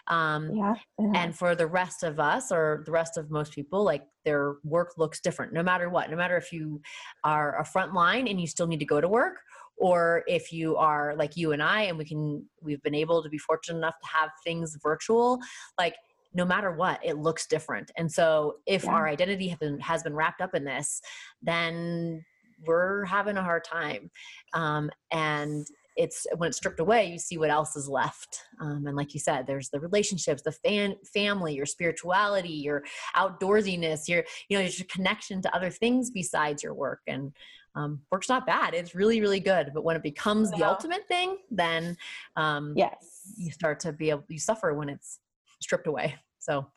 um 0.08 0.56
yeah, 0.56 0.76
yeah, 1.00 1.12
and 1.15 1.36
for 1.36 1.56
the 1.56 1.67
rest 1.67 2.04
of 2.04 2.19
us 2.19 2.52
or 2.52 2.84
the 2.86 2.91
rest 2.91 3.17
of 3.17 3.32
most 3.32 3.54
people 3.54 3.84
like 3.84 4.04
their 4.24 4.56
work 4.63 4.93
looks 4.98 5.19
different 5.19 5.52
no 5.52 5.63
matter 5.63 5.89
what 5.89 6.10
no 6.10 6.15
matter 6.15 6.38
if 6.38 6.54
you 6.54 6.80
are 7.24 7.60
a 7.60 7.65
front 7.65 7.93
line 7.93 8.28
and 8.28 8.39
you 8.39 8.48
still 8.48 8.67
need 8.67 8.80
to 8.80 8.86
go 8.86 9.02
to 9.02 9.08
work 9.08 9.38
or 9.78 10.24
if 10.28 10.54
you 10.54 10.78
are 10.78 11.15
like 11.17 11.36
you 11.36 11.52
and 11.52 11.62
I, 11.62 11.84
and 11.84 11.98
we 11.98 12.06
can, 12.06 12.45
we've 12.62 12.82
been 12.82 12.95
able 12.95 13.21
to 13.21 13.30
be 13.30 13.38
fortunate 13.38 13.78
enough 13.78 14.00
to 14.00 14.08
have 14.08 14.30
things 14.43 14.78
virtual, 14.82 15.39
like 15.78 15.95
no 16.34 16.45
matter 16.45 16.71
what, 16.71 17.00
it 17.04 17.17
looks 17.17 17.48
different. 17.48 17.91
And 17.98 18.12
so 18.12 18.58
if 18.65 18.84
yeah. 18.84 18.91
our 18.91 19.08
identity 19.08 19.56
been, 19.60 19.80
has 19.80 20.04
been 20.04 20.15
wrapped 20.15 20.41
up 20.41 20.54
in 20.54 20.65
this, 20.65 21.02
then 21.41 22.24
we're 22.65 23.06
having 23.06 23.38
a 23.38 23.43
hard 23.43 23.63
time. 23.63 24.10
Um, 24.54 24.89
and 25.12 25.65
it's 25.97 26.28
when 26.36 26.49
it's 26.49 26.58
stripped 26.58 26.82
away 26.82 27.06
you 27.06 27.17
see 27.17 27.38
what 27.38 27.49
else 27.49 27.78
is 27.78 27.88
left 27.88 28.41
um, 28.60 28.86
and 28.86 28.97
like 28.97 29.13
you 29.13 29.19
said 29.19 29.47
there's 29.47 29.69
the 29.69 29.80
relationships 29.80 30.41
the 30.41 30.51
fan 30.51 30.93
family 31.13 31.56
your 31.56 31.65
spirituality 31.65 32.49
your 32.49 32.84
outdoorsiness 33.15 34.06
your 34.10 34.21
you 34.49 34.58
know 34.58 34.63
your 34.65 34.86
connection 34.89 35.41
to 35.41 35.56
other 35.56 35.69
things 35.69 36.12
besides 36.12 36.62
your 36.62 36.73
work 36.73 36.99
and 37.08 37.32
um, 37.75 38.01
work's 38.12 38.28
not 38.28 38.45
bad 38.45 38.73
it's 38.73 38.93
really 38.93 39.21
really 39.21 39.39
good 39.39 39.71
but 39.73 39.86
when 39.86 39.95
it 39.95 40.04
becomes 40.04 40.51
the 40.51 40.65
ultimate 40.65 41.08
thing 41.08 41.38
then 41.49 41.95
um, 42.36 42.73
yes. 42.75 43.21
you 43.38 43.49
start 43.49 43.80
to 43.80 43.93
be 43.93 44.10
able 44.10 44.25
you 44.28 44.38
suffer 44.38 44.73
when 44.73 44.89
it's 44.89 45.19
stripped 45.62 45.88
away 45.88 46.13
so 46.39 46.67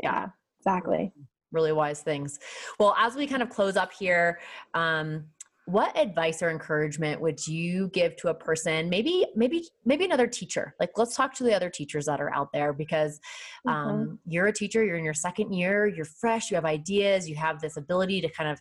yeah 0.00 0.28
exactly. 0.68 1.12
Really 1.50 1.72
wise 1.72 2.02
things. 2.02 2.38
Well 2.78 2.94
as 2.98 3.14
we 3.14 3.26
kind 3.26 3.42
of 3.42 3.48
close 3.48 3.76
up 3.76 3.92
here 3.92 4.38
um, 4.74 5.24
what 5.68 5.94
advice 5.98 6.42
or 6.42 6.48
encouragement 6.48 7.20
would 7.20 7.46
you 7.46 7.88
give 7.88 8.16
to 8.16 8.28
a 8.28 8.34
person 8.34 8.88
maybe 8.88 9.26
maybe 9.36 9.68
maybe 9.84 10.02
another 10.02 10.26
teacher 10.26 10.74
like 10.80 10.88
let's 10.96 11.14
talk 11.14 11.34
to 11.34 11.44
the 11.44 11.54
other 11.54 11.68
teachers 11.68 12.06
that 12.06 12.22
are 12.22 12.34
out 12.34 12.48
there 12.54 12.72
because 12.72 13.20
mm-hmm. 13.66 13.70
um, 13.70 13.90
mm-hmm. 13.90 14.14
you're 14.24 14.46
a 14.46 14.52
teacher 14.52 14.82
you're 14.82 14.96
in 14.96 15.04
your 15.04 15.12
second 15.12 15.52
year 15.52 15.86
you're 15.86 16.06
fresh 16.06 16.50
you 16.50 16.54
have 16.54 16.64
ideas 16.64 17.28
you 17.28 17.36
have 17.36 17.60
this 17.60 17.76
ability 17.76 18.18
to 18.22 18.30
kind 18.30 18.50
of 18.50 18.58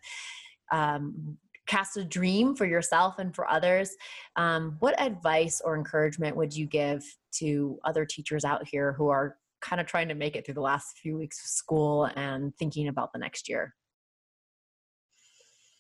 um, 0.74 1.38
cast 1.66 1.96
a 1.96 2.04
dream 2.04 2.54
for 2.54 2.66
yourself 2.66 3.20
and 3.20 3.34
for 3.34 3.50
others 3.50 3.96
um, 4.36 4.76
what 4.80 5.00
advice 5.00 5.62
or 5.64 5.78
encouragement 5.78 6.36
would 6.36 6.54
you 6.54 6.66
give 6.66 7.06
to 7.32 7.80
other 7.86 8.04
teachers 8.04 8.44
out 8.44 8.68
here 8.68 8.92
who 8.92 9.08
are 9.08 9.38
kind 9.62 9.80
of 9.80 9.88
trying 9.88 10.10
to 10.10 10.14
make 10.14 10.36
it 10.36 10.46
through 10.46 10.56
the 10.56 10.60
last 10.60 10.98
few 10.98 11.18
weeks 11.18 11.40
of 11.40 11.50
school 11.50 12.10
and 12.18 12.54
thinking 12.58 12.90
about 12.90 13.14
the 13.14 13.20
next 13.20 13.48
year 13.48 13.74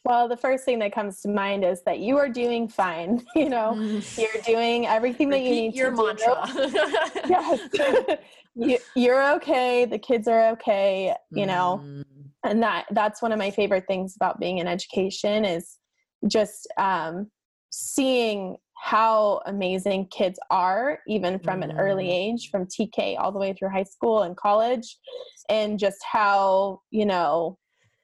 well, 0.07 0.29
the 0.29 0.37
first 0.37 0.63
thing 0.63 0.79
that 0.79 0.93
comes 0.93 1.19
to 1.19 1.27
mind 1.27 1.65
is 1.65 1.83
that 1.83 1.99
you 1.99 2.17
are 2.17 2.29
doing 2.29 2.69
fine. 2.69 3.25
You 3.35 3.49
know, 3.49 3.73
you're 4.17 4.41
doing 4.45 4.87
everything 4.87 5.29
that 5.29 5.41
you 5.41 5.51
need 5.51 5.75
your 5.75 5.91
to 5.91 5.97
mantra. 5.97 6.47
do. 6.53 7.29
yes. 7.29 8.19
you, 8.55 8.77
you're 8.95 9.35
okay. 9.35 9.85
The 9.85 9.99
kids 9.99 10.27
are 10.27 10.49
okay. 10.51 11.13
You 11.31 11.45
know, 11.45 11.81
mm. 11.83 12.03
and 12.43 12.63
that 12.63 12.85
that's 12.91 13.21
one 13.21 13.31
of 13.31 13.37
my 13.37 13.51
favorite 13.51 13.85
things 13.85 14.15
about 14.15 14.39
being 14.39 14.57
in 14.57 14.67
education 14.67 15.45
is 15.45 15.77
just 16.27 16.67
um, 16.77 17.29
seeing 17.69 18.57
how 18.75 19.41
amazing 19.45 20.07
kids 20.07 20.39
are, 20.49 20.99
even 21.07 21.37
from 21.39 21.61
mm. 21.61 21.65
an 21.65 21.77
early 21.77 22.07
mm. 22.07 22.33
age, 22.33 22.49
from 22.49 22.65
TK 22.65 23.19
all 23.19 23.31
the 23.31 23.39
way 23.39 23.53
through 23.53 23.69
high 23.69 23.83
school 23.83 24.23
and 24.23 24.35
college, 24.37 24.97
and 25.49 25.77
just 25.77 25.99
how 26.09 26.81
you 26.91 27.05
know 27.05 27.57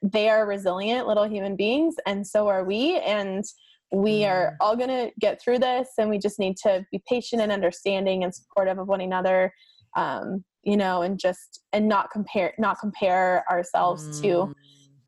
they 0.04 0.30
are 0.30 0.46
resilient 0.46 1.08
little 1.08 1.28
human 1.28 1.56
beings 1.56 1.96
and 2.06 2.28
so 2.28 2.48
are 2.48 2.66
we 2.66 2.98
and 3.00 3.46
we 3.94 4.26
are 4.26 4.52
mm. 4.52 4.56
all 4.60 4.76
going 4.76 4.90
to 4.90 5.12
get 5.20 5.42
through 5.42 5.60
this 5.60 5.90
and 5.98 6.10
we 6.10 6.18
just 6.18 6.40
need 6.40 6.58
to 6.58 6.86
be 6.92 7.02
patient 7.08 7.42
and 7.42 7.52
understanding 7.52 8.24
and 8.24 8.36
supportive 8.36 8.78
of 8.78 8.88
one 8.88 9.02
another 9.02 9.54
um, 9.96 10.44
you 10.64 10.76
know 10.76 11.02
and 11.04 11.20
just 11.20 11.62
and 11.72 11.88
not 11.88 12.12
compare 12.12 12.54
not 12.58 12.80
compare 12.80 13.46
ourselves 13.50 14.20
mm. 14.20 14.22
to 14.22 14.56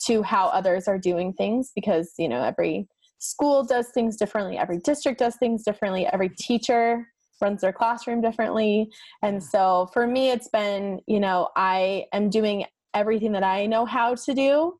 to 0.05 0.21
how 0.21 0.47
others 0.47 0.87
are 0.87 0.99
doing 0.99 1.33
things 1.33 1.71
because 1.75 2.13
you 2.17 2.29
know 2.29 2.41
every 2.43 2.87
school 3.17 3.63
does 3.63 3.89
things 3.89 4.17
differently 4.17 4.57
every 4.57 4.77
district 4.79 5.19
does 5.19 5.35
things 5.37 5.63
differently 5.63 6.05
every 6.07 6.29
teacher 6.29 7.07
runs 7.41 7.61
their 7.61 7.73
classroom 7.73 8.21
differently 8.21 8.89
and 9.23 9.43
so 9.43 9.89
for 9.93 10.07
me 10.07 10.29
it's 10.29 10.47
been 10.49 10.99
you 11.07 11.19
know 11.19 11.49
i 11.55 12.05
am 12.13 12.29
doing 12.29 12.65
everything 12.93 13.31
that 13.31 13.43
i 13.43 13.65
know 13.65 13.85
how 13.85 14.15
to 14.15 14.33
do 14.33 14.73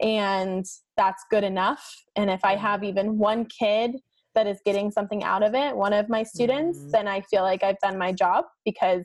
and 0.00 0.64
that's 0.96 1.24
good 1.30 1.44
enough 1.44 1.84
and 2.16 2.30
if 2.30 2.40
i 2.44 2.54
have 2.54 2.84
even 2.84 3.18
one 3.18 3.44
kid 3.46 3.96
that 4.34 4.46
is 4.46 4.60
getting 4.64 4.90
something 4.90 5.24
out 5.24 5.42
of 5.42 5.54
it 5.54 5.76
one 5.76 5.92
of 5.92 6.08
my 6.08 6.22
students 6.22 6.78
mm-hmm. 6.78 6.90
then 6.90 7.08
i 7.08 7.20
feel 7.22 7.42
like 7.42 7.62
i've 7.62 7.78
done 7.80 7.98
my 7.98 8.12
job 8.12 8.44
because 8.64 9.04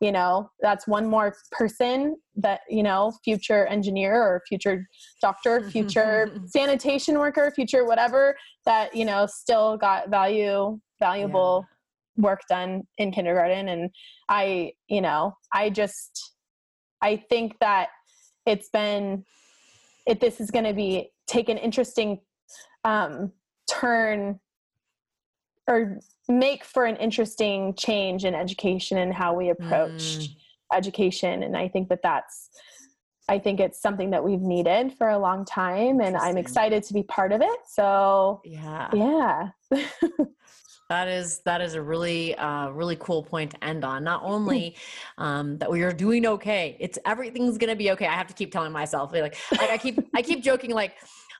you 0.00 0.10
know 0.12 0.50
that's 0.60 0.86
one 0.86 1.06
more 1.06 1.34
person 1.52 2.16
that 2.36 2.60
you 2.68 2.82
know 2.82 3.12
future 3.24 3.66
engineer 3.66 4.14
or 4.20 4.42
future 4.48 4.86
doctor 5.20 5.70
future 5.70 6.30
sanitation 6.46 7.18
worker 7.18 7.52
future 7.54 7.86
whatever 7.86 8.36
that 8.66 8.94
you 8.94 9.04
know 9.04 9.26
still 9.26 9.76
got 9.76 10.10
value 10.10 10.78
valuable 10.98 11.64
yeah. 12.16 12.22
work 12.24 12.40
done 12.48 12.82
in 12.98 13.12
kindergarten 13.12 13.68
and 13.68 13.90
i 14.28 14.72
you 14.88 15.00
know 15.00 15.32
i 15.52 15.70
just 15.70 16.34
i 17.00 17.16
think 17.30 17.56
that 17.60 17.88
it's 18.46 18.68
been 18.70 19.24
it 20.06 20.20
this 20.20 20.40
is 20.40 20.50
going 20.50 20.64
to 20.64 20.74
be 20.74 21.10
take 21.26 21.48
an 21.48 21.58
interesting 21.58 22.20
um 22.84 23.32
turn 23.70 24.38
or 25.66 25.98
make 26.28 26.64
for 26.64 26.84
an 26.84 26.96
interesting 26.96 27.74
change 27.74 28.24
in 28.24 28.34
education 28.34 28.98
and 28.98 29.14
how 29.14 29.34
we 29.34 29.50
approach 29.50 30.18
mm. 30.18 30.36
education. 30.72 31.42
And 31.42 31.56
i 31.56 31.68
think 31.68 31.88
that 31.88 32.00
that's 32.02 32.50
i 33.28 33.38
think 33.38 33.60
it's 33.60 33.80
something 33.80 34.10
that 34.10 34.22
we've 34.22 34.40
needed 34.40 34.92
for 34.98 35.08
a 35.08 35.18
long 35.18 35.46
time 35.46 36.00
and 36.00 36.14
i'm 36.16 36.36
excited 36.36 36.82
to 36.84 36.92
be 36.92 37.02
part 37.04 37.32
of 37.32 37.40
it. 37.40 37.58
So 37.66 38.42
yeah. 38.44 38.90
yeah 38.92 39.48
that 40.94 41.08
is 41.08 41.40
that 41.40 41.60
is 41.60 41.74
a 41.74 41.82
really 41.82 42.34
uh, 42.36 42.68
really 42.70 42.96
cool 42.96 43.22
point 43.22 43.50
to 43.52 43.64
end 43.64 43.84
on. 43.84 44.04
Not 44.04 44.22
only 44.22 44.76
um, 45.18 45.58
that 45.58 45.70
we 45.70 45.82
are 45.82 45.92
doing 45.92 46.26
okay 46.26 46.76
it's 46.78 46.98
everything's 47.04 47.58
gonna 47.58 47.76
be 47.76 47.90
okay. 47.92 48.06
I 48.06 48.14
have 48.14 48.28
to 48.28 48.34
keep 48.34 48.52
telling 48.52 48.72
myself 48.72 49.12
like 49.12 49.36
like 49.52 49.70
i 49.70 49.78
keep 49.78 49.98
i 50.14 50.22
keep 50.22 50.42
joking 50.42 50.70
like 50.70 50.94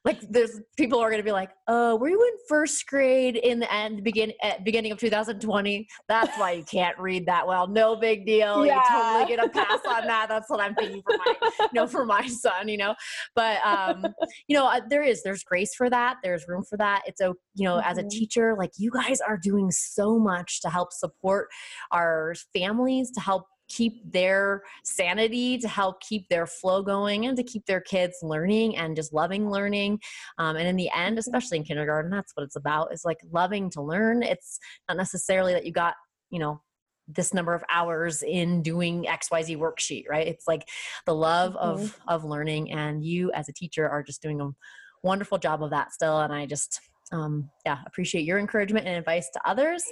like 0.04 0.20
there's 0.28 0.60
people 0.76 0.98
are 0.98 1.08
going 1.08 1.20
to 1.20 1.24
be 1.24 1.32
like, 1.32 1.50
"Uh, 1.66 1.96
were 1.98 2.10
you 2.10 2.22
in 2.22 2.34
first 2.46 2.86
grade 2.86 3.36
in 3.36 3.58
the 3.58 3.72
end 3.72 4.04
begin 4.04 4.32
at 4.42 4.62
beginning 4.62 4.92
of 4.92 4.98
2020? 4.98 5.88
That's 6.08 6.38
why 6.38 6.52
you 6.52 6.64
can't 6.64 6.98
read 6.98 7.24
that 7.26 7.46
well. 7.46 7.66
No 7.66 7.96
big 7.96 8.26
deal. 8.26 8.66
Yeah. 8.66 8.82
You 8.82 9.02
totally 9.02 9.36
get 9.36 9.44
a 9.44 9.48
pass 9.48 9.80
on 9.88 10.06
that. 10.06 10.28
That's 10.28 10.50
what 10.50 10.60
I'm 10.60 10.74
thinking 10.74 11.02
for 11.02 11.16
my 11.16 11.34
you 11.60 11.68
know 11.72 11.86
for 11.86 12.04
my 12.04 12.26
son. 12.26 12.68
You 12.68 12.76
know, 12.76 12.94
but 13.34 13.64
um, 13.64 14.04
you 14.46 14.56
know, 14.56 14.66
uh, 14.66 14.80
there 14.90 15.02
is 15.02 15.22
there's 15.22 15.42
grace 15.42 15.74
for 15.74 15.88
that. 15.88 16.18
There's 16.22 16.46
room 16.46 16.64
for 16.68 16.76
that. 16.76 17.02
It's 17.06 17.22
a 17.22 17.32
you 17.54 17.64
know, 17.64 17.76
mm-hmm. 17.76 17.90
as 17.90 17.96
a 17.96 18.02
mm-hmm. 18.02 18.08
teacher, 18.08 18.54
like 18.58 18.72
you 18.76 18.90
guys 18.90 19.20
are 19.20 19.38
doing 19.38 19.70
so 19.70 20.18
much 20.18 20.60
to 20.62 20.68
help 20.68 20.92
support 20.92 21.48
our 21.90 22.34
families, 22.52 23.10
to 23.12 23.20
help 23.20 23.46
keep 23.68 24.10
their 24.10 24.62
sanity, 24.84 25.58
to 25.58 25.68
help 25.68 26.00
keep 26.00 26.28
their 26.28 26.46
flow 26.46 26.82
going, 26.82 27.26
and 27.26 27.36
to 27.36 27.42
keep 27.42 27.66
their 27.66 27.80
kids 27.80 28.16
learning 28.22 28.76
and 28.76 28.96
just 28.96 29.12
loving 29.12 29.50
learning. 29.50 30.00
Um, 30.38 30.56
and 30.56 30.66
in 30.66 30.76
the 30.76 30.90
end, 30.94 31.18
especially 31.18 31.58
in 31.58 31.64
kindergarten, 31.64 32.10
that's 32.10 32.32
what 32.34 32.44
it's 32.44 32.56
about 32.56 32.92
is 32.92 33.04
like 33.04 33.18
loving 33.30 33.70
to 33.70 33.82
learn. 33.82 34.22
It's 34.22 34.58
not 34.88 34.96
necessarily 34.96 35.52
that 35.52 35.66
you 35.66 35.72
got, 35.72 35.94
you 36.30 36.38
know, 36.38 36.60
this 37.08 37.34
number 37.34 37.52
of 37.52 37.62
hours 37.70 38.22
in 38.22 38.62
doing 38.62 39.04
xyz 39.04 39.58
worksheet 39.58 40.08
right 40.08 40.26
it's 40.26 40.48
like 40.48 40.66
the 41.04 41.14
love 41.14 41.52
mm-hmm. 41.52 41.82
of 41.82 42.00
of 42.08 42.24
learning 42.24 42.72
and 42.72 43.04
you 43.04 43.30
as 43.32 43.46
a 43.46 43.52
teacher 43.52 43.86
are 43.86 44.02
just 44.02 44.22
doing 44.22 44.40
a 44.40 44.48
wonderful 45.02 45.36
job 45.36 45.62
of 45.62 45.68
that 45.68 45.92
still 45.92 46.20
and 46.20 46.32
i 46.32 46.46
just 46.46 46.80
um, 47.14 47.48
yeah, 47.64 47.78
appreciate 47.86 48.24
your 48.24 48.38
encouragement 48.38 48.86
and 48.86 48.96
advice 48.96 49.30
to 49.30 49.40
others. 49.46 49.82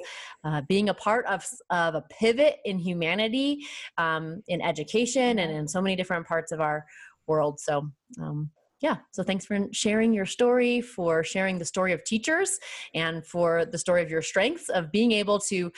Uh, 0.45 0.61
being 0.69 0.89
a 0.89 0.95
part 0.95 1.25
of, 1.27 1.47
of 1.71 1.95
a 1.95 2.03
pivot 2.11 2.57
in 2.65 2.79
humanity, 2.79 3.61
um, 3.97 4.43
in 4.49 4.61
education, 4.61 5.39
and 5.39 5.53
in 5.53 5.69
so 5.69 5.81
many 5.81 5.95
different 5.95 6.27
parts 6.27 6.51
of 6.51 6.61
our 6.61 6.85
world. 7.29 7.61
So, 7.61 7.91
um, 8.21 8.51
yeah, 8.81 8.97
so 9.13 9.23
thanks 9.23 9.47
for 9.47 9.69
sharing 9.73 10.13
your 10.13 10.27
story, 10.27 10.81
for 10.81 11.23
sharing 11.23 11.59
the 11.59 11.65
story 11.65 11.93
of 11.93 12.03
teachers, 12.05 12.59
and 12.95 13.25
for 13.25 13.65
the 13.65 13.79
story 13.79 14.03
of 14.03 14.11
your 14.11 14.23
strengths 14.23 14.69
of 14.69 14.91
being 14.91 15.13
able 15.13 15.39
to 15.39 15.71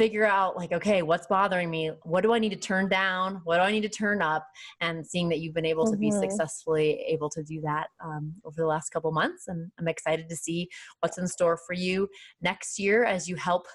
figure 0.00 0.24
out 0.24 0.56
like 0.56 0.72
okay 0.72 1.02
what's 1.02 1.26
bothering 1.26 1.68
me? 1.68 1.90
What 2.04 2.22
do 2.22 2.32
i 2.32 2.38
need 2.38 2.50
to 2.50 2.56
turn 2.56 2.88
down? 2.88 3.42
What 3.44 3.56
do 3.56 3.62
i 3.62 3.70
need 3.70 3.82
to 3.82 3.88
turn 3.90 4.22
up? 4.22 4.46
And 4.80 5.06
seeing 5.06 5.28
that 5.28 5.40
you've 5.40 5.52
been 5.52 5.66
able 5.66 5.84
to 5.84 5.92
mm-hmm. 5.92 6.00
be 6.00 6.10
successfully 6.10 7.04
able 7.06 7.28
to 7.30 7.42
do 7.42 7.60
that 7.60 7.88
um, 8.02 8.32
over 8.46 8.56
the 8.56 8.66
last 8.66 8.88
couple 8.90 9.12
months 9.12 9.48
and 9.48 9.70
i'm 9.78 9.88
excited 9.88 10.26
to 10.30 10.36
see 10.36 10.68
what's 11.00 11.18
in 11.18 11.28
store 11.28 11.58
for 11.66 11.74
you 11.74 12.08
next 12.40 12.78
year 12.78 13.04
as 13.04 13.28
you 13.28 13.36
help 13.36 13.66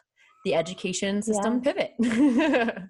the 0.45 0.55
education 0.55 1.21
system 1.21 1.61
yeah. 1.63 1.71
pivot. 1.71 1.91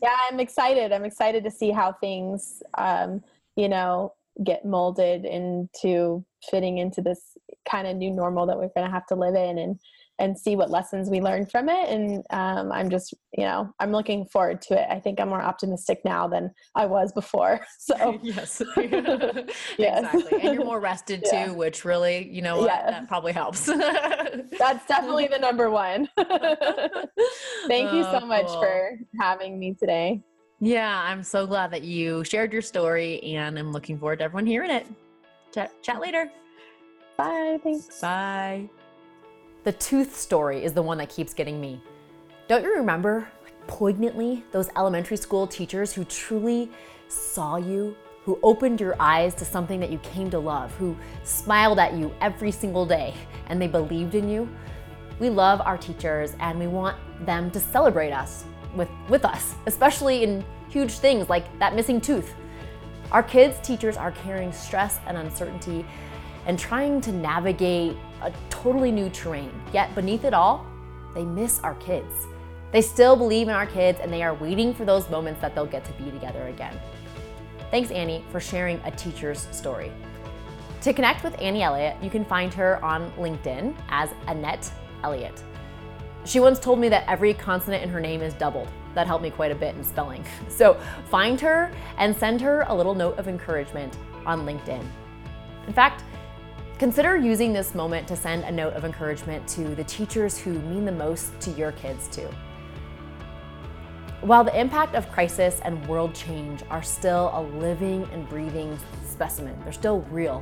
Yeah 0.00 0.16
i'm 0.30 0.38
excited. 0.38 0.92
I'm 0.92 1.04
excited 1.04 1.42
to 1.42 1.50
see 1.50 1.72
how 1.72 1.92
things 2.00 2.62
um, 2.86 3.20
you 3.56 3.68
know 3.68 4.12
get 4.44 4.64
molded 4.64 5.24
into 5.24 6.24
fitting 6.48 6.78
into 6.78 7.02
this 7.02 7.36
kind 7.68 7.88
of 7.88 7.96
new 7.96 8.12
normal 8.12 8.46
that 8.46 8.56
we're 8.56 8.70
going 8.76 8.86
to 8.86 8.92
have 8.92 9.06
to 9.06 9.16
live 9.16 9.34
in 9.34 9.58
and 9.58 9.80
and 10.18 10.36
see 10.36 10.56
what 10.56 10.70
lessons 10.70 11.10
we 11.10 11.20
learn 11.20 11.46
from 11.46 11.68
it. 11.68 11.88
And 11.88 12.24
um, 12.30 12.72
I'm 12.72 12.90
just, 12.90 13.14
you 13.36 13.44
know, 13.44 13.72
I'm 13.78 13.92
looking 13.92 14.26
forward 14.26 14.60
to 14.62 14.80
it. 14.80 14.86
I 14.90 14.98
think 14.98 15.20
I'm 15.20 15.28
more 15.28 15.40
optimistic 15.40 16.00
now 16.04 16.26
than 16.26 16.50
I 16.74 16.86
was 16.86 17.12
before. 17.12 17.60
So 17.80 18.18
yes, 18.22 18.60
yes. 18.76 19.46
exactly. 19.78 20.42
And 20.42 20.54
you're 20.54 20.64
more 20.64 20.80
rested 20.80 21.24
yeah. 21.24 21.46
too, 21.46 21.54
which 21.54 21.84
really, 21.84 22.28
you 22.28 22.42
know, 22.42 22.66
yeah. 22.66 22.90
that 22.90 23.08
probably 23.08 23.32
helps. 23.32 23.64
That's 23.66 24.86
definitely 24.86 25.28
the 25.28 25.38
number 25.38 25.70
one. 25.70 26.08
Thank 27.66 27.92
you 27.92 28.02
so 28.02 28.20
oh, 28.22 28.26
much 28.26 28.46
for 28.46 28.98
having 29.18 29.58
me 29.58 29.74
today. 29.74 30.22
Yeah, 30.60 31.02
I'm 31.02 31.22
so 31.22 31.46
glad 31.46 31.70
that 31.70 31.82
you 31.82 32.24
shared 32.24 32.52
your 32.52 32.62
story, 32.62 33.22
and 33.22 33.58
I'm 33.58 33.72
looking 33.72 33.98
forward 33.98 34.18
to 34.18 34.24
everyone 34.24 34.46
hearing 34.46 34.70
it. 34.70 34.86
Chat, 35.54 35.72
chat 35.82 36.00
later. 36.00 36.30
Bye. 37.16 37.58
Thanks. 37.62 38.00
Bye. 38.00 38.68
The 39.68 39.72
tooth 39.72 40.16
story 40.16 40.64
is 40.64 40.72
the 40.72 40.80
one 40.80 40.96
that 40.96 41.10
keeps 41.10 41.34
getting 41.34 41.60
me. 41.60 41.78
Don't 42.48 42.64
you 42.64 42.74
remember 42.74 43.28
poignantly 43.66 44.42
those 44.50 44.70
elementary 44.78 45.18
school 45.18 45.46
teachers 45.46 45.92
who 45.92 46.04
truly 46.04 46.70
saw 47.08 47.56
you, 47.56 47.94
who 48.22 48.38
opened 48.42 48.80
your 48.80 48.96
eyes 48.98 49.34
to 49.34 49.44
something 49.44 49.78
that 49.80 49.90
you 49.90 49.98
came 49.98 50.30
to 50.30 50.38
love, 50.38 50.74
who 50.76 50.96
smiled 51.22 51.78
at 51.78 51.92
you 51.92 52.14
every 52.22 52.50
single 52.50 52.86
day 52.86 53.12
and 53.48 53.60
they 53.60 53.66
believed 53.66 54.14
in 54.14 54.26
you? 54.26 54.48
We 55.18 55.28
love 55.28 55.60
our 55.60 55.76
teachers 55.76 56.34
and 56.40 56.58
we 56.58 56.66
want 56.66 56.96
them 57.26 57.50
to 57.50 57.60
celebrate 57.60 58.12
us 58.12 58.46
with, 58.74 58.88
with 59.10 59.26
us, 59.26 59.54
especially 59.66 60.22
in 60.22 60.46
huge 60.70 60.92
things 60.92 61.28
like 61.28 61.44
that 61.58 61.74
missing 61.74 62.00
tooth. 62.00 62.34
Our 63.12 63.22
kids' 63.22 63.58
teachers 63.62 63.98
are 63.98 64.12
carrying 64.12 64.50
stress 64.50 64.98
and 65.06 65.18
uncertainty 65.18 65.84
and 66.46 66.58
trying 66.58 67.02
to 67.02 67.12
navigate 67.12 67.98
a 68.22 68.32
totally 68.50 68.90
new 68.90 69.10
terrain. 69.10 69.52
Yet 69.72 69.94
beneath 69.94 70.24
it 70.24 70.34
all, 70.34 70.66
they 71.14 71.24
miss 71.24 71.60
our 71.60 71.74
kids. 71.76 72.26
They 72.72 72.82
still 72.82 73.16
believe 73.16 73.48
in 73.48 73.54
our 73.54 73.66
kids 73.66 73.98
and 74.00 74.12
they 74.12 74.22
are 74.22 74.34
waiting 74.34 74.74
for 74.74 74.84
those 74.84 75.08
moments 75.08 75.40
that 75.40 75.54
they'll 75.54 75.66
get 75.66 75.84
to 75.86 75.92
be 75.92 76.10
together 76.10 76.46
again. 76.48 76.78
Thanks, 77.70 77.90
Annie, 77.90 78.24
for 78.30 78.40
sharing 78.40 78.80
a 78.84 78.90
teacher's 78.90 79.48
story. 79.50 79.92
To 80.82 80.92
connect 80.92 81.24
with 81.24 81.38
Annie 81.40 81.62
Elliott, 81.62 81.96
you 82.02 82.08
can 82.08 82.24
find 82.24 82.52
her 82.54 82.82
on 82.84 83.10
LinkedIn 83.12 83.74
as 83.88 84.10
Annette 84.26 84.70
Elliott. 85.02 85.42
She 86.24 86.40
once 86.40 86.58
told 86.58 86.78
me 86.78 86.88
that 86.88 87.04
every 87.08 87.34
consonant 87.34 87.82
in 87.82 87.88
her 87.88 88.00
name 88.00 88.20
is 88.22 88.34
doubled. 88.34 88.68
That 88.94 89.06
helped 89.06 89.22
me 89.22 89.30
quite 89.30 89.50
a 89.50 89.54
bit 89.54 89.74
in 89.74 89.84
spelling. 89.84 90.24
So 90.48 90.78
find 91.10 91.40
her 91.40 91.72
and 91.98 92.16
send 92.16 92.40
her 92.40 92.62
a 92.68 92.74
little 92.74 92.94
note 92.94 93.18
of 93.18 93.28
encouragement 93.28 93.96
on 94.26 94.44
LinkedIn. 94.44 94.84
In 95.66 95.72
fact, 95.72 96.02
Consider 96.78 97.16
using 97.16 97.52
this 97.52 97.74
moment 97.74 98.06
to 98.06 98.14
send 98.14 98.44
a 98.44 98.52
note 98.52 98.72
of 98.74 98.84
encouragement 98.84 99.48
to 99.48 99.74
the 99.74 99.82
teachers 99.82 100.38
who 100.38 100.52
mean 100.52 100.84
the 100.84 100.92
most 100.92 101.40
to 101.40 101.50
your 101.50 101.72
kids, 101.72 102.06
too. 102.06 102.28
While 104.20 104.44
the 104.44 104.56
impact 104.56 104.94
of 104.94 105.10
crisis 105.10 105.60
and 105.64 105.84
world 105.88 106.14
change 106.14 106.62
are 106.70 106.84
still 106.84 107.32
a 107.34 107.42
living 107.58 108.08
and 108.12 108.28
breathing 108.28 108.78
specimen, 109.04 109.58
they're 109.64 109.72
still 109.72 110.02
real. 110.02 110.40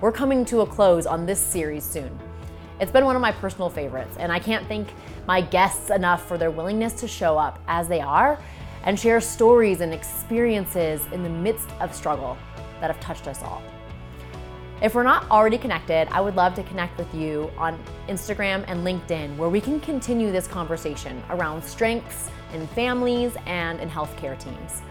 We're 0.00 0.10
coming 0.10 0.44
to 0.46 0.62
a 0.62 0.66
close 0.66 1.06
on 1.06 1.24
this 1.24 1.38
series 1.38 1.84
soon. 1.84 2.18
It's 2.80 2.90
been 2.90 3.04
one 3.04 3.14
of 3.14 3.22
my 3.22 3.30
personal 3.30 3.70
favorites, 3.70 4.16
and 4.18 4.32
I 4.32 4.40
can't 4.40 4.66
thank 4.66 4.88
my 5.28 5.40
guests 5.40 5.90
enough 5.90 6.26
for 6.26 6.36
their 6.36 6.50
willingness 6.50 6.94
to 6.94 7.06
show 7.06 7.38
up 7.38 7.60
as 7.68 7.86
they 7.86 8.00
are 8.00 8.40
and 8.82 8.98
share 8.98 9.20
stories 9.20 9.80
and 9.82 9.94
experiences 9.94 11.00
in 11.12 11.22
the 11.22 11.30
midst 11.30 11.70
of 11.78 11.94
struggle 11.94 12.36
that 12.80 12.90
have 12.90 12.98
touched 12.98 13.28
us 13.28 13.40
all. 13.44 13.62
If 14.82 14.94
we're 14.94 15.04
not 15.04 15.30
already 15.30 15.56
connected, 15.56 16.06
I 16.10 16.20
would 16.20 16.36
love 16.36 16.54
to 16.56 16.62
connect 16.62 16.98
with 16.98 17.12
you 17.14 17.50
on 17.56 17.82
Instagram 18.08 18.62
and 18.68 18.86
LinkedIn, 18.86 19.34
where 19.38 19.48
we 19.48 19.58
can 19.58 19.80
continue 19.80 20.30
this 20.30 20.46
conversation 20.46 21.22
around 21.30 21.64
strengths 21.64 22.28
in 22.52 22.66
families 22.68 23.32
and 23.46 23.80
in 23.80 23.88
healthcare 23.88 24.38
teams. 24.38 24.82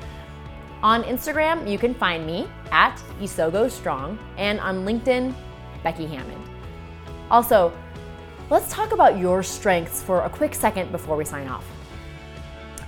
On 0.82 1.04
Instagram, 1.04 1.70
you 1.70 1.78
can 1.78 1.94
find 1.94 2.26
me 2.26 2.48
at 2.72 2.98
Isogo 3.20 3.70
Strong, 3.70 4.18
and 4.38 4.60
on 4.60 4.86
LinkedIn, 4.86 5.36
Becky 5.84 6.08
Hammond. 6.08 6.44
Also, 7.30 7.72
let's 8.50 8.72
talk 8.72 8.92
about 8.92 9.20
your 9.20 9.44
strengths 9.44 10.02
for 10.02 10.22
a 10.22 10.30
quick 10.32 10.56
second 10.56 10.92
before 10.92 11.16
we 11.16 11.26
sign 11.26 11.48
off. 11.48 11.66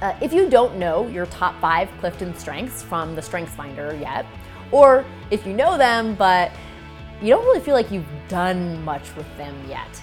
Uh, 0.01 0.15
if 0.19 0.33
you 0.33 0.49
don't 0.49 0.77
know 0.77 1.07
your 1.07 1.27
top 1.27 1.59
five 1.61 1.89
Clifton 1.99 2.35
strengths 2.35 2.81
from 2.81 3.15
the 3.15 3.21
Strengths 3.21 3.53
Finder 3.53 3.95
yet, 4.01 4.25
or 4.71 5.05
if 5.29 5.45
you 5.45 5.53
know 5.53 5.77
them 5.77 6.15
but 6.15 6.51
you 7.22 7.30
don't 7.30 7.43
really 7.45 7.59
feel 7.59 7.74
like 7.74 7.91
you've 7.91 8.05
done 8.28 8.84
much 8.84 9.15
with 9.15 9.26
them 9.38 9.55
yet. 9.68 10.01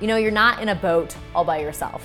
You 0.00 0.06
know, 0.06 0.16
you're 0.16 0.30
not 0.30 0.62
in 0.62 0.70
a 0.70 0.74
boat 0.74 1.14
all 1.34 1.44
by 1.44 1.58
yourself. 1.58 2.04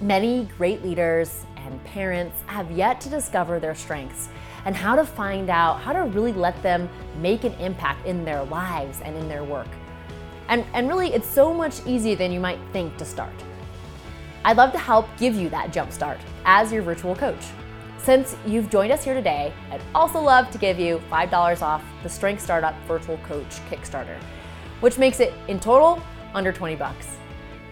Many 0.00 0.48
great 0.58 0.82
leaders 0.82 1.44
and 1.56 1.82
parents 1.84 2.36
have 2.46 2.70
yet 2.70 3.00
to 3.02 3.08
discover 3.08 3.58
their 3.58 3.74
strengths 3.74 4.28
and 4.66 4.76
how 4.76 4.94
to 4.94 5.04
find 5.04 5.48
out 5.48 5.80
how 5.80 5.92
to 5.92 6.00
really 6.00 6.32
let 6.32 6.60
them 6.62 6.88
make 7.20 7.44
an 7.44 7.54
impact 7.54 8.06
in 8.06 8.24
their 8.24 8.44
lives 8.44 9.00
and 9.00 9.16
in 9.16 9.28
their 9.28 9.44
work. 9.44 9.68
And, 10.48 10.64
and 10.74 10.88
really, 10.88 11.12
it's 11.12 11.28
so 11.28 11.54
much 11.54 11.86
easier 11.86 12.16
than 12.16 12.32
you 12.32 12.40
might 12.40 12.58
think 12.72 12.96
to 12.98 13.04
start. 13.04 13.34
I'd 14.44 14.56
love 14.56 14.72
to 14.72 14.78
help 14.78 15.06
give 15.18 15.34
you 15.34 15.48
that 15.50 15.72
jump 15.72 15.92
start 15.92 16.18
as 16.44 16.72
your 16.72 16.82
virtual 16.82 17.14
coach. 17.14 17.44
Since 17.98 18.36
you've 18.46 18.70
joined 18.70 18.92
us 18.92 19.04
here 19.04 19.14
today, 19.14 19.52
I'd 19.70 19.82
also 19.94 20.20
love 20.20 20.50
to 20.52 20.58
give 20.58 20.78
you 20.78 21.02
$5 21.10 21.62
off 21.62 21.84
the 22.02 22.08
Strength 22.08 22.42
Startup 22.42 22.74
Virtual 22.86 23.18
Coach 23.18 23.60
Kickstarter, 23.68 24.16
which 24.80 24.98
makes 24.98 25.20
it 25.20 25.34
in 25.48 25.60
total 25.60 26.02
under 26.32 26.52
20 26.52 26.76
bucks. 26.76 27.16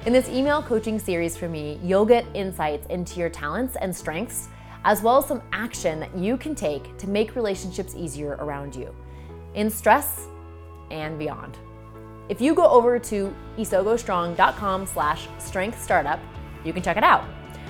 In 0.05 0.13
this 0.13 0.29
email 0.29 0.63
coaching 0.63 0.99
series 0.99 1.37
for 1.37 1.49
me, 1.49 1.81
you'll 1.83 2.05
get 2.05 2.27
insights 2.35 2.87
into 2.89 3.19
your 3.19 3.31
talents 3.31 3.77
and 3.81 3.95
strengths, 3.95 4.49
as 4.85 5.01
well 5.01 5.19
as 5.19 5.27
some 5.27 5.43
action 5.53 6.01
that 6.01 6.15
you 6.17 6.37
can 6.37 6.55
take 6.55 6.97
to 6.99 7.09
make 7.09 7.35
relationships 7.35 7.95
easier 7.97 8.33
around 8.33 8.77
you, 8.77 8.95
in 9.55 9.71
stress 9.71 10.27
and 10.91 11.19
beyond. 11.19 11.57
If 12.29 12.41
you 12.41 12.55
go 12.55 12.67
over 12.67 12.99
to 12.99 13.35
isogostrong.com 13.57 14.87
slash 14.87 15.29
strength 15.39 15.83
startup, 15.83 16.21
you 16.65 16.73
can 16.73 16.83
check 16.83 16.97
it 16.97 17.05
out. 17.05 17.25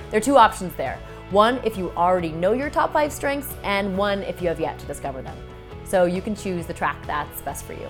There 0.09 0.17
are 0.17 0.23
two 0.23 0.37
options 0.37 0.75
there. 0.75 0.99
One 1.31 1.59
if 1.65 1.77
you 1.77 1.91
already 1.91 2.29
know 2.29 2.53
your 2.53 2.69
top 2.69 2.93
five 2.93 3.11
strengths, 3.11 3.53
and 3.63 3.97
one 3.97 4.23
if 4.23 4.41
you 4.41 4.47
have 4.47 4.59
yet 4.59 4.79
to 4.79 4.85
discover 4.85 5.21
them. 5.21 5.37
So 5.83 6.05
you 6.05 6.21
can 6.21 6.35
choose 6.35 6.65
the 6.65 6.73
track 6.73 7.05
that's 7.05 7.41
best 7.41 7.65
for 7.65 7.73
you. 7.73 7.89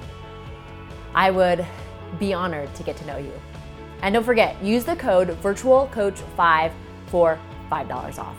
I 1.14 1.30
would 1.30 1.66
be 2.20 2.34
honored 2.34 2.74
to 2.76 2.84
get 2.84 2.98
to 2.98 3.06
know 3.06 3.18
you. 3.18 3.34
And 4.02 4.14
don't 4.14 4.24
forget, 4.24 4.62
use 4.64 4.86
the 4.86 4.96
code 4.96 5.30
VirtualCoach5 5.42 6.72
for 7.08 7.40
$5 7.72 8.20
off. 8.20 8.36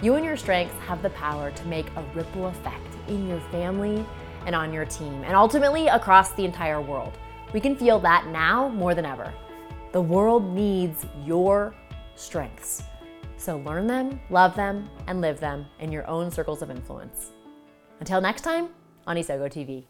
You 0.00 0.14
and 0.14 0.24
your 0.24 0.36
strengths 0.36 0.78
have 0.80 1.02
the 1.02 1.10
power 1.10 1.50
to 1.50 1.66
make 1.66 1.86
a 1.96 2.04
ripple 2.14 2.46
effect 2.46 2.86
in 3.08 3.26
your 3.26 3.40
family 3.50 4.04
and 4.46 4.54
on 4.54 4.72
your 4.72 4.84
team, 4.84 5.22
and 5.24 5.34
ultimately 5.34 5.88
across 5.88 6.32
the 6.32 6.44
entire 6.44 6.80
world. 6.80 7.12
We 7.52 7.60
can 7.60 7.76
feel 7.76 7.98
that 8.00 8.26
now 8.28 8.68
more 8.68 8.94
than 8.94 9.04
ever. 9.04 9.34
The 9.92 10.00
world 10.00 10.54
needs 10.54 11.04
your 11.24 11.74
strengths. 12.14 12.82
So 13.38 13.58
learn 13.58 13.86
them, 13.86 14.20
love 14.30 14.54
them, 14.56 14.90
and 15.06 15.20
live 15.20 15.40
them 15.40 15.66
in 15.78 15.90
your 15.90 16.06
own 16.06 16.30
circles 16.30 16.60
of 16.60 16.70
influence. 16.70 17.30
Until 18.00 18.20
next 18.20 18.42
time 18.42 18.68
on 19.06 19.16
Isogo 19.16 19.46
TV. 19.46 19.84